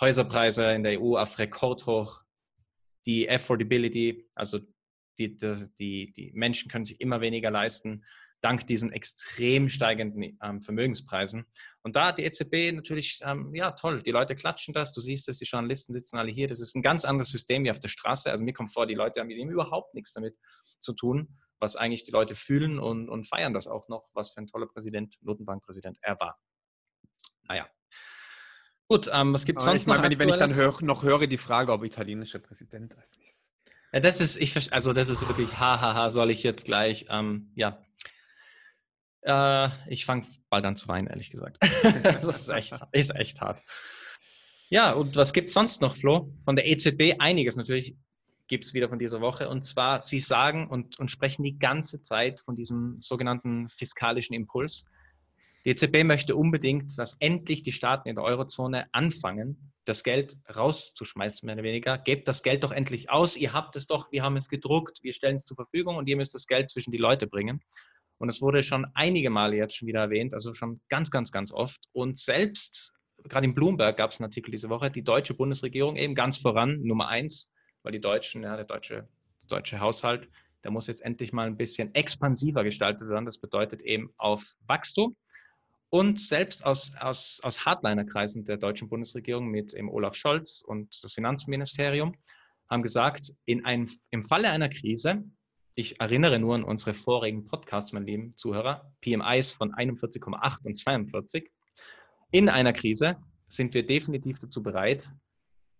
Häuserpreise 0.00 0.72
in 0.72 0.82
der 0.82 1.00
EU 1.00 1.16
auf 1.16 1.38
Rekordhoch. 1.38 2.22
Die 3.06 3.30
Affordability, 3.30 4.28
also 4.34 4.60
die, 5.18 5.36
die, 5.36 6.12
die 6.12 6.32
Menschen 6.34 6.70
können 6.70 6.84
sich 6.84 7.00
immer 7.00 7.22
weniger 7.22 7.50
leisten 7.50 8.04
dank 8.40 8.66
diesen 8.66 8.92
extrem 8.92 9.68
steigenden 9.68 10.38
ähm, 10.42 10.62
Vermögenspreisen. 10.62 11.46
Und 11.82 11.96
da 11.96 12.06
hat 12.06 12.18
die 12.18 12.24
EZB 12.24 12.72
natürlich, 12.74 13.20
ähm, 13.22 13.54
ja 13.54 13.72
toll, 13.72 14.02
die 14.02 14.10
Leute 14.10 14.34
klatschen 14.36 14.74
das, 14.74 14.92
du 14.92 15.00
siehst 15.00 15.28
es, 15.28 15.38
die 15.38 15.44
Journalisten 15.44 15.92
sitzen 15.92 16.18
alle 16.18 16.30
hier, 16.30 16.48
das 16.48 16.60
ist 16.60 16.74
ein 16.74 16.82
ganz 16.82 17.04
anderes 17.04 17.30
System 17.30 17.64
wie 17.64 17.70
auf 17.70 17.80
der 17.80 17.88
Straße. 17.88 18.30
Also 18.30 18.42
mir 18.42 18.52
kommt 18.52 18.72
vor, 18.72 18.86
die 18.86 18.94
Leute 18.94 19.20
haben 19.20 19.28
mit 19.28 19.38
ihm 19.38 19.50
überhaupt 19.50 19.94
nichts 19.94 20.12
damit 20.12 20.36
zu 20.80 20.92
tun, 20.92 21.38
was 21.58 21.76
eigentlich 21.76 22.04
die 22.04 22.12
Leute 22.12 22.34
fühlen 22.34 22.78
und, 22.78 23.08
und 23.08 23.26
feiern 23.26 23.52
das 23.52 23.66
auch 23.66 23.88
noch, 23.88 24.08
was 24.14 24.32
für 24.32 24.40
ein 24.40 24.46
toller 24.46 24.66
Präsident, 24.66 25.16
Notenbankpräsident 25.20 25.98
er 26.00 26.18
war. 26.20 26.38
Naja. 27.48 27.66
Gut, 28.88 29.08
ähm, 29.12 29.32
was 29.34 29.44
gibt 29.44 29.60
es 29.60 29.66
sonst 29.66 29.82
ich 29.82 29.86
meine, 29.86 30.02
noch? 30.02 30.18
Wenn 30.18 30.28
ich 30.28 30.36
dann 30.36 30.54
hör, 30.54 30.76
noch 30.80 31.02
höre 31.02 31.26
die 31.26 31.38
Frage, 31.38 31.72
ob 31.72 31.84
italienischer 31.84 32.40
Präsident 32.40 32.94
ist. 32.94 33.20
Ja, 33.92 34.00
das 34.00 34.20
ist, 34.20 34.36
ich, 34.36 34.72
also 34.72 34.92
das 34.92 35.08
ist 35.08 35.26
wirklich, 35.26 35.58
hahaha, 35.58 36.08
soll 36.10 36.30
ich 36.30 36.42
jetzt 36.42 36.64
gleich, 36.64 37.06
ähm, 37.08 37.52
ja, 37.54 37.84
äh, 39.22 39.68
ich 39.88 40.04
fange 40.04 40.24
bald 40.48 40.64
an 40.64 40.76
zu 40.76 40.88
weinen, 40.88 41.06
ehrlich 41.06 41.30
gesagt. 41.30 41.58
das 42.02 42.26
ist 42.26 42.48
echt, 42.48 42.74
ist 42.92 43.14
echt 43.14 43.40
hart. 43.40 43.62
Ja, 44.68 44.92
und 44.92 45.16
was 45.16 45.32
gibt 45.32 45.48
es 45.48 45.54
sonst 45.54 45.80
noch, 45.80 45.96
Flo? 45.96 46.32
Von 46.44 46.56
der 46.56 46.68
EZB 46.68 47.16
einiges 47.18 47.56
natürlich 47.56 47.96
gibt 48.46 48.64
es 48.64 48.74
wieder 48.74 48.88
von 48.88 48.98
dieser 48.98 49.20
Woche. 49.20 49.48
Und 49.48 49.62
zwar, 49.62 50.00
Sie 50.00 50.20
sagen 50.20 50.68
und, 50.68 50.98
und 50.98 51.10
sprechen 51.10 51.42
die 51.42 51.58
ganze 51.58 52.02
Zeit 52.02 52.40
von 52.40 52.56
diesem 52.56 53.00
sogenannten 53.00 53.68
fiskalischen 53.68 54.34
Impuls. 54.34 54.86
Die 55.64 55.70
EZB 55.70 56.04
möchte 56.04 56.36
unbedingt, 56.36 56.98
dass 56.98 57.16
endlich 57.20 57.62
die 57.62 57.72
Staaten 57.72 58.08
in 58.08 58.16
der 58.16 58.24
Eurozone 58.24 58.86
anfangen, 58.92 59.72
das 59.84 60.04
Geld 60.04 60.36
rauszuschmeißen, 60.54 61.46
mehr 61.46 61.54
oder 61.54 61.64
weniger. 61.64 61.98
Gebt 61.98 62.28
das 62.28 62.42
Geld 62.42 62.64
doch 62.64 62.72
endlich 62.72 63.10
aus. 63.10 63.36
Ihr 63.36 63.52
habt 63.52 63.76
es 63.76 63.86
doch, 63.86 64.10
wir 64.10 64.22
haben 64.22 64.36
es 64.36 64.48
gedruckt, 64.48 65.00
wir 65.02 65.12
stellen 65.12 65.36
es 65.36 65.44
zur 65.44 65.56
Verfügung 65.56 65.96
und 65.96 66.08
ihr 66.08 66.16
müsst 66.16 66.34
das 66.34 66.46
Geld 66.46 66.70
zwischen 66.70 66.92
die 66.92 66.98
Leute 66.98 67.26
bringen. 67.26 67.60
Und 68.20 68.28
es 68.28 68.42
wurde 68.42 68.62
schon 68.62 68.86
einige 68.92 69.30
Male 69.30 69.56
jetzt 69.56 69.76
schon 69.76 69.88
wieder 69.88 70.00
erwähnt, 70.00 70.34
also 70.34 70.52
schon 70.52 70.82
ganz, 70.90 71.10
ganz, 71.10 71.32
ganz 71.32 71.52
oft. 71.52 71.88
Und 71.92 72.18
selbst, 72.18 72.92
gerade 73.24 73.46
in 73.46 73.54
Bloomberg 73.54 73.96
gab 73.96 74.10
es 74.10 74.20
einen 74.20 74.26
Artikel 74.26 74.50
diese 74.50 74.68
Woche, 74.68 74.90
die 74.90 75.02
deutsche 75.02 75.32
Bundesregierung 75.32 75.96
eben 75.96 76.14
ganz 76.14 76.36
voran, 76.36 76.82
Nummer 76.82 77.08
eins, 77.08 77.50
weil 77.82 77.92
die 77.92 78.00
Deutschen, 78.00 78.42
ja, 78.42 78.56
der 78.56 78.66
deutsche, 78.66 79.08
der 79.40 79.48
deutsche 79.48 79.80
Haushalt, 79.80 80.28
der 80.64 80.70
muss 80.70 80.86
jetzt 80.86 81.00
endlich 81.00 81.32
mal 81.32 81.46
ein 81.46 81.56
bisschen 81.56 81.94
expansiver 81.94 82.62
gestaltet 82.62 83.08
werden. 83.08 83.24
Das 83.24 83.38
bedeutet 83.38 83.80
eben 83.80 84.12
auf 84.18 84.52
Wachstum 84.66 85.16
Und 85.88 86.20
selbst 86.20 86.66
aus, 86.66 86.92
aus, 87.00 87.40
aus 87.42 87.64
Hardliner-Kreisen 87.64 88.44
der 88.44 88.58
deutschen 88.58 88.90
Bundesregierung 88.90 89.46
mit 89.48 89.72
dem 89.72 89.88
Olaf 89.88 90.14
Scholz 90.14 90.62
und 90.66 91.02
das 91.02 91.14
Finanzministerium 91.14 92.14
haben 92.68 92.82
gesagt, 92.82 93.32
in 93.46 93.64
ein, 93.64 93.88
im 94.10 94.24
Falle 94.24 94.50
einer 94.50 94.68
Krise, 94.68 95.24
ich 95.80 95.98
erinnere 95.98 96.38
nur 96.38 96.54
an 96.54 96.62
unsere 96.62 96.92
vorigen 96.92 97.46
Podcasts, 97.46 97.92
meine 97.92 98.04
lieben 98.04 98.36
Zuhörer, 98.36 98.92
PMIs 99.00 99.52
von 99.52 99.72
41,8 99.72 100.66
und 100.66 100.74
42, 100.74 101.50
in 102.32 102.50
einer 102.50 102.74
Krise 102.74 103.16
sind 103.48 103.72
wir 103.72 103.84
definitiv 103.84 104.38
dazu 104.38 104.62
bereit, 104.62 105.10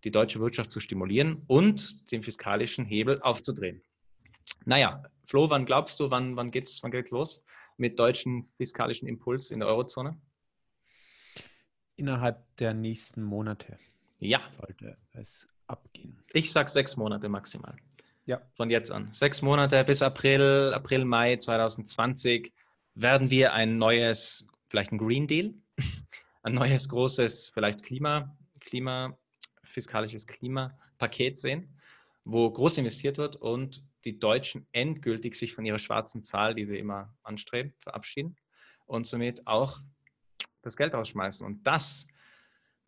die 0.03 0.11
deutsche 0.11 0.41
Wirtschaft 0.41 0.71
zu 0.71 0.81
stimulieren 0.81 1.43
und 1.49 2.11
den 2.11 2.23
fiskalischen 2.23 2.87
Hebel 2.87 3.21
aufzudrehen. 3.21 3.83
Naja, 4.65 5.03
Flo, 5.27 5.51
wann 5.51 5.67
glaubst 5.67 6.01
du, 6.01 6.11
wann, 6.11 6.35
wann, 6.35 6.51
geht's, 6.51 6.83
wann 6.83 6.91
geht's 6.91 7.11
los 7.11 7.45
mit 7.77 7.99
deutschen 7.99 8.51
fiskalischen 8.57 9.07
Impuls 9.07 9.51
in 9.51 9.61
der 9.61 9.69
Eurozone? 9.69 10.19
Innerhalb 11.97 12.43
der 12.57 12.73
nächsten 12.73 13.23
Monate. 13.23 13.79
Ja. 14.19 14.43
Sollte 14.51 14.97
es 15.13 15.47
abgehen. 15.67 16.19
Ich 16.33 16.51
sage 16.51 16.71
sechs 16.71 16.97
Monate 16.97 17.29
maximal. 17.29 17.77
Ja. 18.27 18.41
Von 18.57 18.71
jetzt 18.71 18.91
an. 18.91 19.09
Sechs 19.13 19.43
Monate 19.43 19.83
bis 19.85 20.03
April, 20.03 20.73
April, 20.75 21.05
Mai 21.05 21.37
2020 21.37 22.53
werden 22.95 23.31
wir 23.31 23.53
ein 23.53 23.79
neues, 23.79 24.47
vielleicht 24.69 24.93
ein 24.93 24.99
Green 24.99 25.27
Deal, 25.27 25.55
ein 26.43 26.55
neues 26.55 26.89
großes, 26.89 27.51
vielleicht 27.53 27.83
Klima, 27.83 28.37
Klima, 28.61 29.19
fiskalisches 29.65 30.27
Klimapaket 30.27 31.39
sehen, 31.39 31.81
wo 32.25 32.51
groß 32.51 32.79
investiert 32.79 33.19
wird 33.19 33.37
und 33.37 33.83
die 34.05 34.19
Deutschen 34.19 34.67
endgültig 34.73 35.35
sich 35.35 35.55
von 35.55 35.65
ihrer 35.65 35.79
schwarzen 35.79 36.23
Zahl, 36.23 36.55
die 36.55 36.65
sie 36.65 36.79
immer 36.79 37.15
anstreben, 37.23 37.75
verabschieden 37.79 38.37
und 38.87 39.07
somit 39.07 39.47
auch 39.47 39.81
das 40.63 40.77
Geld 40.77 40.95
ausschmeißen. 40.95 41.47
Und 41.47 41.67
das, 41.67 42.07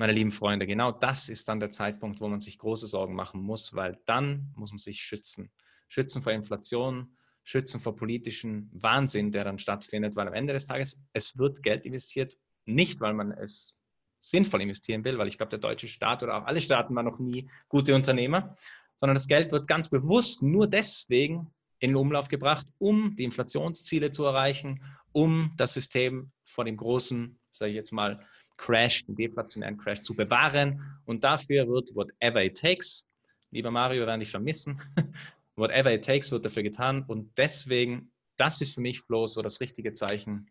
meine 0.02 0.14
lieben 0.14 0.32
Freunde, 0.32 0.66
genau 0.66 0.90
das 0.90 1.28
ist 1.28 1.48
dann 1.48 1.60
der 1.60 1.70
Zeitpunkt, 1.70 2.20
wo 2.20 2.26
man 2.26 2.40
sich 2.40 2.58
große 2.58 2.88
Sorgen 2.88 3.14
machen 3.14 3.40
muss, 3.40 3.72
weil 3.72 4.00
dann 4.04 4.52
muss 4.56 4.72
man 4.72 4.78
sich 4.78 5.00
schützen. 5.00 5.52
Schützen 5.86 6.22
vor 6.22 6.32
Inflation, 6.32 7.16
schützen 7.44 7.78
vor 7.78 7.94
politischen 7.94 8.68
Wahnsinn, 8.72 9.30
der 9.30 9.44
dann 9.44 9.60
stattfindet, 9.60 10.16
weil 10.16 10.26
am 10.26 10.34
Ende 10.34 10.54
des 10.54 10.66
Tages 10.66 11.00
es 11.12 11.38
wird 11.38 11.62
Geld 11.62 11.86
investiert, 11.86 12.34
nicht 12.64 13.00
weil 13.00 13.14
man 13.14 13.30
es 13.30 13.80
sinnvoll 14.18 14.62
investieren 14.62 15.04
will, 15.04 15.18
weil 15.18 15.28
ich 15.28 15.36
glaube, 15.36 15.50
der 15.50 15.60
deutsche 15.60 15.86
Staat 15.86 16.24
oder 16.24 16.36
auch 16.36 16.46
alle 16.46 16.60
Staaten 16.60 16.96
waren 16.96 17.04
noch 17.04 17.20
nie 17.20 17.48
gute 17.68 17.94
Unternehmer, 17.94 18.56
sondern 18.96 19.14
das 19.14 19.28
Geld 19.28 19.52
wird 19.52 19.68
ganz 19.68 19.88
bewusst 19.88 20.42
nur 20.42 20.66
deswegen 20.66 21.54
in 21.78 21.90
den 21.90 21.96
Umlauf 21.96 22.26
gebracht, 22.26 22.66
um 22.78 23.14
die 23.14 23.22
Inflationsziele 23.22 24.10
zu 24.10 24.24
erreichen, 24.24 24.82
um 25.12 25.52
das 25.56 25.74
System 25.74 26.32
vor 26.42 26.64
dem 26.64 26.76
großen, 26.76 27.38
sage 27.52 27.70
ich 27.70 27.76
jetzt 27.76 27.92
mal, 27.92 28.26
Crash, 28.62 29.04
den 29.06 29.16
deflationären 29.16 29.76
Crash 29.76 30.02
zu 30.02 30.14
bewahren. 30.14 30.80
Und 31.04 31.24
dafür 31.24 31.66
wird 31.68 31.90
whatever 31.96 32.44
it 32.44 32.56
takes, 32.56 33.08
lieber 33.50 33.72
Mario, 33.72 34.02
wir 34.02 34.06
werden 34.06 34.20
dich 34.20 34.30
vermissen, 34.30 34.80
whatever 35.56 35.92
it 35.92 36.04
takes 36.04 36.30
wird 36.30 36.44
dafür 36.44 36.62
getan. 36.62 37.02
Und 37.02 37.36
deswegen, 37.36 38.12
das 38.36 38.60
ist 38.60 38.74
für 38.74 38.80
mich, 38.80 39.00
Flo, 39.00 39.26
so 39.26 39.42
das 39.42 39.60
richtige 39.60 39.92
Zeichen. 39.92 40.48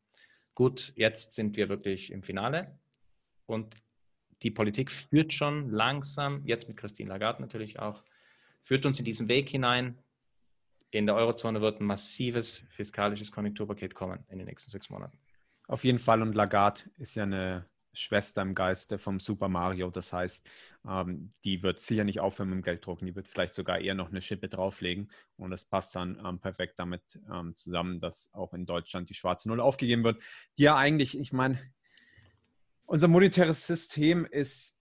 Gut, 0.55 0.91
jetzt 0.97 1.31
sind 1.31 1.55
wir 1.55 1.69
wirklich 1.69 2.11
im 2.11 2.21
Finale. 2.21 2.77
Und 3.45 3.77
die 4.43 4.51
Politik 4.51 4.91
führt 4.91 5.31
schon 5.31 5.69
langsam, 5.69 6.45
jetzt 6.45 6.67
mit 6.67 6.75
Christine 6.75 7.09
Lagarde 7.09 7.41
natürlich 7.41 7.79
auch, 7.79 8.03
führt 8.59 8.85
uns 8.85 8.99
in 8.99 9.05
diesen 9.05 9.29
Weg 9.29 9.47
hinein. 9.47 9.97
In 10.89 11.05
der 11.05 11.15
Eurozone 11.15 11.61
wird 11.61 11.79
ein 11.79 11.85
massives 11.85 12.65
fiskalisches 12.71 13.31
Konjunkturpaket 13.31 13.95
kommen 13.95 14.25
in 14.27 14.37
den 14.37 14.47
nächsten 14.47 14.69
sechs 14.69 14.89
Monaten. 14.89 15.17
Auf 15.67 15.85
jeden 15.85 15.99
Fall. 15.99 16.21
Und 16.21 16.35
Lagarde 16.35 16.81
ist 16.97 17.15
ja 17.15 17.23
eine 17.23 17.70
Schwester 17.93 18.41
im 18.41 18.55
Geiste 18.55 18.97
vom 18.97 19.19
Super 19.19 19.49
Mario. 19.49 19.89
Das 19.89 20.13
heißt, 20.13 20.47
ähm, 20.87 21.33
die 21.43 21.63
wird 21.63 21.79
sicher 21.79 22.03
nicht 22.03 22.19
aufhören 22.19 22.49
mit 22.49 22.57
dem 22.57 22.63
Gelddrucken. 22.63 23.05
Die 23.05 23.15
wird 23.15 23.27
vielleicht 23.27 23.53
sogar 23.53 23.79
eher 23.79 23.95
noch 23.95 24.09
eine 24.09 24.21
Schippe 24.21 24.49
drauflegen. 24.49 25.11
Und 25.37 25.51
das 25.51 25.65
passt 25.65 25.95
dann 25.95 26.21
ähm, 26.25 26.39
perfekt 26.39 26.79
damit 26.79 27.19
ähm, 27.31 27.55
zusammen, 27.55 27.99
dass 27.99 28.29
auch 28.33 28.53
in 28.53 28.65
Deutschland 28.65 29.09
die 29.09 29.13
schwarze 29.13 29.49
Null 29.49 29.59
aufgegeben 29.59 30.03
wird. 30.03 30.21
Die 30.57 30.63
ja 30.63 30.75
eigentlich, 30.75 31.17
ich 31.17 31.33
meine, 31.33 31.59
unser 32.85 33.07
monetäres 33.07 33.67
System 33.67 34.25
ist 34.25 34.77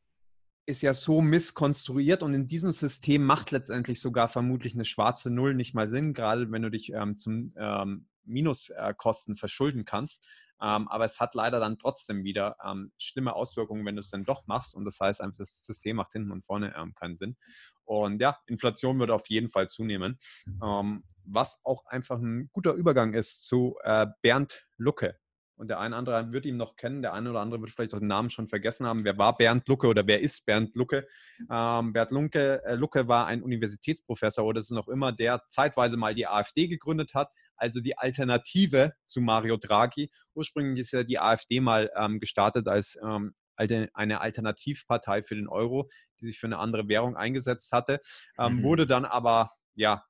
ist 0.66 0.82
ja 0.82 0.94
so 0.94 1.20
misskonstruiert 1.20 2.22
und 2.22 2.32
in 2.32 2.46
diesem 2.46 2.70
System 2.70 3.24
macht 3.24 3.50
letztendlich 3.50 4.00
sogar 4.00 4.28
vermutlich 4.28 4.74
eine 4.74 4.84
schwarze 4.84 5.28
Null 5.28 5.54
nicht 5.54 5.74
mal 5.74 5.88
Sinn, 5.88 6.14
gerade 6.14 6.50
wenn 6.52 6.62
du 6.62 6.70
dich 6.70 6.92
ähm, 6.92 7.16
zum 7.16 7.52
ähm, 7.56 8.06
Minuskosten 8.24 9.36
verschulden 9.36 9.84
kannst. 9.84 10.26
Ähm, 10.62 10.88
aber 10.88 11.04
es 11.04 11.20
hat 11.20 11.34
leider 11.34 11.60
dann 11.60 11.78
trotzdem 11.78 12.24
wieder 12.24 12.56
ähm, 12.64 12.92
schlimme 12.98 13.34
Auswirkungen, 13.34 13.84
wenn 13.86 13.96
du 13.96 14.00
es 14.00 14.10
dann 14.10 14.24
doch 14.24 14.46
machst. 14.46 14.74
Und 14.74 14.84
das 14.84 15.00
heißt 15.00 15.20
einfach, 15.20 15.38
das 15.38 15.64
System 15.64 15.96
macht 15.96 16.12
hinten 16.12 16.30
und 16.30 16.44
vorne 16.44 16.74
ähm, 16.76 16.94
keinen 16.94 17.16
Sinn. 17.16 17.36
Und 17.84 18.20
ja, 18.20 18.38
Inflation 18.46 18.98
wird 18.98 19.10
auf 19.10 19.26
jeden 19.28 19.48
Fall 19.48 19.68
zunehmen. 19.68 20.18
Ähm, 20.62 21.04
was 21.24 21.60
auch 21.64 21.86
einfach 21.86 22.18
ein 22.18 22.50
guter 22.52 22.72
Übergang 22.72 23.14
ist 23.14 23.46
zu 23.46 23.76
äh, 23.84 24.06
Bernd 24.22 24.66
Lucke 24.76 25.18
und 25.60 25.68
der 25.68 25.78
eine 25.78 25.94
oder 26.00 26.16
andere 26.16 26.32
wird 26.32 26.46
ihn 26.46 26.56
noch 26.56 26.76
kennen, 26.76 27.02
der 27.02 27.12
eine 27.12 27.28
oder 27.28 27.40
andere 27.40 27.60
wird 27.60 27.70
vielleicht 27.70 27.92
auch 27.92 27.98
den 27.98 28.08
Namen 28.08 28.30
schon 28.30 28.48
vergessen 28.48 28.86
haben. 28.86 29.04
Wer 29.04 29.18
war 29.18 29.36
Bernd 29.36 29.68
Lucke 29.68 29.88
oder 29.88 30.06
wer 30.06 30.22
ist 30.22 30.46
Bernd 30.46 30.74
Lucke? 30.74 31.06
Ähm, 31.50 31.92
Bernd 31.92 32.10
Lucke, 32.12 32.64
äh, 32.64 32.74
Lucke 32.76 33.08
war 33.08 33.26
ein 33.26 33.42
Universitätsprofessor 33.42 34.42
oder 34.42 34.58
ist 34.58 34.70
noch 34.70 34.88
immer, 34.88 35.12
der 35.12 35.42
zeitweise 35.50 35.98
mal 35.98 36.14
die 36.14 36.26
AfD 36.26 36.66
gegründet 36.66 37.12
hat, 37.12 37.30
also 37.60 37.80
die 37.80 37.98
Alternative 37.98 38.94
zu 39.06 39.20
Mario 39.20 39.56
Draghi. 39.56 40.10
Ursprünglich 40.34 40.80
ist 40.80 40.92
ja 40.92 41.04
die 41.04 41.18
AfD 41.18 41.60
mal 41.60 41.90
ähm, 41.96 42.18
gestartet 42.18 42.68
als 42.68 42.98
ähm, 43.02 43.34
eine 43.56 44.20
Alternativpartei 44.20 45.22
für 45.22 45.34
den 45.34 45.48
Euro, 45.48 45.90
die 46.20 46.26
sich 46.26 46.38
für 46.38 46.46
eine 46.46 46.58
andere 46.58 46.88
Währung 46.88 47.16
eingesetzt 47.16 47.72
hatte, 47.72 48.00
ähm, 48.38 48.56
mhm. 48.56 48.62
wurde 48.62 48.86
dann 48.86 49.04
aber 49.04 49.50
ja 49.74 50.04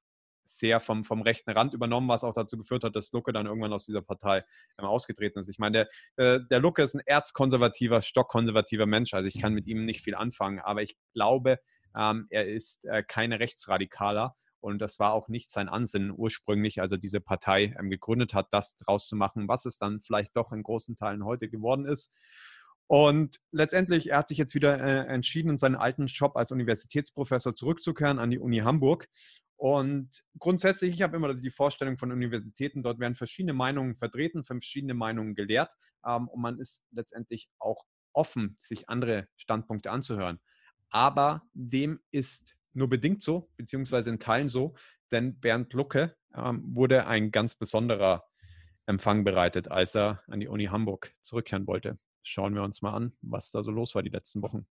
sehr 0.45 0.81
vom, 0.81 1.05
vom 1.05 1.23
rechten 1.23 1.51
Rand 1.51 1.75
übernommen, 1.75 2.09
was 2.09 2.25
auch 2.25 2.33
dazu 2.33 2.59
geführt 2.59 2.83
hat, 2.83 2.97
dass 2.97 3.13
Lucke 3.13 3.33
dann 3.33 3.47
irgendwann 3.47 3.73
aus 3.73 3.87
dieser 3.87 4.03
Partei 4.03 4.45
ähm, 4.79 4.85
ausgetreten 4.85 5.39
ist. 5.39 5.49
Ich 5.49 5.59
meine, 5.59 5.89
der, 6.17 6.35
äh, 6.35 6.41
der 6.51 6.61
Lucke 6.61 6.83
ist 6.83 6.95
ein 6.95 7.03
erzkonservativer, 7.05 8.03
stockkonservativer 8.03 8.87
Mensch, 8.87 9.15
also 9.15 9.29
ich 9.29 9.41
kann 9.41 9.55
mit 9.55 9.67
ihm 9.67 9.85
nicht 9.85 10.03
viel 10.03 10.15
anfangen, 10.15 10.59
aber 10.59 10.83
ich 10.83 10.97
glaube, 11.13 11.61
ähm, 11.97 12.27
er 12.31 12.49
ist 12.49 12.85
äh, 12.87 13.03
keine 13.03 13.39
Rechtsradikaler 13.41 14.37
und 14.61 14.79
das 14.79 14.99
war 14.99 15.13
auch 15.13 15.29
nicht 15.29 15.51
sein 15.51 15.69
Ansinnen 15.69 16.13
ursprünglich, 16.15 16.81
also 16.81 16.97
diese 16.97 17.21
Partei 17.21 17.75
ähm, 17.79 17.91
gegründet 17.91 18.35
hat, 18.35 18.49
das 18.53 18.77
draus 18.77 19.09
zu 19.09 19.17
machen, 19.17 19.49
was 19.49 19.67
es 19.67 19.79
dann 19.79 20.01
vielleicht 20.01 20.37
doch 20.37 20.53
in 20.53 20.63
großen 20.63 20.97
Teilen 20.97 21.25
heute 21.25 21.49
geworden 21.49 21.85
ist. 21.87 22.17
Und 22.87 23.39
letztendlich, 23.53 24.11
er 24.11 24.19
hat 24.19 24.29
sich 24.29 24.39
jetzt 24.39 24.55
wieder 24.55 24.81
äh, 24.81 25.07
entschieden, 25.07 25.51
in 25.51 25.59
seinen 25.59 25.77
alten 25.77 26.07
Job 26.07 26.37
als 26.37 26.51
Universitätsprofessor 26.51 27.53
zurückzukehren 27.53 28.19
an 28.19 28.31
die 28.31 28.41
Uni 28.41 28.59
Hamburg. 28.59 29.09
Und 29.57 30.25
grundsätzlich, 30.39 30.95
ich 30.95 31.03
habe 31.03 31.17
immer 31.17 31.35
die 31.35 31.51
Vorstellung 31.51 31.99
von 31.99 32.11
Universitäten, 32.11 32.83
dort 32.83 32.99
werden 32.99 33.15
verschiedene 33.15 33.53
Meinungen 33.53 33.95
vertreten, 33.95 34.43
verschiedene 34.43 34.95
Meinungen 34.95 35.35
gelehrt 35.35 35.73
ähm, 36.05 36.29
und 36.29 36.41
man 36.41 36.59
ist 36.59 36.83
letztendlich 36.91 37.49
auch 37.59 37.85
offen, 38.13 38.57
sich 38.59 38.89
andere 38.89 39.29
Standpunkte 39.37 39.91
anzuhören. 39.91 40.41
Aber 40.91 41.43
dem 41.53 42.01
ist 42.11 42.57
nur 42.73 42.89
bedingt 42.89 43.23
so, 43.23 43.51
beziehungsweise 43.57 44.11
in 44.11 44.19
Teilen 44.19 44.49
so, 44.49 44.75
denn 45.11 45.41
Bernd 45.41 45.73
Lucke 45.73 46.17
ähm, 46.35 46.63
wurde 46.75 47.07
ein 47.07 47.31
ganz 47.31 47.55
besonderer 47.55 48.25
Empfang 48.87 49.25
bereitet, 49.25 49.71
als 49.71 49.95
er 49.95 50.23
an 50.29 50.41
die 50.41 50.49
Uni 50.49 50.67
Hamburg 50.67 51.13
zurückkehren 51.23 51.67
wollte 51.67 51.99
schauen 52.23 52.55
wir 52.55 52.63
uns 52.63 52.83
mal 52.83 52.95
an, 52.95 53.13
was 53.23 53.51
da 53.51 53.63
so 53.63 53.71
los 53.71 53.95
war 53.95 54.03
die 54.03 54.11
letzten 54.11 54.43
Wochen. 54.43 54.67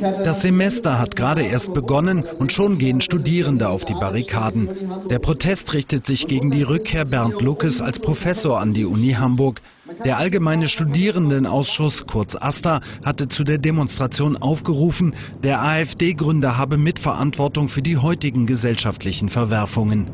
Das 0.00 0.42
Semester 0.42 0.98
hat 0.98 1.16
gerade 1.16 1.42
erst 1.42 1.72
begonnen 1.72 2.24
und 2.38 2.52
schon 2.52 2.78
gehen 2.78 3.00
Studierende 3.00 3.68
auf 3.68 3.84
die 3.84 3.94
Barrikaden. 3.94 4.68
Der 5.08 5.18
Protest 5.18 5.72
richtet 5.72 6.06
sich 6.06 6.26
gegen 6.26 6.50
die 6.50 6.62
Rückkehr 6.62 7.04
Bernd 7.04 7.40
Luckes 7.40 7.80
als 7.80 8.00
Professor 8.00 8.60
an 8.60 8.74
die 8.74 8.84
Uni 8.84 9.12
Hamburg. 9.12 9.60
Der 10.04 10.18
Allgemeine 10.18 10.68
Studierendenausschuss, 10.68 12.06
kurz 12.06 12.34
AStA, 12.34 12.80
hatte 13.04 13.28
zu 13.28 13.44
der 13.44 13.58
Demonstration 13.58 14.36
aufgerufen, 14.36 15.14
der 15.44 15.62
AfD-Gründer 15.62 16.58
habe 16.58 16.76
Mitverantwortung 16.76 17.68
für 17.68 17.82
die 17.82 17.96
heutigen 17.96 18.46
gesellschaftlichen 18.46 19.28
Verwerfungen. 19.28 20.10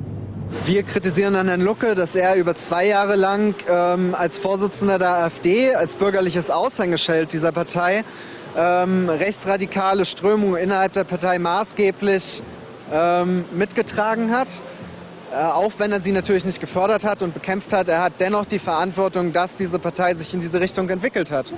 Wir 0.66 0.82
kritisieren 0.82 1.34
an 1.34 1.48
Herrn 1.48 1.62
Lucke, 1.62 1.94
dass 1.94 2.14
er 2.14 2.36
über 2.36 2.54
zwei 2.54 2.86
Jahre 2.86 3.16
lang 3.16 3.54
ähm, 3.68 4.14
als 4.14 4.36
Vorsitzender 4.36 4.98
der 4.98 5.08
AfD, 5.08 5.74
als 5.74 5.96
bürgerliches 5.96 6.50
Aushängeschild 6.50 7.32
dieser 7.32 7.52
Partei, 7.52 8.04
ähm, 8.56 9.08
rechtsradikale 9.08 10.04
Strömungen 10.04 10.62
innerhalb 10.62 10.92
der 10.92 11.04
Partei 11.04 11.38
maßgeblich 11.38 12.42
ähm, 12.92 13.44
mitgetragen 13.52 14.30
hat. 14.30 14.48
Äh, 15.32 15.36
auch 15.36 15.72
wenn 15.78 15.92
er 15.92 16.00
sie 16.00 16.12
natürlich 16.12 16.44
nicht 16.44 16.60
gefördert 16.60 17.04
hat 17.04 17.22
und 17.22 17.32
bekämpft 17.32 17.72
hat, 17.72 17.88
er 17.88 18.02
hat 18.02 18.14
dennoch 18.20 18.44
die 18.44 18.58
Verantwortung, 18.58 19.32
dass 19.32 19.56
diese 19.56 19.78
Partei 19.78 20.14
sich 20.14 20.34
in 20.34 20.40
diese 20.40 20.60
Richtung 20.60 20.88
entwickelt 20.90 21.30
hat. 21.30 21.52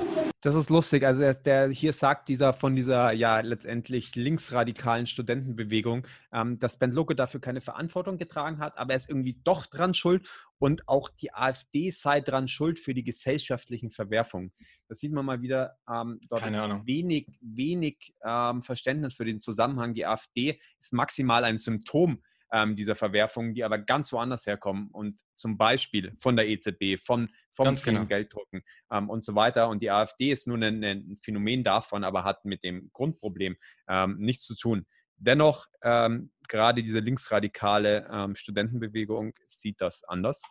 Das 0.44 0.56
ist 0.56 0.68
lustig. 0.68 1.06
Also 1.06 1.32
der 1.32 1.70
hier 1.70 1.94
sagt 1.94 2.28
dieser 2.28 2.52
von 2.52 2.76
dieser 2.76 3.12
ja 3.12 3.40
letztendlich 3.40 4.14
linksradikalen 4.14 5.06
Studentenbewegung, 5.06 6.06
ähm, 6.34 6.58
dass 6.58 6.78
Ben 6.78 6.92
Lucke 6.92 7.14
dafür 7.14 7.40
keine 7.40 7.62
Verantwortung 7.62 8.18
getragen 8.18 8.58
hat, 8.58 8.76
aber 8.76 8.92
er 8.92 8.96
ist 8.96 9.08
irgendwie 9.08 9.40
doch 9.42 9.64
dran 9.64 9.94
schuld 9.94 10.28
und 10.58 10.86
auch 10.86 11.08
die 11.08 11.32
AfD 11.32 11.88
sei 11.88 12.20
dran 12.20 12.46
schuld 12.46 12.78
für 12.78 12.92
die 12.92 13.04
gesellschaftlichen 13.04 13.90
Verwerfungen. 13.90 14.52
Das 14.86 14.98
sieht 14.98 15.12
man 15.12 15.24
mal 15.24 15.40
wieder. 15.40 15.78
Ähm, 15.90 16.20
dort 16.28 16.42
keine 16.42 16.56
ist 16.56 16.62
Ahnung. 16.62 16.86
wenig, 16.86 17.26
wenig 17.40 18.14
ähm, 18.22 18.62
Verständnis 18.62 19.14
für 19.14 19.24
den 19.24 19.40
Zusammenhang. 19.40 19.94
Die 19.94 20.04
AfD 20.04 20.60
ist 20.78 20.92
maximal 20.92 21.44
ein 21.44 21.56
Symptom 21.56 22.20
ähm, 22.54 22.76
dieser 22.76 22.94
Verwerfungen, 22.94 23.52
die 23.52 23.64
aber 23.64 23.78
ganz 23.78 24.12
woanders 24.12 24.46
herkommen 24.46 24.88
und 24.92 25.20
zum 25.34 25.58
Beispiel 25.58 26.14
von 26.20 26.36
der 26.36 26.48
EZB, 26.48 26.98
von, 27.04 27.28
vom 27.52 27.64
ganz 27.64 27.82
genau. 27.82 28.06
Gelddrucken 28.06 28.62
ähm, 28.92 29.10
und 29.10 29.24
so 29.24 29.34
weiter. 29.34 29.68
Und 29.68 29.82
die 29.82 29.90
AfD 29.90 30.30
ist 30.30 30.46
nur 30.46 30.56
ein, 30.58 30.82
ein, 30.84 31.18
Phänomen 31.20 31.64
davon, 31.64 32.04
aber 32.04 32.22
hat 32.22 32.44
mit 32.44 32.62
dem 32.62 32.90
Grundproblem 32.92 33.56
ähm, 33.88 34.16
nichts 34.18 34.44
zu 34.46 34.56
tun. 34.56 34.86
Dennoch, 35.16 35.66
ähm, 35.82 36.30
gerade 36.48 36.82
diese 36.82 37.00
linksradikale 37.00 38.08
ähm, 38.10 38.36
Studentenbewegung 38.36 39.34
sieht 39.46 39.80
das 39.80 40.04
anders. 40.04 40.42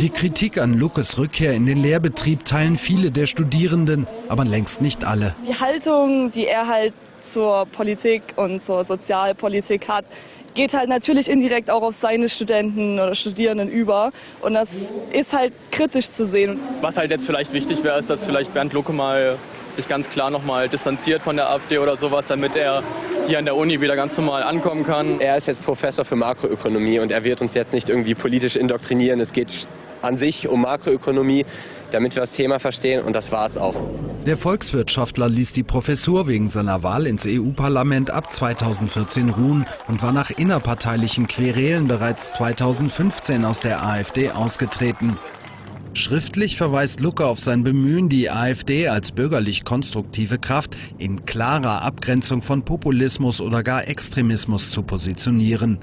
Die 0.00 0.10
Kritik 0.10 0.58
an 0.58 0.74
Lukas 0.78 1.18
Rückkehr 1.18 1.52
in 1.52 1.66
den 1.66 1.78
Lehrbetrieb 1.78 2.44
teilen 2.44 2.78
viele 2.78 3.10
der 3.10 3.26
Studierenden, 3.26 4.06
aber 4.28 4.44
längst 4.44 4.80
nicht 4.80 5.04
alle. 5.04 5.34
Die 5.46 5.54
Haltung, 5.54 6.30
die 6.32 6.46
er 6.46 6.66
halt 6.68 6.94
zur 7.20 7.66
Politik 7.66 8.22
und 8.36 8.62
zur 8.62 8.84
Sozialpolitik 8.84 9.88
hat, 9.88 10.04
geht 10.54 10.74
halt 10.74 10.88
natürlich 10.88 11.28
indirekt 11.28 11.70
auch 11.70 11.82
auf 11.82 11.94
seine 11.94 12.28
Studenten 12.28 12.98
oder 12.98 13.14
Studierenden 13.14 13.68
über. 13.68 14.10
Und 14.40 14.54
das 14.54 14.96
ist 15.12 15.32
halt 15.32 15.52
kritisch 15.70 16.10
zu 16.10 16.26
sehen. 16.26 16.58
Was 16.80 16.96
halt 16.96 17.10
jetzt 17.10 17.26
vielleicht 17.26 17.52
wichtig 17.52 17.84
wäre, 17.84 17.98
ist, 17.98 18.10
dass 18.10 18.24
vielleicht 18.24 18.52
Bernd 18.54 18.72
Lucke 18.72 18.92
mal 18.92 19.36
sich 19.72 19.86
ganz 19.86 20.10
klar 20.10 20.30
nochmal 20.30 20.68
distanziert 20.68 21.22
von 21.22 21.36
der 21.36 21.50
AfD 21.50 21.78
oder 21.78 21.96
sowas, 21.96 22.26
damit 22.26 22.56
er 22.56 22.82
hier 23.26 23.38
an 23.38 23.44
der 23.44 23.54
Uni 23.54 23.80
wieder 23.80 23.94
ganz 23.94 24.16
normal 24.16 24.42
ankommen 24.42 24.84
kann. 24.84 25.20
Er 25.20 25.36
ist 25.36 25.46
jetzt 25.46 25.64
Professor 25.64 26.04
für 26.04 26.16
Makroökonomie 26.16 26.98
und 26.98 27.12
er 27.12 27.22
wird 27.22 27.40
uns 27.42 27.54
jetzt 27.54 27.72
nicht 27.72 27.88
irgendwie 27.88 28.14
politisch 28.14 28.56
indoktrinieren. 28.56 29.20
Es 29.20 29.32
geht 29.32 29.68
an 30.02 30.16
sich 30.16 30.48
um 30.48 30.62
Makroökonomie 30.62 31.44
damit 31.90 32.14
wir 32.14 32.20
das 32.20 32.32
Thema 32.32 32.58
verstehen 32.58 33.02
und 33.02 33.14
das 33.14 33.32
war 33.32 33.46
es 33.46 33.56
auch. 33.56 33.74
Der 34.26 34.36
Volkswirtschaftler 34.36 35.28
ließ 35.28 35.52
die 35.52 35.62
Professur 35.62 36.28
wegen 36.28 36.50
seiner 36.50 36.82
Wahl 36.82 37.06
ins 37.06 37.24
EU-Parlament 37.26 38.10
ab 38.10 38.32
2014 38.32 39.30
ruhen 39.30 39.64
und 39.86 40.02
war 40.02 40.12
nach 40.12 40.30
innerparteilichen 40.30 41.28
Querelen 41.28 41.88
bereits 41.88 42.34
2015 42.34 43.44
aus 43.44 43.60
der 43.60 43.86
AfD 43.86 44.30
ausgetreten. 44.30 45.18
Schriftlich 45.94 46.56
verweist 46.56 47.00
Lucke 47.00 47.26
auf 47.26 47.40
sein 47.40 47.64
Bemühen, 47.64 48.08
die 48.08 48.30
AfD 48.30 48.88
als 48.88 49.12
bürgerlich 49.12 49.64
konstruktive 49.64 50.38
Kraft 50.38 50.76
in 50.98 51.24
klarer 51.24 51.82
Abgrenzung 51.82 52.42
von 52.42 52.62
Populismus 52.62 53.40
oder 53.40 53.62
gar 53.62 53.88
Extremismus 53.88 54.70
zu 54.70 54.82
positionieren. 54.82 55.78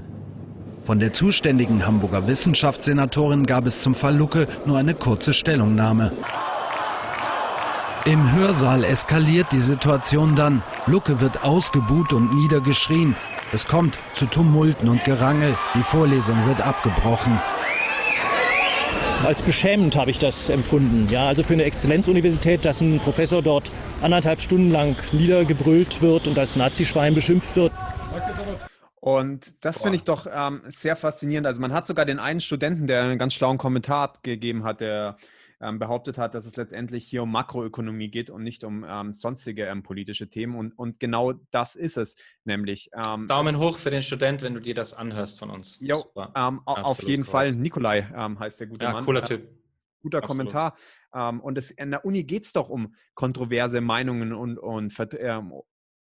Von 0.86 1.00
der 1.00 1.12
zuständigen 1.12 1.84
Hamburger 1.84 2.28
Wissenschaftssenatorin 2.28 3.44
gab 3.44 3.66
es 3.66 3.82
zum 3.82 3.96
Fall 3.96 4.16
Lucke 4.16 4.46
nur 4.66 4.78
eine 4.78 4.94
kurze 4.94 5.34
Stellungnahme. 5.34 6.12
Im 8.04 8.32
Hörsaal 8.32 8.84
eskaliert 8.84 9.48
die 9.50 9.58
Situation 9.58 10.36
dann. 10.36 10.62
Lucke 10.86 11.20
wird 11.20 11.42
ausgebuht 11.42 12.12
und 12.12 12.32
niedergeschrien. 12.32 13.16
Es 13.52 13.66
kommt 13.66 13.98
zu 14.14 14.26
Tumulten 14.26 14.88
und 14.88 15.02
Gerangel. 15.02 15.56
Die 15.74 15.82
Vorlesung 15.82 16.46
wird 16.46 16.64
abgebrochen. 16.64 17.36
Als 19.24 19.42
beschämend 19.42 19.96
habe 19.96 20.12
ich 20.12 20.20
das 20.20 20.50
empfunden. 20.50 21.08
Ja, 21.10 21.26
also 21.26 21.42
für 21.42 21.54
eine 21.54 21.64
Exzellenzuniversität, 21.64 22.64
dass 22.64 22.80
ein 22.80 23.00
Professor 23.00 23.42
dort 23.42 23.72
anderthalb 24.02 24.40
Stunden 24.40 24.70
lang 24.70 24.94
niedergebrüllt 25.10 26.00
wird 26.00 26.28
und 26.28 26.38
als 26.38 26.54
Nazischwein 26.54 27.16
beschimpft 27.16 27.56
wird. 27.56 27.72
Und 29.06 29.64
das 29.64 29.80
finde 29.80 29.94
ich 29.94 30.02
doch 30.02 30.26
ähm, 30.28 30.62
sehr 30.64 30.96
faszinierend. 30.96 31.46
Also 31.46 31.60
man 31.60 31.72
hat 31.72 31.86
sogar 31.86 32.04
den 32.06 32.18
einen 32.18 32.40
Studenten, 32.40 32.88
der 32.88 33.04
einen 33.04 33.20
ganz 33.20 33.34
schlauen 33.34 33.56
Kommentar 33.56 34.02
abgegeben 34.02 34.64
hat, 34.64 34.80
der 34.80 35.16
ähm, 35.60 35.78
behauptet 35.78 36.18
hat, 36.18 36.34
dass 36.34 36.44
es 36.44 36.56
letztendlich 36.56 37.04
hier 37.06 37.22
um 37.22 37.30
Makroökonomie 37.30 38.10
geht 38.10 38.30
und 38.30 38.42
nicht 38.42 38.64
um 38.64 38.84
ähm, 38.84 39.12
sonstige 39.12 39.66
ähm, 39.66 39.84
politische 39.84 40.28
Themen. 40.28 40.56
Und, 40.56 40.72
und 40.76 40.98
genau 40.98 41.34
das 41.52 41.76
ist 41.76 41.96
es 41.96 42.16
nämlich. 42.42 42.90
Ähm, 43.06 43.28
Daumen 43.28 43.58
hoch 43.58 43.78
für 43.78 43.92
den 43.92 44.02
Student, 44.02 44.42
wenn 44.42 44.54
du 44.54 44.60
dir 44.60 44.74
das 44.74 44.92
anhörst 44.92 45.38
von 45.38 45.50
uns. 45.50 45.78
Jo, 45.80 46.04
ähm, 46.34 46.62
auf 46.64 47.00
jeden 47.04 47.24
korrekt. 47.24 47.54
Fall. 47.54 47.62
Nikolai 47.62 48.02
heißt 48.02 48.58
der 48.58 48.66
gute 48.66 48.86
ja, 48.86 48.92
Mann. 48.92 49.04
Cooler 49.04 49.22
Typ. 49.22 49.48
Guter 50.02 50.18
Absolut. 50.18 50.50
Kommentar. 50.50 50.76
und 51.12 51.56
es, 51.56 51.70
in 51.70 51.92
der 51.92 52.04
Uni 52.04 52.24
geht 52.24 52.42
es 52.42 52.52
doch 52.52 52.70
um 52.70 52.96
kontroverse 53.14 53.80
Meinungen 53.80 54.32
und, 54.32 54.58
und, 54.58 54.92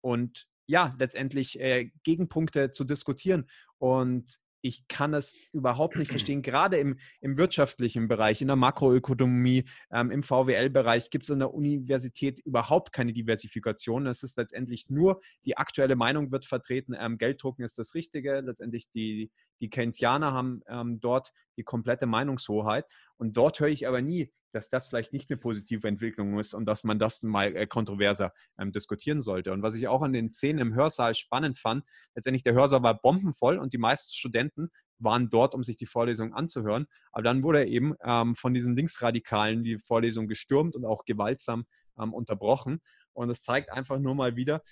und 0.00 0.48
ja, 0.66 0.94
letztendlich 0.98 1.60
äh, 1.60 1.90
Gegenpunkte 2.02 2.70
zu 2.70 2.84
diskutieren. 2.84 3.48
Und 3.78 4.38
ich 4.64 4.88
kann 4.88 5.12
es 5.12 5.36
überhaupt 5.52 5.96
nicht 5.96 6.10
verstehen. 6.10 6.42
Gerade 6.42 6.78
im, 6.78 6.98
im 7.20 7.36
wirtschaftlichen 7.36 8.08
Bereich, 8.08 8.40
in 8.40 8.48
der 8.48 8.56
Makroökonomie, 8.56 9.64
ähm, 9.92 10.10
im 10.10 10.22
VWL-Bereich 10.22 11.10
gibt 11.10 11.24
es 11.24 11.30
in 11.30 11.38
der 11.38 11.52
Universität 11.52 12.40
überhaupt 12.40 12.92
keine 12.92 13.12
Diversifikation. 13.12 14.06
Es 14.06 14.22
ist 14.22 14.38
letztendlich 14.38 14.88
nur 14.88 15.20
die 15.44 15.56
aktuelle 15.56 15.96
Meinung 15.96 16.32
wird 16.32 16.46
vertreten. 16.46 16.94
Ähm, 16.98 17.18
Gelddrucken 17.18 17.64
ist 17.64 17.78
das 17.78 17.94
Richtige. 17.94 18.40
Letztendlich 18.40 18.90
die, 18.90 19.30
die 19.60 19.68
Keynesianer 19.68 20.32
haben 20.32 20.62
ähm, 20.66 20.98
dort 21.00 21.30
die 21.56 21.64
komplette 21.64 22.06
Meinungshoheit. 22.06 22.86
Und 23.16 23.36
dort 23.36 23.60
höre 23.60 23.68
ich 23.68 23.86
aber 23.86 24.02
nie, 24.02 24.32
dass 24.52 24.68
das 24.68 24.88
vielleicht 24.88 25.12
nicht 25.12 25.30
eine 25.30 25.38
positive 25.38 25.86
Entwicklung 25.88 26.38
ist 26.38 26.54
und 26.54 26.66
dass 26.66 26.84
man 26.84 26.98
das 26.98 27.22
mal 27.22 27.56
äh, 27.56 27.66
kontroverser 27.66 28.32
ähm, 28.58 28.72
diskutieren 28.72 29.20
sollte. 29.20 29.52
Und 29.52 29.62
was 29.62 29.74
ich 29.74 29.88
auch 29.88 30.02
an 30.02 30.12
den 30.12 30.30
Szenen 30.30 30.60
im 30.60 30.74
Hörsaal 30.74 31.14
spannend 31.14 31.58
fand, 31.58 31.84
letztendlich 32.14 32.44
der 32.44 32.54
Hörsaal 32.54 32.82
war 32.82 33.00
bombenvoll 33.00 33.58
und 33.58 33.72
die 33.72 33.78
meisten 33.78 34.14
Studenten 34.14 34.70
waren 34.98 35.28
dort, 35.28 35.54
um 35.54 35.64
sich 35.64 35.76
die 35.76 35.86
Vorlesung 35.86 36.34
anzuhören. 36.34 36.86
Aber 37.10 37.22
dann 37.22 37.42
wurde 37.42 37.66
eben 37.66 37.94
ähm, 38.04 38.36
von 38.36 38.54
diesen 38.54 38.76
Linksradikalen 38.76 39.64
die 39.64 39.78
Vorlesung 39.78 40.28
gestürmt 40.28 40.76
und 40.76 40.84
auch 40.84 41.04
gewaltsam 41.04 41.66
ähm, 41.98 42.14
unterbrochen. 42.14 42.80
Und 43.12 43.30
es 43.30 43.42
zeigt 43.42 43.72
einfach 43.72 43.98
nur 43.98 44.14
mal 44.14 44.36
wieder, 44.36 44.62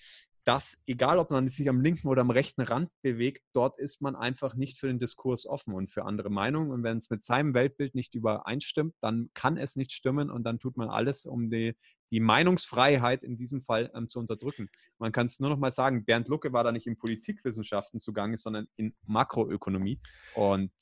dass, 0.45 0.77
egal 0.87 1.19
ob 1.19 1.31
man 1.31 1.47
sich 1.49 1.69
am 1.69 1.81
linken 1.81 2.09
oder 2.09 2.23
am 2.23 2.31
rechten 2.31 2.63
Rand 2.63 2.91
bewegt, 3.03 3.43
dort 3.53 3.79
ist 3.79 4.03
man 4.03 4.17
einfach 4.17 4.55
nicht 4.55 4.79
für 4.79 4.89
den 4.89 4.99
Diskurs 4.99 5.47
offen 5.47 5.75
und 5.75 5.91
für 5.91 6.05
andere 6.05 6.31
Meinungen. 6.31 6.71
Und 6.71 6.83
wenn 6.83 6.99
es 6.99 7.11
mit 7.11 7.25
seinem 7.25 7.55
Weltbild 7.55 7.95
nicht 7.95 8.15
übereinstimmt, 8.15 8.95
dann 9.01 9.31
kann 9.35 9.57
es 9.57 9.77
nicht 9.77 9.93
stimmen 9.93 10.31
und 10.31 10.45
dann 10.45 10.59
tut 10.59 10.77
man 10.77 10.89
alles, 10.89 11.27
um 11.27 11.49
die, 11.49 11.77
die 12.11 12.21
Meinungsfreiheit 12.21 13.23
in 13.23 13.37
diesem 13.37 13.63
Fall 13.63 13.91
ähm, 13.95 14.09
zu 14.09 14.19
unterdrücken. 14.19 14.69
Man 14.99 15.13
kann 15.13 15.27
es 15.27 15.39
nur 15.39 15.51
noch 15.51 15.59
mal 15.59 15.73
sagen, 15.73 16.05
Bernd 16.05 16.29
Lucke 16.29 16.53
war 16.53 16.65
da 16.65 16.73
nicht 16.73 16.87
in 16.87 16.97
Politikwissenschaften 16.97 18.01
zugange, 18.01 18.37
sondern 18.37 18.67
in 18.77 18.95
Makroökonomie. 19.07 20.01
Und 20.35 20.73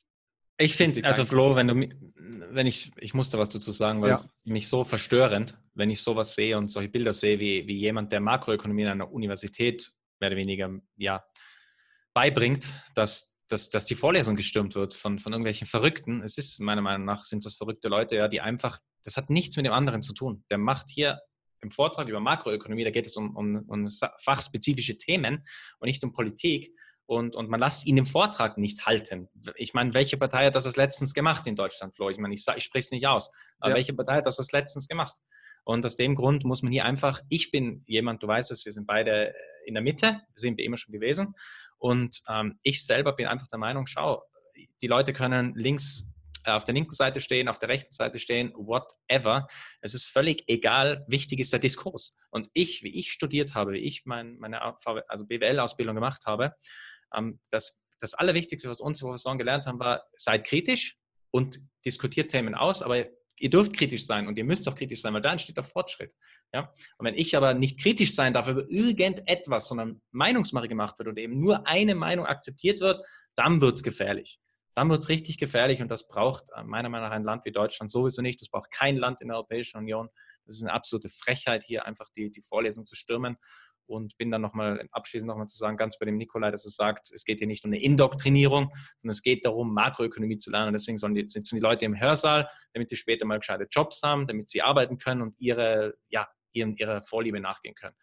ich 0.60 0.76
finde, 0.76 1.04
also 1.04 1.24
Flo, 1.24 1.56
wenn 1.56 1.68
du, 1.68 1.88
wenn 2.52 2.66
ich, 2.66 2.92
ich 2.98 3.14
musste 3.14 3.38
was 3.38 3.48
dazu 3.48 3.72
sagen, 3.72 4.02
weil 4.02 4.10
ja. 4.10 4.14
es 4.16 4.28
mich 4.44 4.68
so 4.68 4.84
verstörend, 4.84 5.58
wenn 5.74 5.90
ich 5.90 6.02
sowas 6.02 6.34
sehe 6.34 6.58
und 6.58 6.68
solche 6.68 6.90
Bilder 6.90 7.12
sehe, 7.12 7.40
wie, 7.40 7.66
wie 7.66 7.76
jemand, 7.76 8.12
der 8.12 8.20
Makroökonomie 8.20 8.82
in 8.82 8.88
einer 8.88 9.12
Universität 9.12 9.92
mehr 10.20 10.30
oder 10.30 10.36
weniger, 10.36 10.70
ja, 10.98 11.24
beibringt, 12.12 12.68
dass, 12.94 13.34
dass, 13.48 13.70
dass 13.70 13.86
die 13.86 13.94
Vorlesung 13.94 14.36
gestürmt 14.36 14.74
wird 14.74 14.94
von, 14.94 15.18
von 15.18 15.32
irgendwelchen 15.32 15.66
Verrückten. 15.66 16.22
Es 16.22 16.38
ist, 16.38 16.60
meiner 16.60 16.82
Meinung 16.82 17.06
nach, 17.06 17.24
sind 17.24 17.44
das 17.44 17.54
verrückte 17.54 17.88
Leute, 17.88 18.16
ja, 18.16 18.28
die 18.28 18.40
einfach, 18.40 18.78
das 19.04 19.16
hat 19.16 19.30
nichts 19.30 19.56
mit 19.56 19.64
dem 19.64 19.72
anderen 19.72 20.02
zu 20.02 20.12
tun. 20.12 20.44
Der 20.50 20.58
macht 20.58 20.90
hier 20.90 21.20
im 21.62 21.70
Vortrag 21.70 22.08
über 22.08 22.20
Makroökonomie, 22.20 22.84
da 22.84 22.90
geht 22.90 23.06
es 23.06 23.16
um, 23.16 23.36
um, 23.36 23.64
um 23.68 23.88
fachspezifische 24.18 24.96
Themen 24.98 25.46
und 25.78 25.86
nicht 25.86 26.02
um 26.04 26.12
Politik 26.12 26.74
und, 27.10 27.34
und 27.34 27.50
man 27.50 27.58
lässt 27.58 27.88
ihn 27.88 27.96
im 27.96 28.06
Vortrag 28.06 28.56
nicht 28.56 28.86
halten. 28.86 29.28
Ich 29.56 29.74
meine, 29.74 29.94
welche 29.94 30.16
Partei 30.16 30.46
hat 30.46 30.54
das 30.54 30.66
als 30.66 30.76
letztens 30.76 31.12
gemacht 31.12 31.44
in 31.48 31.56
Deutschland, 31.56 31.96
Flo? 31.96 32.08
Ich 32.08 32.18
meine, 32.18 32.34
ich, 32.34 32.46
ich 32.56 32.62
spreche 32.62 32.84
es 32.84 32.90
nicht 32.92 33.04
aus, 33.04 33.32
aber 33.58 33.70
ja. 33.70 33.76
welche 33.78 33.94
Partei 33.94 34.14
hat 34.14 34.26
das 34.26 34.38
als 34.38 34.52
letztens 34.52 34.86
gemacht? 34.86 35.16
Und 35.64 35.84
aus 35.84 35.96
dem 35.96 36.14
Grund 36.14 36.44
muss 36.44 36.62
man 36.62 36.70
hier 36.70 36.84
einfach, 36.84 37.20
ich 37.28 37.50
bin 37.50 37.82
jemand, 37.88 38.22
du 38.22 38.28
weißt 38.28 38.52
es, 38.52 38.64
wir 38.64 38.70
sind 38.70 38.86
beide 38.86 39.34
in 39.66 39.74
der 39.74 39.82
Mitte, 39.82 40.20
sind 40.36 40.56
wir 40.56 40.64
immer 40.64 40.76
schon 40.76 40.92
gewesen. 40.92 41.34
Und 41.78 42.22
ähm, 42.28 42.60
ich 42.62 42.86
selber 42.86 43.12
bin 43.12 43.26
einfach 43.26 43.48
der 43.48 43.58
Meinung, 43.58 43.88
schau, 43.88 44.22
die 44.80 44.86
Leute 44.86 45.12
können 45.12 45.52
links 45.56 46.08
äh, 46.44 46.52
auf 46.52 46.64
der 46.64 46.74
linken 46.74 46.94
Seite 46.94 47.20
stehen, 47.20 47.48
auf 47.48 47.58
der 47.58 47.68
rechten 47.68 47.92
Seite 47.92 48.18
stehen, 48.18 48.52
whatever. 48.54 49.48
Es 49.80 49.94
ist 49.94 50.06
völlig 50.06 50.44
egal. 50.46 51.04
Wichtig 51.08 51.40
ist 51.40 51.52
der 51.52 51.60
Diskurs. 51.60 52.16
Und 52.30 52.48
ich, 52.52 52.82
wie 52.84 52.98
ich 52.98 53.10
studiert 53.10 53.54
habe, 53.54 53.72
wie 53.72 53.78
ich 53.78 54.02
mein, 54.04 54.38
meine 54.38 54.62
also 54.62 55.26
BWL-Ausbildung 55.26 55.96
gemacht 55.96 56.22
habe, 56.26 56.54
das, 57.50 57.82
das 57.98 58.14
Allerwichtigste, 58.14 58.68
was 58.68 58.80
unsere 58.80 59.08
Professoren 59.08 59.38
gelernt 59.38 59.66
haben, 59.66 59.78
war, 59.78 60.04
seid 60.16 60.44
kritisch 60.44 60.98
und 61.30 61.60
diskutiert 61.84 62.30
Themen 62.30 62.54
aus, 62.54 62.82
aber 62.82 63.06
ihr 63.40 63.50
dürft 63.50 63.76
kritisch 63.76 64.06
sein 64.06 64.28
und 64.28 64.38
ihr 64.38 64.44
müsst 64.44 64.68
auch 64.68 64.74
kritisch 64.74 65.00
sein, 65.00 65.14
weil 65.14 65.22
da 65.22 65.32
entsteht 65.32 65.56
der 65.56 65.64
Fortschritt. 65.64 66.14
Ja? 66.52 66.72
Und 66.98 67.06
wenn 67.06 67.14
ich 67.14 67.36
aber 67.36 67.54
nicht 67.54 67.80
kritisch 67.80 68.14
sein 68.14 68.32
darf 68.32 68.48
über 68.48 68.68
irgendetwas, 68.68 69.68
sondern 69.68 70.00
Meinungsmache 70.12 70.68
gemacht 70.68 70.98
wird 70.98 71.08
und 71.08 71.18
eben 71.18 71.40
nur 71.40 71.66
eine 71.66 71.94
Meinung 71.94 72.26
akzeptiert 72.26 72.80
wird, 72.80 73.04
dann 73.34 73.60
wird 73.60 73.74
es 73.74 73.82
gefährlich. 73.82 74.38
Dann 74.74 74.88
wird 74.88 75.02
es 75.02 75.08
richtig 75.08 75.38
gefährlich 75.38 75.80
und 75.82 75.90
das 75.90 76.06
braucht 76.06 76.44
äh, 76.54 76.62
meiner 76.62 76.88
Meinung 76.88 77.08
nach 77.08 77.16
ein 77.16 77.24
Land 77.24 77.44
wie 77.44 77.50
Deutschland 77.50 77.90
sowieso 77.90 78.22
nicht. 78.22 78.40
Das 78.40 78.48
braucht 78.48 78.70
kein 78.70 78.96
Land 78.96 79.20
in 79.20 79.28
der 79.28 79.36
Europäischen 79.36 79.78
Union. 79.78 80.08
Das 80.44 80.56
ist 80.56 80.62
eine 80.62 80.72
absolute 80.72 81.08
Frechheit, 81.08 81.64
hier 81.64 81.86
einfach 81.86 82.08
die, 82.10 82.30
die 82.30 82.42
Vorlesung 82.42 82.86
zu 82.86 82.94
stürmen 82.94 83.36
und 83.90 84.16
bin 84.16 84.30
dann 84.30 84.40
nochmal 84.40 84.86
abschließend 84.92 85.28
nochmal 85.28 85.46
zu 85.46 85.56
sagen, 85.56 85.76
ganz 85.76 85.98
bei 85.98 86.06
dem 86.06 86.16
Nikolai, 86.16 86.50
dass 86.50 86.64
er 86.64 86.70
sagt, 86.70 87.10
es 87.12 87.24
geht 87.24 87.40
hier 87.40 87.48
nicht 87.48 87.64
um 87.64 87.70
eine 87.70 87.82
Indoktrinierung, 87.82 88.70
sondern 89.02 89.10
es 89.10 89.22
geht 89.22 89.44
darum, 89.44 89.74
Makroökonomie 89.74 90.38
zu 90.38 90.50
lernen. 90.50 90.68
Und 90.68 90.72
deswegen 90.74 91.14
die, 91.14 91.26
sitzen 91.26 91.56
die 91.56 91.60
Leute 91.60 91.84
im 91.84 91.98
Hörsaal, 91.98 92.48
damit 92.72 92.88
sie 92.88 92.96
später 92.96 93.26
mal 93.26 93.38
gescheite 93.38 93.66
Jobs 93.70 94.02
haben, 94.02 94.26
damit 94.26 94.48
sie 94.48 94.62
arbeiten 94.62 94.98
können 94.98 95.22
und 95.22 95.34
ihre, 95.38 95.94
ja, 96.08 96.28
ihren, 96.52 96.76
ihrer 96.76 97.02
Vorliebe 97.02 97.40
nachgehen 97.40 97.74
können. 97.74 97.94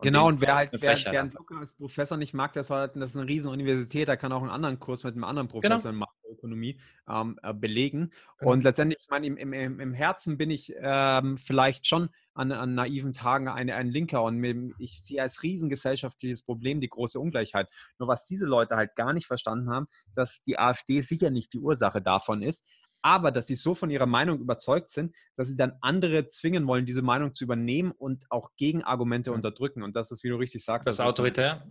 Und 0.00 0.04
genau, 0.06 0.28
und 0.28 0.40
wer 0.40 0.54
halt, 0.54 0.70
wer, 0.72 0.96
wer 0.96 1.20
einen 1.20 1.30
Zucker 1.30 1.56
als 1.56 1.72
Professor 1.72 2.16
nicht 2.16 2.32
mag, 2.32 2.52
das, 2.52 2.70
halt, 2.70 2.94
das 2.94 3.10
ist 3.10 3.16
eine 3.16 3.28
riesen 3.28 3.50
Universität, 3.50 4.06
da 4.06 4.14
kann 4.14 4.30
auch 4.30 4.42
einen 4.42 4.50
anderen 4.50 4.78
Kurs 4.78 5.02
mit 5.02 5.14
einem 5.14 5.24
anderen 5.24 5.48
genau. 5.48 5.60
Professor 5.60 5.90
genau. 5.90 6.06
in 6.06 6.08
Makroökonomie 6.22 6.80
ähm, 7.08 7.38
äh, 7.42 7.52
belegen. 7.52 8.10
Genau. 8.38 8.52
Und 8.52 8.62
letztendlich, 8.62 8.98
ich 9.00 9.08
meine, 9.08 9.26
im, 9.26 9.36
im, 9.36 9.80
im 9.80 9.92
Herzen 9.94 10.38
bin 10.38 10.52
ich 10.52 10.72
ähm, 10.80 11.36
vielleicht 11.36 11.88
schon 11.88 12.10
an, 12.38 12.52
an 12.52 12.74
naiven 12.74 13.12
Tagen 13.12 13.48
eine, 13.48 13.74
ein 13.74 13.88
Linker 13.88 14.22
und 14.22 14.74
ich 14.78 15.02
sehe 15.02 15.20
als 15.20 15.42
riesengesellschaftliches 15.42 16.42
Problem 16.42 16.80
die 16.80 16.88
große 16.88 17.18
Ungleichheit. 17.18 17.68
Nur 17.98 18.08
was 18.08 18.26
diese 18.26 18.46
Leute 18.46 18.76
halt 18.76 18.94
gar 18.94 19.12
nicht 19.12 19.26
verstanden 19.26 19.70
haben, 19.70 19.88
dass 20.14 20.42
die 20.44 20.58
AfD 20.58 21.00
sicher 21.00 21.30
nicht 21.30 21.52
die 21.52 21.58
Ursache 21.58 22.00
davon 22.00 22.42
ist, 22.42 22.64
aber 23.02 23.30
dass 23.32 23.46
sie 23.46 23.54
so 23.54 23.74
von 23.74 23.90
ihrer 23.90 24.06
Meinung 24.06 24.38
überzeugt 24.38 24.90
sind, 24.90 25.14
dass 25.36 25.48
sie 25.48 25.56
dann 25.56 25.72
andere 25.80 26.28
zwingen 26.28 26.66
wollen, 26.66 26.86
diese 26.86 27.02
Meinung 27.02 27.34
zu 27.34 27.44
übernehmen 27.44 27.92
und 27.92 28.24
auch 28.30 28.50
Gegenargumente 28.56 29.32
unterdrücken. 29.32 29.82
Und 29.82 29.96
das 29.96 30.10
ist, 30.10 30.24
wie 30.24 30.28
du 30.28 30.36
richtig 30.36 30.64
sagst, 30.64 30.86
das, 30.86 30.96
das 30.96 31.06
ist 31.06 31.10
autoritär. 31.10 31.66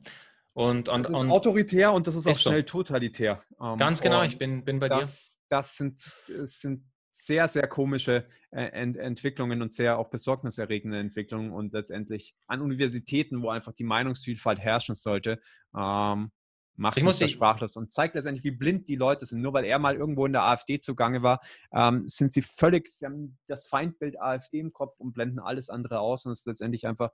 Und, 0.53 0.89
und, 0.89 1.03
das 1.03 1.11
ist 1.11 1.17
und 1.17 1.29
autoritär 1.29 1.93
und 1.93 2.07
das 2.07 2.15
ist, 2.15 2.25
ist 2.25 2.37
auch 2.37 2.49
schnell 2.49 2.61
so. 2.61 2.79
totalitär. 2.79 3.41
Ähm, 3.61 3.77
Ganz 3.77 4.01
genau, 4.01 4.23
ich 4.23 4.37
bin, 4.37 4.65
bin 4.65 4.79
bei 4.79 4.89
das, 4.89 5.21
dir. 5.21 5.37
Das 5.49 5.77
sind, 5.77 5.99
sind 5.99 6.83
sehr, 7.17 7.47
sehr 7.47 7.67
komische 7.67 8.27
äh, 8.51 8.65
Ent 8.67 8.95
Entwicklungen 8.95 9.61
und 9.61 9.73
sehr 9.73 9.97
auch 9.97 10.09
besorgniserregende 10.09 10.99
Entwicklungen 10.99 11.51
und 11.51 11.73
letztendlich 11.73 12.35
an 12.45 12.61
Universitäten, 12.61 13.41
wo 13.41 13.49
einfach 13.49 13.73
die 13.73 13.83
Meinungsvielfalt 13.83 14.59
herrschen 14.59 14.93
sollte, 14.93 15.41
ähm, 15.75 16.31
macht 16.75 16.97
ich 16.97 17.03
muss 17.03 17.17
das 17.17 17.31
sprachlos 17.31 17.75
und 17.75 17.91
zeigt 17.91 18.13
letztendlich, 18.13 18.43
wie 18.43 18.51
blind 18.51 18.87
die 18.87 18.95
Leute 18.95 19.25
sind. 19.25 19.41
Nur 19.41 19.53
weil 19.53 19.65
er 19.65 19.79
mal 19.79 19.95
irgendwo 19.95 20.27
in 20.27 20.33
der 20.33 20.43
AfD 20.43 20.77
zugange 20.77 21.23
war, 21.23 21.41
ähm, 21.73 22.07
sind 22.07 22.31
sie 22.31 22.43
völlig, 22.43 22.87
sie 22.87 23.07
haben 23.07 23.39
das 23.47 23.65
Feindbild 23.65 24.21
AfD 24.21 24.59
im 24.59 24.71
Kopf 24.71 24.99
und 24.99 25.13
blenden 25.13 25.39
alles 25.39 25.71
andere 25.71 25.99
aus 25.99 26.27
und 26.27 26.33
es 26.33 26.41
ist 26.41 26.45
letztendlich 26.45 26.85
einfach 26.85 27.11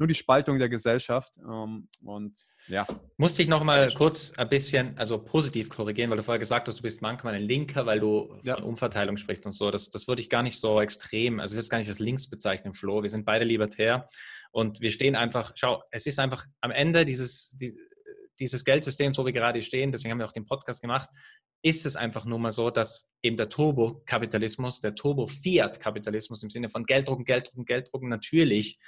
nur 0.00 0.06
die 0.06 0.14
Spaltung 0.14 0.58
der 0.58 0.68
Gesellschaft. 0.68 1.38
Ähm, 1.38 1.88
und 2.02 2.46
ja. 2.66 2.86
Musste 3.16 3.42
ich 3.42 3.48
noch 3.48 3.62
mal 3.62 3.92
kurz 3.92 4.32
ein 4.36 4.48
bisschen, 4.48 4.98
also 4.98 5.18
positiv 5.18 5.70
korrigieren, 5.70 6.10
weil 6.10 6.16
du 6.16 6.22
vorher 6.22 6.38
gesagt 6.40 6.66
hast, 6.66 6.78
du 6.78 6.82
bist 6.82 7.02
manchmal 7.02 7.34
ein 7.34 7.42
Linker, 7.42 7.86
weil 7.86 8.00
du 8.00 8.34
ja. 8.42 8.56
von 8.56 8.64
Umverteilung 8.64 9.16
sprichst 9.16 9.46
und 9.46 9.52
so. 9.52 9.70
Das, 9.70 9.90
das 9.90 10.08
würde 10.08 10.22
ich 10.22 10.30
gar 10.30 10.42
nicht 10.42 10.58
so 10.58 10.80
extrem, 10.80 11.38
also 11.38 11.52
ich 11.52 11.56
würde 11.56 11.64
es 11.64 11.70
gar 11.70 11.78
nicht 11.78 11.88
als 11.88 12.00
links 12.00 12.28
bezeichnen, 12.28 12.74
Flo. 12.74 13.02
Wir 13.02 13.10
sind 13.10 13.24
beide 13.24 13.44
libertär 13.44 14.06
und 14.50 14.80
wir 14.80 14.90
stehen 14.90 15.14
einfach, 15.14 15.52
schau, 15.54 15.82
es 15.90 16.06
ist 16.06 16.18
einfach 16.18 16.46
am 16.60 16.70
Ende 16.70 17.04
dieses, 17.04 17.56
dieses 17.56 17.78
dieses 18.40 18.64
Geldsystem, 18.64 19.12
so 19.12 19.26
wie 19.26 19.32
gerade 19.32 19.60
stehen, 19.60 19.92
deswegen 19.92 20.12
haben 20.12 20.18
wir 20.18 20.26
auch 20.26 20.32
den 20.32 20.46
Podcast 20.46 20.80
gemacht, 20.80 21.10
ist 21.62 21.84
es 21.84 21.94
einfach 21.94 22.24
nur 22.24 22.38
mal 22.38 22.50
so, 22.50 22.70
dass 22.70 23.08
eben 23.22 23.36
der 23.36 23.50
Turbo-Kapitalismus, 23.50 24.80
der 24.80 24.94
Turbo-Fiat-Kapitalismus 24.94 26.42
im 26.42 26.50
Sinne 26.50 26.70
von 26.70 26.86
Gelddrucken, 26.86 27.24
Gelddrucken, 27.24 27.66
Gelddrucken 27.66 28.08
natürlich 28.08 28.78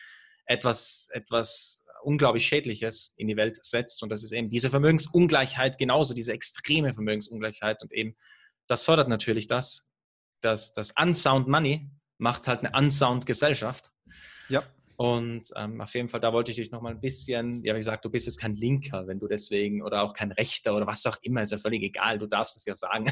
etwas, 0.47 1.09
etwas 1.13 1.85
unglaublich 2.03 2.47
Schädliches 2.47 3.15
in 3.17 3.29
die 3.29 3.37
Welt 3.37 3.65
setzt. 3.65 4.03
Und 4.03 4.09
das 4.11 4.23
ist 4.23 4.33
eben 4.33 4.49
diese 4.49 4.71
Vermögensungleichheit, 4.71 5.79
genauso 5.79 6.15
diese 6.15 6.33
extreme 6.33 6.95
Vermögensungleichheit. 6.95 7.81
Und 7.83 7.93
eben 7.93 8.17
das 8.67 8.85
fördert 8.85 9.09
natürlich 9.09 9.47
das, 9.47 9.87
dass 10.41 10.73
das 10.73 10.93
Unsound 11.01 11.49
Money 11.49 11.91
macht 12.19 12.47
halt 12.49 12.61
eine 12.61 12.77
Unsound 12.77 13.27
Gesellschaft. 13.27 13.91
Ja. 14.49 14.63
Und 15.03 15.51
ähm, 15.57 15.81
auf 15.81 15.93
jeden 15.95 16.09
Fall, 16.09 16.21
da 16.21 16.33
wollte 16.33 16.53
ich 16.53 16.59
dich 16.59 16.71
nochmal 16.71 16.93
ein 16.93 17.01
bisschen, 17.01 17.65
ja, 17.65 17.75
wie 17.75 17.79
gesagt, 17.79 18.05
du 18.05 18.09
bist 18.09 18.27
jetzt 18.27 18.39
kein 18.39 18.55
Linker, 18.55 19.09
wenn 19.09 19.19
du 19.19 19.27
deswegen, 19.27 19.83
oder 19.83 20.05
auch 20.05 20.15
kein 20.15 20.31
Rechter 20.31 20.77
oder 20.77 20.87
was 20.87 21.05
auch 21.07 21.17
immer, 21.23 21.43
ist 21.43 21.51
ja 21.51 21.59
völlig 21.59 21.83
egal, 21.83 22.21
du 22.21 22.29
darfst 22.29 22.57
es 22.57 22.65
ja 22.67 22.77
sagen. 22.77 23.07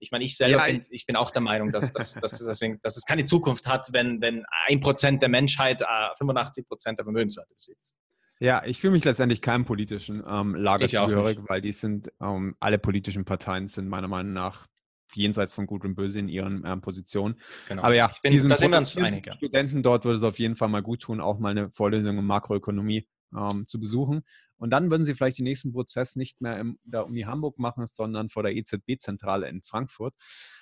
Ich 0.00 0.10
meine, 0.10 0.24
ich 0.24 0.36
selber 0.36 0.66
ja, 0.66 0.72
bin, 0.72 0.82
ich 0.90 1.06
bin 1.06 1.16
auch 1.16 1.30
der 1.30 1.40
Meinung, 1.40 1.72
dass, 1.72 1.92
dass, 1.92 2.12
dass, 2.12 2.40
es 2.40 2.46
deswegen, 2.46 2.78
dass 2.82 2.98
es 2.98 3.06
keine 3.06 3.24
Zukunft 3.24 3.66
hat, 3.68 3.88
wenn, 3.92 4.20
wenn 4.20 4.44
ein 4.66 4.80
Prozent 4.80 5.22
der 5.22 5.30
Menschheit 5.30 5.80
äh, 5.80 5.86
85 6.18 6.68
Prozent 6.68 6.98
der 6.98 7.06
Vermögenswerte 7.06 7.54
besitzt. 7.54 7.96
Ja, 8.38 8.62
ich 8.64 8.78
fühle 8.78 8.92
mich 8.92 9.04
letztendlich 9.04 9.40
keinem 9.40 9.64
politischen 9.64 10.22
ähm, 10.26 10.54
Lager 10.54 10.88
zugehörig, 10.88 11.38
weil 11.48 11.62
die 11.62 11.72
sind, 11.72 12.12
ähm, 12.20 12.54
alle 12.60 12.78
politischen 12.78 13.24
Parteien 13.24 13.66
sind 13.66 13.88
meiner 13.88 14.08
Meinung 14.08 14.34
nach 14.34 14.69
jenseits 15.14 15.54
von 15.54 15.66
Gut 15.66 15.84
und 15.84 15.94
Böse 15.94 16.18
in 16.18 16.28
ihren 16.28 16.64
ähm, 16.64 16.80
Positionen. 16.80 17.36
Genau. 17.68 17.82
Aber 17.82 17.94
ja, 17.94 18.12
bin, 18.22 18.32
diesen 18.32 18.52
einig, 18.52 18.88
Studenten 19.36 19.82
dort 19.82 20.04
würde 20.04 20.18
es 20.18 20.22
auf 20.22 20.38
jeden 20.38 20.56
Fall 20.56 20.68
mal 20.68 20.82
gut 20.82 21.02
tun, 21.02 21.20
auch 21.20 21.38
mal 21.38 21.50
eine 21.50 21.70
Vorlesung 21.70 22.18
in 22.18 22.24
Makroökonomie 22.24 23.08
ähm, 23.36 23.66
zu 23.66 23.78
besuchen. 23.80 24.22
Und 24.56 24.70
dann 24.70 24.90
würden 24.90 25.04
sie 25.04 25.14
vielleicht 25.14 25.38
den 25.38 25.44
nächsten 25.44 25.72
Prozess 25.72 26.16
nicht 26.16 26.40
mehr 26.40 26.60
in 26.60 26.78
der 26.84 27.06
Uni 27.06 27.22
Hamburg 27.22 27.58
machen, 27.58 27.86
sondern 27.86 28.28
vor 28.28 28.42
der 28.42 28.54
EZB-Zentrale 28.54 29.48
in 29.48 29.62
Frankfurt. 29.62 30.14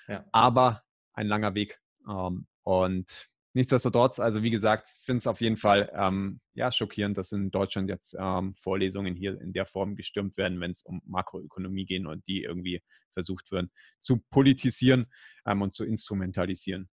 Ja. 0.07 0.25
Aber 0.33 0.83
ein 1.13 1.27
langer 1.27 1.55
Weg. 1.55 1.81
Ähm, 2.09 2.47
und 2.63 3.29
Nichtsdestotrotz, 3.55 4.21
also 4.21 4.43
wie 4.43 4.51
gesagt, 4.51 4.89
ich 4.99 5.05
finde 5.05 5.19
es 5.19 5.27
auf 5.27 5.41
jeden 5.41 5.57
Fall 5.57 5.91
ähm, 5.95 6.41
ja, 6.55 6.71
schockierend, 6.71 7.17
dass 7.17 7.33
in 7.33 7.51
Deutschland 7.51 7.89
jetzt 7.89 8.17
ähm, 8.19 8.55
Vorlesungen 8.55 9.15
hier 9.15 9.41
in 9.41 9.53
der 9.53 9.67
Form 9.67 9.97
gestürmt 9.97 10.37
werden, 10.37 10.61
wenn 10.61 10.71
es 10.71 10.83
um 10.83 11.01
Makroökonomie 11.07 11.87
geht 11.87 12.07
und 12.07 12.27
die 12.29 12.43
irgendwie 12.43 12.83
versucht 13.15 13.51
werden 13.51 13.71
zu 13.99 14.19
politisieren 14.31 15.07
ähm, 15.47 15.63
und 15.63 15.73
zu 15.73 15.85
instrumentalisieren. 15.85 16.89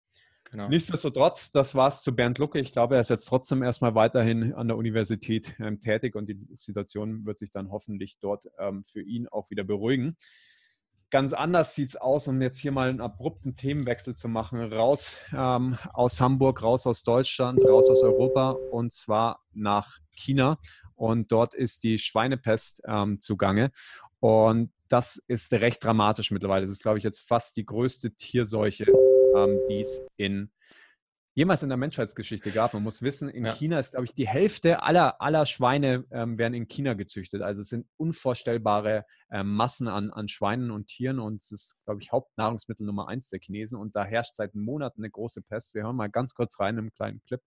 Genau. 0.51 0.69
Nichtsdestotrotz, 0.69 1.53
das 1.53 1.77
war 1.77 1.89
es 1.89 2.03
zu 2.03 2.15
Bernd 2.15 2.39
Lucke. 2.39 2.59
Ich 2.59 2.73
glaube, 2.73 2.97
er 2.97 3.01
ist 3.01 3.11
jetzt 3.11 3.27
trotzdem 3.27 3.63
erstmal 3.63 3.95
weiterhin 3.95 4.53
an 4.55 4.67
der 4.67 4.77
Universität 4.77 5.55
ähm, 5.61 5.81
tätig 5.81 6.17
und 6.17 6.29
die 6.29 6.39
Situation 6.55 7.25
wird 7.25 7.39
sich 7.39 7.53
dann 7.53 7.71
hoffentlich 7.71 8.19
dort 8.21 8.47
ähm, 8.59 8.83
für 8.83 9.01
ihn 9.01 9.29
auch 9.29 9.51
wieder 9.51 9.63
beruhigen. 9.63 10.17
Ganz 11.11 11.33
anders 11.33 11.75
sieht 11.75 11.89
es 11.89 11.97
aus, 11.97 12.29
um 12.29 12.41
jetzt 12.41 12.59
hier 12.59 12.71
mal 12.71 12.89
einen 12.89 13.01
abrupten 13.01 13.57
Themenwechsel 13.57 14.15
zu 14.15 14.29
machen. 14.29 14.73
Raus 14.73 15.17
ähm, 15.37 15.77
aus 15.93 16.21
Hamburg, 16.21 16.63
raus 16.63 16.87
aus 16.87 17.03
Deutschland, 17.03 17.65
raus 17.65 17.91
aus 17.91 18.03
Europa 18.05 18.53
und 18.71 18.93
zwar 18.93 19.41
nach 19.53 19.99
China. 20.13 20.59
Und 20.95 21.33
dort 21.33 21.55
ist 21.55 21.83
die 21.83 21.99
Schweinepest 21.99 22.83
ähm, 22.87 23.19
zugange. 23.19 23.73
Und 24.21 24.71
das 24.89 25.17
ist 25.17 25.53
recht 25.53 25.83
dramatisch 25.83 26.31
mittlerweile. 26.31 26.63
Das 26.63 26.71
ist, 26.71 26.83
glaube 26.83 26.99
ich, 26.99 27.05
jetzt 27.05 27.27
fast 27.27 27.57
die 27.57 27.67
größte 27.67 28.13
Tierseuche, 28.13 28.87
ähm, 29.35 29.59
die 29.69 29.81
es 29.81 30.03
in 30.17 30.53
jemals 31.35 31.63
in 31.63 31.69
der 31.69 31.79
Menschheitsgeschichte 31.79 32.51
gab. 32.51 32.75
Man 32.75 32.83
muss 32.83 33.03
wissen, 33.03 33.29
in 33.29 33.45
ja. 33.45 33.53
China 33.53 33.79
ist, 33.79 33.93
glaube 33.93 34.05
ich, 34.07 34.15
die 34.15 34.27
Hälfte 34.27 34.83
aller, 34.83 35.21
aller 35.21 35.47
Schweine 35.47 36.05
ähm, 36.11 36.39
werden 36.39 36.55
in 36.55 36.69
China 36.69 36.95
gezüchtet. 36.95 37.43
Also 37.43 37.63
es 37.63 37.69
sind 37.69 37.87
unvorstellbare 37.97 39.05
äh, 39.31 39.43
Massen 39.43 39.89
an, 39.89 40.11
an 40.11 40.29
Schweinen 40.29 40.71
und 40.71 40.89
Tieren 40.89 41.21
und 41.21 41.43
es 41.43 41.53
ist, 41.53 41.77
glaube 41.85 42.01
ich, 42.03 42.13
Hauptnahrungsmittel 42.13 42.85
Nummer 42.85 43.09
eins 43.09 43.31
der 43.31 43.41
Chinesen 43.41 43.79
und 43.79 43.95
da 43.95 44.05
herrscht 44.05 44.35
seit 44.35 44.55
Monaten 44.55 45.03
eine 45.03 45.11
große 45.11 45.43
Pest. 45.43 45.75
Wir 45.75 45.85
hören 45.85 45.97
mal 45.97 46.11
ganz 46.11 46.35
kurz 46.35 46.59
rein 46.59 46.79
im 46.79 46.93
kleinen 46.93 47.21
Clip. 47.27 47.41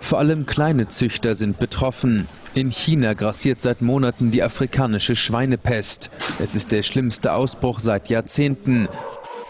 Vor 0.00 0.18
allem 0.18 0.46
kleine 0.46 0.88
Züchter 0.88 1.36
sind 1.36 1.58
betroffen. 1.58 2.26
In 2.54 2.70
China 2.70 3.12
grassiert 3.14 3.60
seit 3.60 3.80
Monaten 3.80 4.32
die 4.32 4.42
afrikanische 4.42 5.14
Schweinepest. 5.14 6.10
Es 6.40 6.56
ist 6.56 6.72
der 6.72 6.82
schlimmste 6.82 7.32
Ausbruch 7.32 7.78
seit 7.78 8.08
Jahrzehnten. 8.08 8.88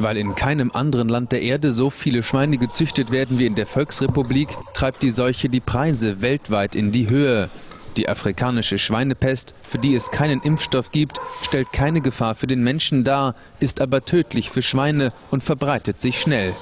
Weil 0.00 0.16
in 0.16 0.34
keinem 0.34 0.70
anderen 0.72 1.10
Land 1.10 1.30
der 1.30 1.42
Erde 1.42 1.72
so 1.72 1.90
viele 1.90 2.22
Schweine 2.22 2.56
gezüchtet 2.56 3.12
werden 3.12 3.38
wie 3.38 3.44
in 3.44 3.54
der 3.54 3.66
Volksrepublik, 3.66 4.48
treibt 4.72 5.02
die 5.02 5.10
Seuche 5.10 5.50
die 5.50 5.60
Preise 5.60 6.22
weltweit 6.22 6.74
in 6.74 6.90
die 6.90 7.10
Höhe. 7.10 7.50
Die 7.98 8.08
afrikanische 8.08 8.78
Schweinepest, 8.78 9.52
für 9.60 9.76
die 9.76 9.94
es 9.94 10.10
keinen 10.10 10.40
Impfstoff 10.40 10.90
gibt, 10.90 11.20
stellt 11.42 11.70
keine 11.74 12.00
Gefahr 12.00 12.34
für 12.34 12.46
den 12.46 12.64
Menschen 12.64 13.04
dar, 13.04 13.34
ist 13.60 13.82
aber 13.82 14.02
tödlich 14.02 14.48
für 14.48 14.62
Schweine 14.62 15.12
und 15.30 15.44
verbreitet 15.44 16.00
sich 16.00 16.18
schnell. 16.18 16.54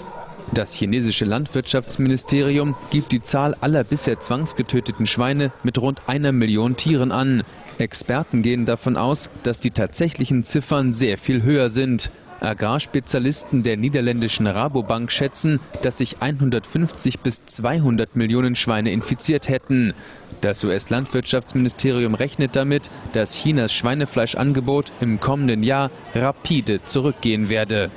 Das 0.52 0.72
chinesische 0.72 1.24
Landwirtschaftsministerium 1.24 2.74
gibt 2.90 3.12
die 3.12 3.22
Zahl 3.22 3.54
aller 3.60 3.84
bisher 3.84 4.18
zwangsgetöteten 4.18 5.06
Schweine 5.06 5.52
mit 5.62 5.80
rund 5.80 6.08
einer 6.08 6.32
Million 6.32 6.74
Tieren 6.74 7.12
an. 7.12 7.44
Experten 7.78 8.42
gehen 8.42 8.66
davon 8.66 8.96
aus, 8.96 9.30
dass 9.44 9.60
die 9.60 9.70
tatsächlichen 9.70 10.44
Ziffern 10.44 10.92
sehr 10.92 11.18
viel 11.18 11.42
höher 11.44 11.70
sind. 11.70 12.10
Agrarspezialisten 12.40 13.62
der 13.62 13.76
niederländischen 13.76 14.46
Rabobank 14.46 15.10
schätzen, 15.10 15.60
dass 15.82 15.98
sich 15.98 16.20
150 16.20 17.20
bis 17.20 17.46
200 17.46 18.16
Millionen 18.16 18.56
Schweine 18.56 18.92
infiziert 18.92 19.48
hätten. 19.48 19.94
Das 20.40 20.62
US-Landwirtschaftsministerium 20.64 22.14
rechnet 22.14 22.56
damit, 22.56 22.90
dass 23.12 23.34
Chinas 23.34 23.72
Schweinefleischangebot 23.72 24.92
im 25.00 25.20
kommenden 25.20 25.62
Jahr 25.62 25.90
rapide 26.14 26.84
zurückgehen 26.84 27.48
werde. 27.48 27.90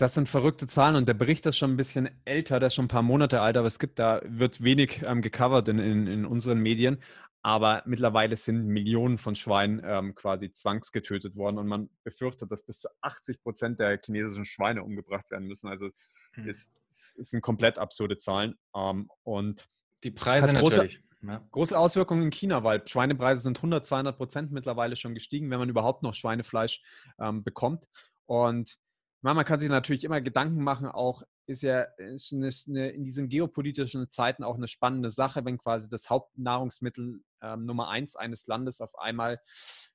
Das 0.00 0.14
sind 0.14 0.30
verrückte 0.30 0.66
Zahlen 0.66 0.96
und 0.96 1.06
der 1.06 1.14
Bericht 1.14 1.44
ist 1.44 1.58
schon 1.58 1.72
ein 1.72 1.76
bisschen 1.76 2.08
älter, 2.24 2.58
der 2.58 2.68
ist 2.68 2.74
schon 2.74 2.86
ein 2.86 2.88
paar 2.88 3.02
Monate 3.02 3.42
alt, 3.42 3.58
aber 3.58 3.66
es 3.66 3.78
gibt 3.78 3.98
da, 3.98 4.22
wird 4.24 4.64
wenig 4.64 5.02
ähm, 5.04 5.20
gecovert 5.20 5.68
in, 5.68 5.78
in, 5.78 6.06
in 6.06 6.24
unseren 6.24 6.58
Medien. 6.58 6.98
Aber 7.42 7.82
mittlerweile 7.86 8.36
sind 8.36 8.66
Millionen 8.66 9.18
von 9.18 9.34
Schweinen 9.34 9.80
ähm, 9.84 10.14
quasi 10.14 10.52
zwangsgetötet 10.52 11.36
worden 11.36 11.58
und 11.58 11.66
man 11.66 11.90
befürchtet, 12.04 12.50
dass 12.52 12.64
bis 12.64 12.80
zu 12.80 12.88
80 13.00 13.42
Prozent 13.42 13.80
der 13.80 13.98
chinesischen 14.04 14.44
Schweine 14.44 14.82
umgebracht 14.82 15.30
werden 15.30 15.46
müssen. 15.46 15.68
Also 15.68 15.90
mhm. 16.36 16.48
es, 16.48 16.70
es, 16.90 17.30
sind 17.30 17.40
komplett 17.40 17.78
absurde 17.78 18.18
Zahlen. 18.18 18.58
Ähm, 18.76 19.08
und 19.22 19.66
die 20.04 20.10
Preise 20.10 20.52
große, 20.52 20.76
natürlich. 20.76 21.02
Ja. 21.22 21.46
Große 21.50 21.78
Auswirkungen 21.78 22.24
in 22.24 22.30
China, 22.30 22.62
weil 22.64 22.86
Schweinepreise 22.86 23.42
sind 23.42 23.58
100, 23.58 23.86
200 23.86 24.16
Prozent 24.16 24.52
mittlerweile 24.52 24.96
schon 24.96 25.14
gestiegen, 25.14 25.50
wenn 25.50 25.58
man 25.58 25.68
überhaupt 25.68 26.02
noch 26.02 26.14
Schweinefleisch 26.14 26.82
ähm, 27.18 27.42
bekommt. 27.42 27.86
Und 28.26 28.76
man 29.22 29.44
kann 29.44 29.60
sich 29.60 29.68
natürlich 29.68 30.04
immer 30.04 30.20
Gedanken 30.20 30.62
machen, 30.62 30.86
auch 30.86 31.22
ist 31.46 31.62
ja 31.62 31.82
ist 31.98 32.32
eine, 32.32 32.50
eine, 32.68 32.90
in 32.90 33.04
diesen 33.04 33.28
geopolitischen 33.28 34.08
Zeiten 34.10 34.44
auch 34.44 34.56
eine 34.56 34.68
spannende 34.68 35.10
Sache, 35.10 35.44
wenn 35.44 35.58
quasi 35.58 35.88
das 35.88 36.08
Hauptnahrungsmittel 36.08 37.22
ähm, 37.42 37.66
Nummer 37.66 37.88
eins 37.88 38.16
eines 38.16 38.46
Landes 38.46 38.80
auf 38.80 38.96
einmal 38.98 39.40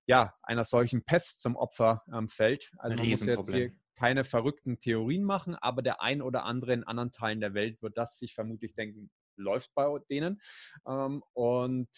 ja 0.06 0.34
einer 0.44 0.66
solchen 0.66 1.04
Pest 1.04 1.42
zum 1.42 1.56
Opfer 1.56 2.04
ähm, 2.14 2.28
fällt. 2.28 2.72
Also 2.78 2.98
man 2.98 3.10
muss 3.10 3.26
jetzt 3.26 3.52
hier 3.52 3.72
keine 3.96 4.26
verrückten 4.26 4.80
Theorien 4.80 5.24
machen, 5.24 5.56
aber 5.56 5.82
der 5.82 6.02
ein 6.02 6.22
oder 6.22 6.44
andere 6.44 6.74
in 6.74 6.84
anderen 6.84 7.12
Teilen 7.12 7.40
der 7.40 7.54
Welt 7.54 7.82
wird 7.82 7.98
das 7.98 8.20
sich 8.20 8.34
vermutlich 8.36 8.76
denken, 8.76 9.10
läuft 9.38 9.74
bei 9.74 9.98
denen. 10.10 10.42
Ähm, 10.86 11.24
und 11.34 11.90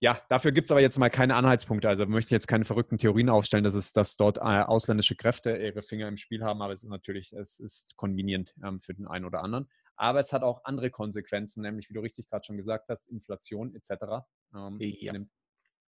ja, 0.00 0.20
dafür 0.30 0.50
gibt 0.50 0.64
es 0.64 0.70
aber 0.70 0.80
jetzt 0.80 0.98
mal 0.98 1.10
keine 1.10 1.34
Anhaltspunkte. 1.34 1.88
Also 1.88 2.06
möchte 2.06 2.34
jetzt 2.34 2.48
keine 2.48 2.64
verrückten 2.64 2.96
Theorien 2.96 3.28
aufstellen, 3.28 3.64
dass 3.64 3.74
es, 3.74 3.92
dass 3.92 4.16
dort 4.16 4.38
äh, 4.38 4.40
ausländische 4.40 5.14
Kräfte 5.14 5.56
ihre 5.56 5.82
Finger 5.82 6.08
im 6.08 6.16
Spiel 6.16 6.42
haben, 6.42 6.62
aber 6.62 6.72
es 6.72 6.82
ist 6.82 6.88
natürlich, 6.88 7.34
es 7.34 7.60
ist 7.60 7.96
konvenient 7.96 8.54
ähm, 8.64 8.80
für 8.80 8.94
den 8.94 9.06
einen 9.06 9.26
oder 9.26 9.42
anderen. 9.42 9.68
Aber 9.96 10.18
es 10.18 10.32
hat 10.32 10.42
auch 10.42 10.64
andere 10.64 10.90
Konsequenzen, 10.90 11.60
nämlich 11.60 11.90
wie 11.90 11.94
du 11.94 12.00
richtig 12.00 12.30
gerade 12.30 12.44
schon 12.46 12.56
gesagt 12.56 12.88
hast, 12.88 13.06
Inflation 13.08 13.74
etc. 13.74 14.24
Ähm, 14.54 14.78
ja. 14.80 15.12
nimmt 15.12 15.30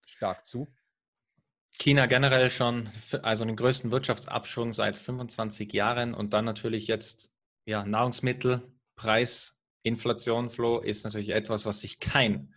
stark 0.07 0.47
zu. 0.47 0.71
China 1.79 2.05
generell 2.05 2.51
schon, 2.51 2.85
also 3.23 3.47
den 3.47 3.57
größten 3.57 3.91
Wirtschaftsabschwung 3.91 4.75
seit 4.75 4.99
25 4.99 5.73
Jahren 5.73 6.13
und 6.13 6.35
dann 6.35 6.45
natürlich 6.45 6.87
jetzt 6.87 7.33
ja, 7.65 7.83
Nahrungsmittelpreis, 7.87 9.59
Inflation, 9.83 10.51
Flo, 10.51 10.81
ist 10.81 11.05
natürlich 11.05 11.31
etwas, 11.31 11.65
was 11.65 11.81
sich 11.81 11.99
kein 11.99 12.53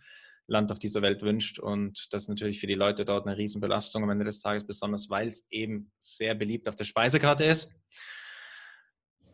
Land 0.46 0.70
auf 0.70 0.78
dieser 0.78 1.02
Welt 1.02 1.22
wünscht. 1.22 1.58
Und 1.58 2.12
das 2.12 2.24
ist 2.24 2.28
natürlich 2.28 2.60
für 2.60 2.66
die 2.66 2.74
Leute 2.74 3.04
dort 3.04 3.26
eine 3.26 3.36
Riesenbelastung 3.36 4.02
am 4.02 4.10
Ende 4.10 4.24
des 4.24 4.40
Tages, 4.40 4.66
besonders 4.66 5.10
weil 5.10 5.26
es 5.26 5.46
eben 5.50 5.90
sehr 5.98 6.34
beliebt 6.34 6.68
auf 6.68 6.76
der 6.76 6.84
Speisekarte 6.84 7.44
ist. 7.44 7.74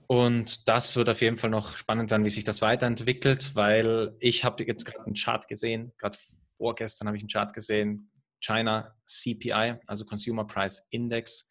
Und 0.07 0.69
das 0.69 0.97
wird 0.97 1.09
auf 1.09 1.23
jeden 1.23 1.37
Fall 1.37 1.51
noch 1.51 1.77
spannend 1.77 2.11
werden, 2.11 2.25
wie 2.25 2.31
sich 2.31 2.45
das 2.45 2.61
weiterentwickelt, 2.61 3.55
weil 3.55 4.15
ich 4.21 4.45
habe 4.45 4.65
jetzt 4.65 4.85
gerade 4.85 5.07
einen 5.07 5.15
Chart 5.15 5.47
gesehen, 5.49 5.93
gerade 5.97 6.19
vorgestern 6.59 7.09
habe 7.09 7.17
ich 7.17 7.23
einen 7.23 7.31
Chart 7.31 7.53
gesehen, 7.55 8.11
China 8.41 8.95
CPI, 9.07 9.77
also 9.87 10.05
Consumer 10.05 10.47
Price 10.47 10.87
Index, 10.91 11.47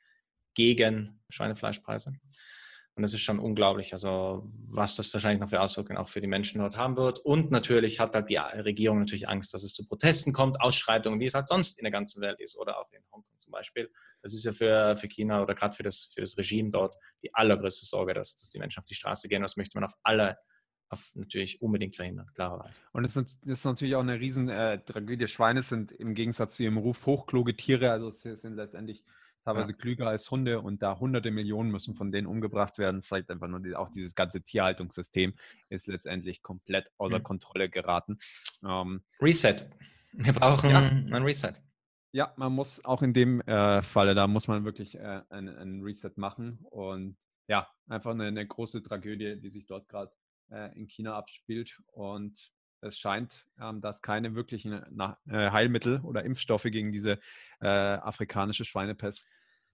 gegen 0.53 1.21
Schweinefleischpreise. 1.29 2.13
Und 2.95 3.03
das 3.03 3.13
ist 3.13 3.21
schon 3.21 3.39
unglaublich, 3.39 3.93
also 3.93 4.43
was 4.67 4.95
das 4.95 5.13
wahrscheinlich 5.13 5.39
noch 5.39 5.49
für 5.49 5.61
Auswirkungen 5.61 5.97
auch 5.97 6.09
für 6.09 6.19
die 6.19 6.27
Menschen 6.27 6.59
dort 6.59 6.75
haben 6.75 6.97
wird. 6.97 7.19
Und 7.19 7.49
natürlich 7.49 7.99
hat 7.99 8.15
halt 8.15 8.29
die 8.29 8.35
Regierung 8.35 8.99
natürlich 8.99 9.29
Angst, 9.29 9.53
dass 9.53 9.63
es 9.63 9.73
zu 9.73 9.87
Protesten 9.87 10.33
kommt, 10.33 10.59
Ausschreitungen, 10.59 11.19
wie 11.19 11.25
es 11.25 11.33
halt 11.33 11.47
sonst 11.47 11.79
in 11.79 11.85
der 11.85 11.91
ganzen 11.91 12.21
Welt 12.21 12.39
ist 12.41 12.57
oder 12.57 12.77
auch 12.79 12.91
in 12.91 13.01
Hongkong 13.13 13.39
zum 13.39 13.51
Beispiel. 13.51 13.89
Das 14.21 14.33
ist 14.33 14.43
ja 14.43 14.51
für, 14.51 14.95
für 14.97 15.07
China 15.07 15.41
oder 15.41 15.55
gerade 15.55 15.75
für 15.75 15.83
das, 15.83 16.11
für 16.13 16.21
das 16.21 16.37
Regime 16.37 16.69
dort 16.69 16.95
die 17.23 17.33
allergrößte 17.33 17.85
Sorge, 17.85 18.13
dass, 18.13 18.35
dass 18.35 18.49
die 18.49 18.59
Menschen 18.59 18.79
auf 18.79 18.85
die 18.85 18.95
Straße 18.95 19.29
gehen. 19.29 19.41
Das 19.41 19.55
möchte 19.55 19.77
man 19.77 19.85
auf 19.85 19.93
alle 20.03 20.37
auf 20.89 21.11
natürlich 21.15 21.61
unbedingt 21.61 21.95
verhindern, 21.95 22.29
klarerweise. 22.33 22.81
Und 22.91 23.05
es 23.05 23.15
ist, 23.15 23.65
natürlich 23.65 23.95
auch 23.95 24.01
eine 24.01 24.19
riesen 24.19 24.49
äh. 24.49 24.79
Schweine 25.27 25.63
sind 25.63 25.93
im 25.93 26.13
Gegensatz 26.13 26.57
zu 26.57 26.63
ihrem 26.63 26.77
Ruf 26.77 27.05
hochkluge 27.05 27.55
Tiere, 27.55 27.91
also 27.91 28.09
es 28.09 28.21
sind 28.23 28.55
letztendlich 28.55 29.03
teilweise 29.43 29.71
ja. 29.71 29.77
klüger 29.77 30.07
als 30.07 30.29
Hunde 30.29 30.61
und 30.61 30.81
da 30.81 30.99
hunderte 30.99 31.31
Millionen 31.31 31.71
müssen 31.71 31.95
von 31.95 32.11
denen 32.11 32.27
umgebracht 32.27 32.77
werden. 32.77 32.97
Das 32.97 33.07
zeigt 33.07 33.29
einfach 33.29 33.47
nur, 33.47 33.61
auch 33.79 33.89
dieses 33.89 34.15
ganze 34.15 34.41
Tierhaltungssystem 34.41 35.33
ist 35.69 35.87
letztendlich 35.87 36.41
komplett 36.41 36.87
außer 36.97 37.19
mhm. 37.19 37.23
Kontrolle 37.23 37.69
geraten. 37.69 38.17
Ähm, 38.63 39.03
Reset. 39.21 39.55
Wir 40.13 40.33
brauchen 40.33 40.69
ja. 40.69 40.79
ein 40.79 41.23
Reset. 41.23 41.53
Ja, 42.13 42.33
man 42.35 42.51
muss 42.51 42.83
auch 42.83 43.01
in 43.01 43.13
dem 43.13 43.39
äh, 43.41 43.81
Falle, 43.81 44.15
da 44.15 44.27
muss 44.27 44.49
man 44.49 44.65
wirklich 44.65 44.95
äh, 44.95 45.21
ein, 45.29 45.81
Reset 45.81 46.11
machen 46.17 46.59
und 46.69 47.17
ja, 47.47 47.69
einfach 47.87 48.11
eine, 48.11 48.25
eine 48.25 48.45
große 48.45 48.83
Tragödie, 48.83 49.39
die 49.39 49.49
sich 49.49 49.65
dort 49.65 49.87
gerade 49.87 50.11
äh, 50.49 50.77
in 50.77 50.87
China 50.87 51.15
abspielt 51.15 51.81
und 51.87 52.51
es 52.81 52.97
scheint, 52.97 53.45
ähm, 53.59 53.81
dass 53.81 54.01
keine 54.01 54.35
wirklichen 54.35 54.73
äh, 54.73 55.15
Heilmittel 55.29 56.01
oder 56.01 56.23
Impfstoffe 56.23 56.63
gegen 56.63 56.91
diese 56.91 57.19
äh, 57.61 57.67
afrikanische 57.67 58.65
Schweinepest 58.65 59.27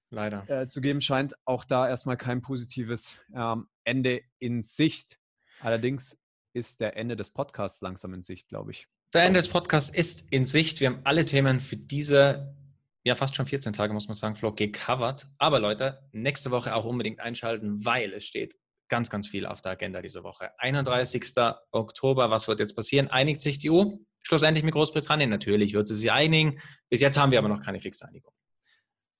leider 0.09 0.49
äh, 0.49 0.67
zu 0.67 0.81
geben 0.81 1.01
scheint. 1.01 1.35
Auch 1.45 1.63
da 1.63 1.87
erstmal 1.87 2.17
kein 2.17 2.41
positives 2.41 3.19
ähm, 3.33 3.67
Ende 3.83 4.21
in 4.39 4.63
Sicht. 4.63 5.19
Allerdings 5.61 6.17
ist 6.53 6.81
der 6.81 6.97
Ende 6.97 7.15
des 7.15 7.31
Podcasts 7.31 7.81
langsam 7.81 8.13
in 8.13 8.21
Sicht, 8.21 8.49
glaube 8.49 8.71
ich. 8.71 8.87
Der 9.13 9.23
Ende 9.23 9.39
des 9.39 9.47
Podcasts 9.47 9.89
ist 9.89 10.25
in 10.31 10.45
Sicht. 10.45 10.79
Wir 10.79 10.89
haben 10.89 11.01
alle 11.03 11.25
Themen 11.25 11.59
für 11.59 11.77
diese, 11.77 12.55
ja 13.03 13.15
fast 13.15 13.35
schon 13.35 13.47
14 13.47 13.73
Tage, 13.73 13.93
muss 13.93 14.07
man 14.07 14.15
sagen, 14.15 14.35
Flo, 14.35 14.53
gecovert. 14.53 15.27
Aber 15.37 15.59
Leute, 15.59 16.01
nächste 16.11 16.51
Woche 16.51 16.75
auch 16.75 16.85
unbedingt 16.85 17.19
einschalten, 17.19 17.85
weil 17.85 18.13
es 18.13 18.25
steht 18.25 18.55
ganz, 18.89 19.09
ganz 19.09 19.27
viel 19.27 19.45
auf 19.45 19.61
der 19.61 19.73
Agenda 19.73 20.01
diese 20.01 20.23
Woche. 20.23 20.51
31. 20.59 21.23
Oktober, 21.71 22.29
was 22.29 22.47
wird 22.47 22.59
jetzt 22.59 22.75
passieren? 22.75 23.07
Einigt 23.07 23.41
sich 23.41 23.59
die 23.59 23.71
EU 23.71 23.85
schlussendlich 24.21 24.63
mit 24.63 24.73
Großbritannien? 24.73 25.29
Natürlich 25.29 25.73
wird 25.73 25.87
sie 25.87 25.95
sich 25.95 26.11
einigen. 26.11 26.59
Bis 26.89 27.01
jetzt 27.01 27.17
haben 27.17 27.31
wir 27.31 27.39
aber 27.39 27.49
noch 27.49 27.61
keine 27.61 27.79
fixe 27.79 28.07
Einigung. 28.07 28.33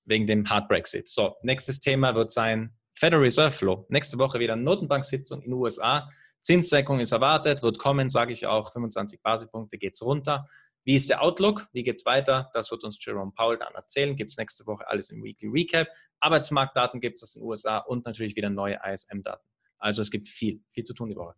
Wegen 0.04 0.26
dem 0.26 0.48
Hard 0.48 0.68
Brexit. 0.68 1.08
So, 1.08 1.36
nächstes 1.42 1.80
Thema 1.80 2.14
wird 2.14 2.30
sein 2.30 2.74
Federal 2.94 3.22
Reserve 3.22 3.50
Flow. 3.50 3.86
Nächste 3.88 4.18
Woche 4.18 4.38
wieder 4.40 4.56
Notenbank-Sitzung 4.56 5.42
in 5.42 5.50
den 5.50 5.54
USA. 5.54 6.10
Zinssenkung 6.40 7.00
ist 7.00 7.12
erwartet, 7.12 7.62
wird 7.62 7.78
kommen, 7.78 8.10
sage 8.10 8.32
ich 8.32 8.46
auch. 8.46 8.72
25 8.72 9.22
Basispunkte 9.22 9.78
geht 9.78 9.94
es 9.94 10.02
runter. 10.02 10.46
Wie 10.84 10.96
ist 10.96 11.10
der 11.10 11.22
Outlook? 11.22 11.68
Wie 11.72 11.82
geht 11.82 11.96
es 11.96 12.06
weiter? 12.06 12.50
Das 12.54 12.70
wird 12.70 12.82
uns 12.82 12.96
Jerome 13.04 13.32
Powell 13.32 13.58
dann 13.58 13.74
erzählen. 13.74 14.16
Gibt 14.16 14.30
es 14.30 14.38
nächste 14.38 14.66
Woche 14.66 14.88
alles 14.88 15.10
im 15.10 15.22
Weekly 15.22 15.48
Recap. 15.48 15.88
Arbeitsmarktdaten 16.20 17.00
gibt 17.00 17.18
es 17.18 17.24
aus 17.24 17.32
den 17.34 17.42
USA 17.42 17.78
und 17.78 18.06
natürlich 18.06 18.36
wieder 18.36 18.48
neue 18.48 18.78
ISM-Daten. 18.82 19.46
Also 19.78 20.02
es 20.02 20.10
gibt 20.10 20.28
viel, 20.28 20.62
viel 20.70 20.84
zu 20.84 20.94
tun 20.94 21.08
die 21.08 21.16
Woche. 21.16 21.34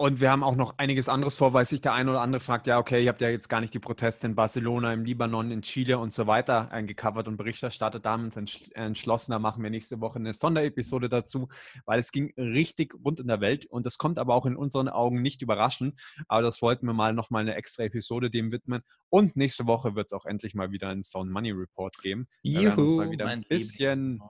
Und 0.00 0.18
wir 0.18 0.30
haben 0.30 0.42
auch 0.42 0.56
noch 0.56 0.78
einiges 0.78 1.10
anderes 1.10 1.36
vor, 1.36 1.52
weil 1.52 1.66
sich 1.66 1.82
der 1.82 1.92
eine 1.92 2.10
oder 2.10 2.22
andere 2.22 2.40
fragt, 2.40 2.66
ja, 2.66 2.78
okay, 2.78 3.04
ihr 3.04 3.10
habt 3.10 3.20
ja 3.20 3.28
jetzt 3.28 3.50
gar 3.50 3.60
nicht 3.60 3.74
die 3.74 3.80
Proteste 3.80 4.26
in 4.26 4.34
Barcelona, 4.34 4.94
im 4.94 5.04
Libanon, 5.04 5.50
in 5.50 5.60
Chile 5.60 5.98
und 5.98 6.14
so 6.14 6.26
weiter 6.26 6.72
eingecovert 6.72 7.28
und 7.28 7.36
Bericht 7.36 7.62
erstattet. 7.62 8.06
Da 8.06 8.12
haben 8.12 8.24
uns 8.24 8.70
entschlossen, 8.72 9.32
da 9.32 9.38
machen 9.38 9.62
wir 9.62 9.68
nächste 9.68 10.00
Woche 10.00 10.18
eine 10.18 10.32
Sonderepisode 10.32 11.10
dazu, 11.10 11.48
weil 11.84 12.00
es 12.00 12.12
ging 12.12 12.32
richtig 12.38 12.94
rund 13.04 13.20
in 13.20 13.26
der 13.26 13.42
Welt 13.42 13.66
und 13.66 13.84
das 13.84 13.98
kommt 13.98 14.18
aber 14.18 14.34
auch 14.34 14.46
in 14.46 14.56
unseren 14.56 14.88
Augen 14.88 15.20
nicht 15.20 15.42
überraschend. 15.42 16.00
Aber 16.28 16.40
das 16.40 16.62
wollten 16.62 16.86
wir 16.86 16.94
mal 16.94 17.12
nochmal 17.12 17.42
eine 17.42 17.56
extra 17.56 17.82
Episode 17.82 18.30
dem 18.30 18.52
widmen. 18.52 18.80
Und 19.10 19.36
nächste 19.36 19.66
Woche 19.66 19.96
wird 19.96 20.06
es 20.06 20.12
auch 20.14 20.24
endlich 20.24 20.54
mal 20.54 20.72
wieder 20.72 20.88
einen 20.88 21.02
Sound 21.02 21.30
Money 21.30 21.50
Report 21.50 22.00
geben. 22.00 22.26
Juhu, 22.42 22.62
da 22.62 22.68
werden 22.70 22.84
uns 22.84 22.94
mal 22.94 23.10
wieder 23.10 23.26
ein 23.26 23.42
bisschen 23.42 24.22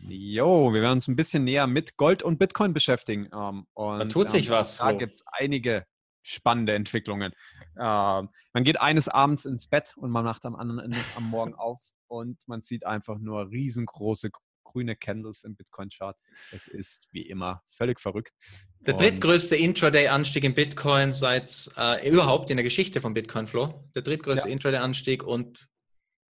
Jo, 0.00 0.72
wir 0.72 0.82
werden 0.82 0.94
uns 0.94 1.08
ein 1.08 1.16
bisschen 1.16 1.44
näher 1.44 1.66
mit 1.66 1.96
Gold 1.96 2.22
und 2.22 2.38
Bitcoin 2.38 2.72
beschäftigen. 2.72 3.28
Ähm, 3.32 3.66
und, 3.74 3.98
da 3.98 4.04
tut 4.06 4.30
sich 4.30 4.46
ähm, 4.46 4.52
was. 4.52 4.78
Da 4.78 4.92
gibt 4.92 5.16
es 5.16 5.24
einige 5.26 5.86
spannende 6.22 6.74
Entwicklungen. 6.74 7.32
Ähm, 7.78 8.28
man 8.52 8.64
geht 8.64 8.80
eines 8.80 9.08
Abends 9.08 9.44
ins 9.44 9.68
Bett 9.68 9.94
und 9.96 10.10
man 10.10 10.24
macht 10.24 10.44
am 10.44 10.56
anderen 10.56 10.80
Ende 10.80 10.98
am 11.16 11.30
Morgen 11.30 11.54
auf 11.54 11.80
und 12.08 12.38
man 12.46 12.62
sieht 12.62 12.84
einfach 12.84 13.18
nur 13.18 13.50
riesengroße 13.50 14.30
grüne 14.64 14.96
Candles 14.96 15.44
im 15.44 15.54
Bitcoin-Chart. 15.56 16.16
Es 16.52 16.66
ist 16.66 17.08
wie 17.12 17.22
immer 17.22 17.62
völlig 17.68 18.00
verrückt. 18.00 18.32
Der 18.80 18.94
drittgrößte 18.94 19.56
Intraday-Anstieg 19.56 20.44
in 20.44 20.54
Bitcoin 20.54 21.12
seit 21.12 21.70
äh, 21.76 22.08
überhaupt 22.08 22.50
in 22.50 22.56
der 22.56 22.64
Geschichte 22.64 23.00
von 23.00 23.14
Bitcoin 23.14 23.46
Flow. 23.46 23.88
Der 23.94 24.02
drittgrößte 24.02 24.48
ja. 24.48 24.52
Intraday-Anstieg 24.52 25.22
und 25.22 25.68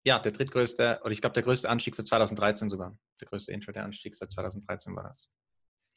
ja, 0.05 0.19
der 0.19 0.33
drittgrößte, 0.33 1.01
oder 1.03 1.11
ich 1.11 1.21
glaube, 1.21 1.35
der 1.35 1.43
größte 1.43 1.69
Anstieg 1.69 1.95
seit 1.95 2.07
2013 2.07 2.69
sogar. 2.69 2.97
Der 3.21 3.29
größte 3.29 3.53
Intraday-Anstieg 3.53 4.15
seit 4.15 4.31
2013 4.31 4.95
war 4.95 5.05
das. 5.05 5.35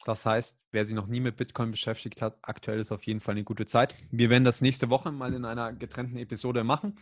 Das 0.04 0.24
heißt, 0.24 0.58
wer 0.70 0.84
sich 0.84 0.94
noch 0.94 1.06
nie 1.06 1.20
mit 1.20 1.36
Bitcoin 1.36 1.70
beschäftigt 1.70 2.22
hat, 2.22 2.38
aktuell 2.40 2.78
ist 2.78 2.92
auf 2.92 3.04
jeden 3.04 3.20
Fall 3.20 3.32
eine 3.32 3.44
gute 3.44 3.66
Zeit. 3.66 3.96
Wir 4.10 4.30
werden 4.30 4.44
das 4.44 4.62
nächste 4.62 4.88
Woche 4.88 5.12
mal 5.12 5.34
in 5.34 5.44
einer 5.44 5.72
getrennten 5.72 6.16
Episode 6.16 6.64
machen. 6.64 6.98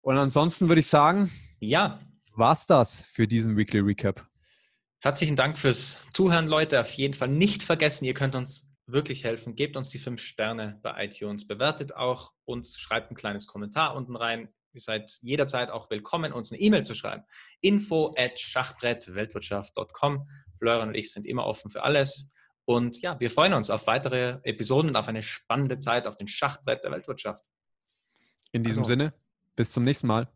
Und 0.00 0.18
ansonsten 0.18 0.68
würde 0.68 0.80
ich 0.80 0.88
sagen, 0.88 1.30
ja, 1.60 2.00
war's 2.34 2.66
das 2.66 3.02
für 3.02 3.28
diesen 3.28 3.56
Weekly 3.56 3.80
Recap. 3.80 4.26
Herzlichen 4.98 5.36
Dank 5.36 5.58
fürs 5.58 6.00
Zuhören, 6.12 6.46
Leute. 6.46 6.80
Auf 6.80 6.92
jeden 6.94 7.14
Fall 7.14 7.28
nicht 7.28 7.62
vergessen, 7.62 8.06
ihr 8.06 8.14
könnt 8.14 8.34
uns 8.34 8.74
wirklich 8.86 9.22
helfen. 9.22 9.54
Gebt 9.54 9.76
uns 9.76 9.90
die 9.90 9.98
fünf 9.98 10.20
Sterne 10.20 10.80
bei 10.82 11.04
iTunes, 11.04 11.46
bewertet 11.46 11.94
auch 11.94 12.32
uns, 12.44 12.78
schreibt 12.78 13.10
ein 13.10 13.14
kleines 13.14 13.46
Kommentar 13.46 13.94
unten 13.94 14.16
rein. 14.16 14.48
Ihr 14.74 14.80
seid 14.80 15.18
jederzeit 15.22 15.70
auch 15.70 15.88
willkommen, 15.88 16.32
uns 16.32 16.50
eine 16.50 16.60
E-Mail 16.60 16.84
zu 16.84 16.96
schreiben. 16.96 17.22
Info 17.60 18.12
at 18.18 18.40
schachbrettweltwirtschaft.com. 18.40 20.28
Florian 20.58 20.88
und 20.88 20.94
ich 20.96 21.12
sind 21.12 21.26
immer 21.26 21.46
offen 21.46 21.70
für 21.70 21.84
alles. 21.84 22.32
Und 22.64 23.00
ja, 23.00 23.18
wir 23.20 23.30
freuen 23.30 23.52
uns 23.52 23.70
auf 23.70 23.86
weitere 23.86 24.40
Episoden 24.42 24.90
und 24.90 24.96
auf 24.96 25.06
eine 25.06 25.22
spannende 25.22 25.78
Zeit 25.78 26.08
auf 26.08 26.16
dem 26.16 26.26
Schachbrett 26.26 26.82
der 26.82 26.90
Weltwirtschaft. 26.90 27.44
In 28.50 28.64
diesem 28.64 28.80
also, 28.80 28.88
Sinne, 28.88 29.14
Bis 29.54 29.70
zum 29.70 29.84
nächsten 29.84 30.08
Mal. 30.08 30.28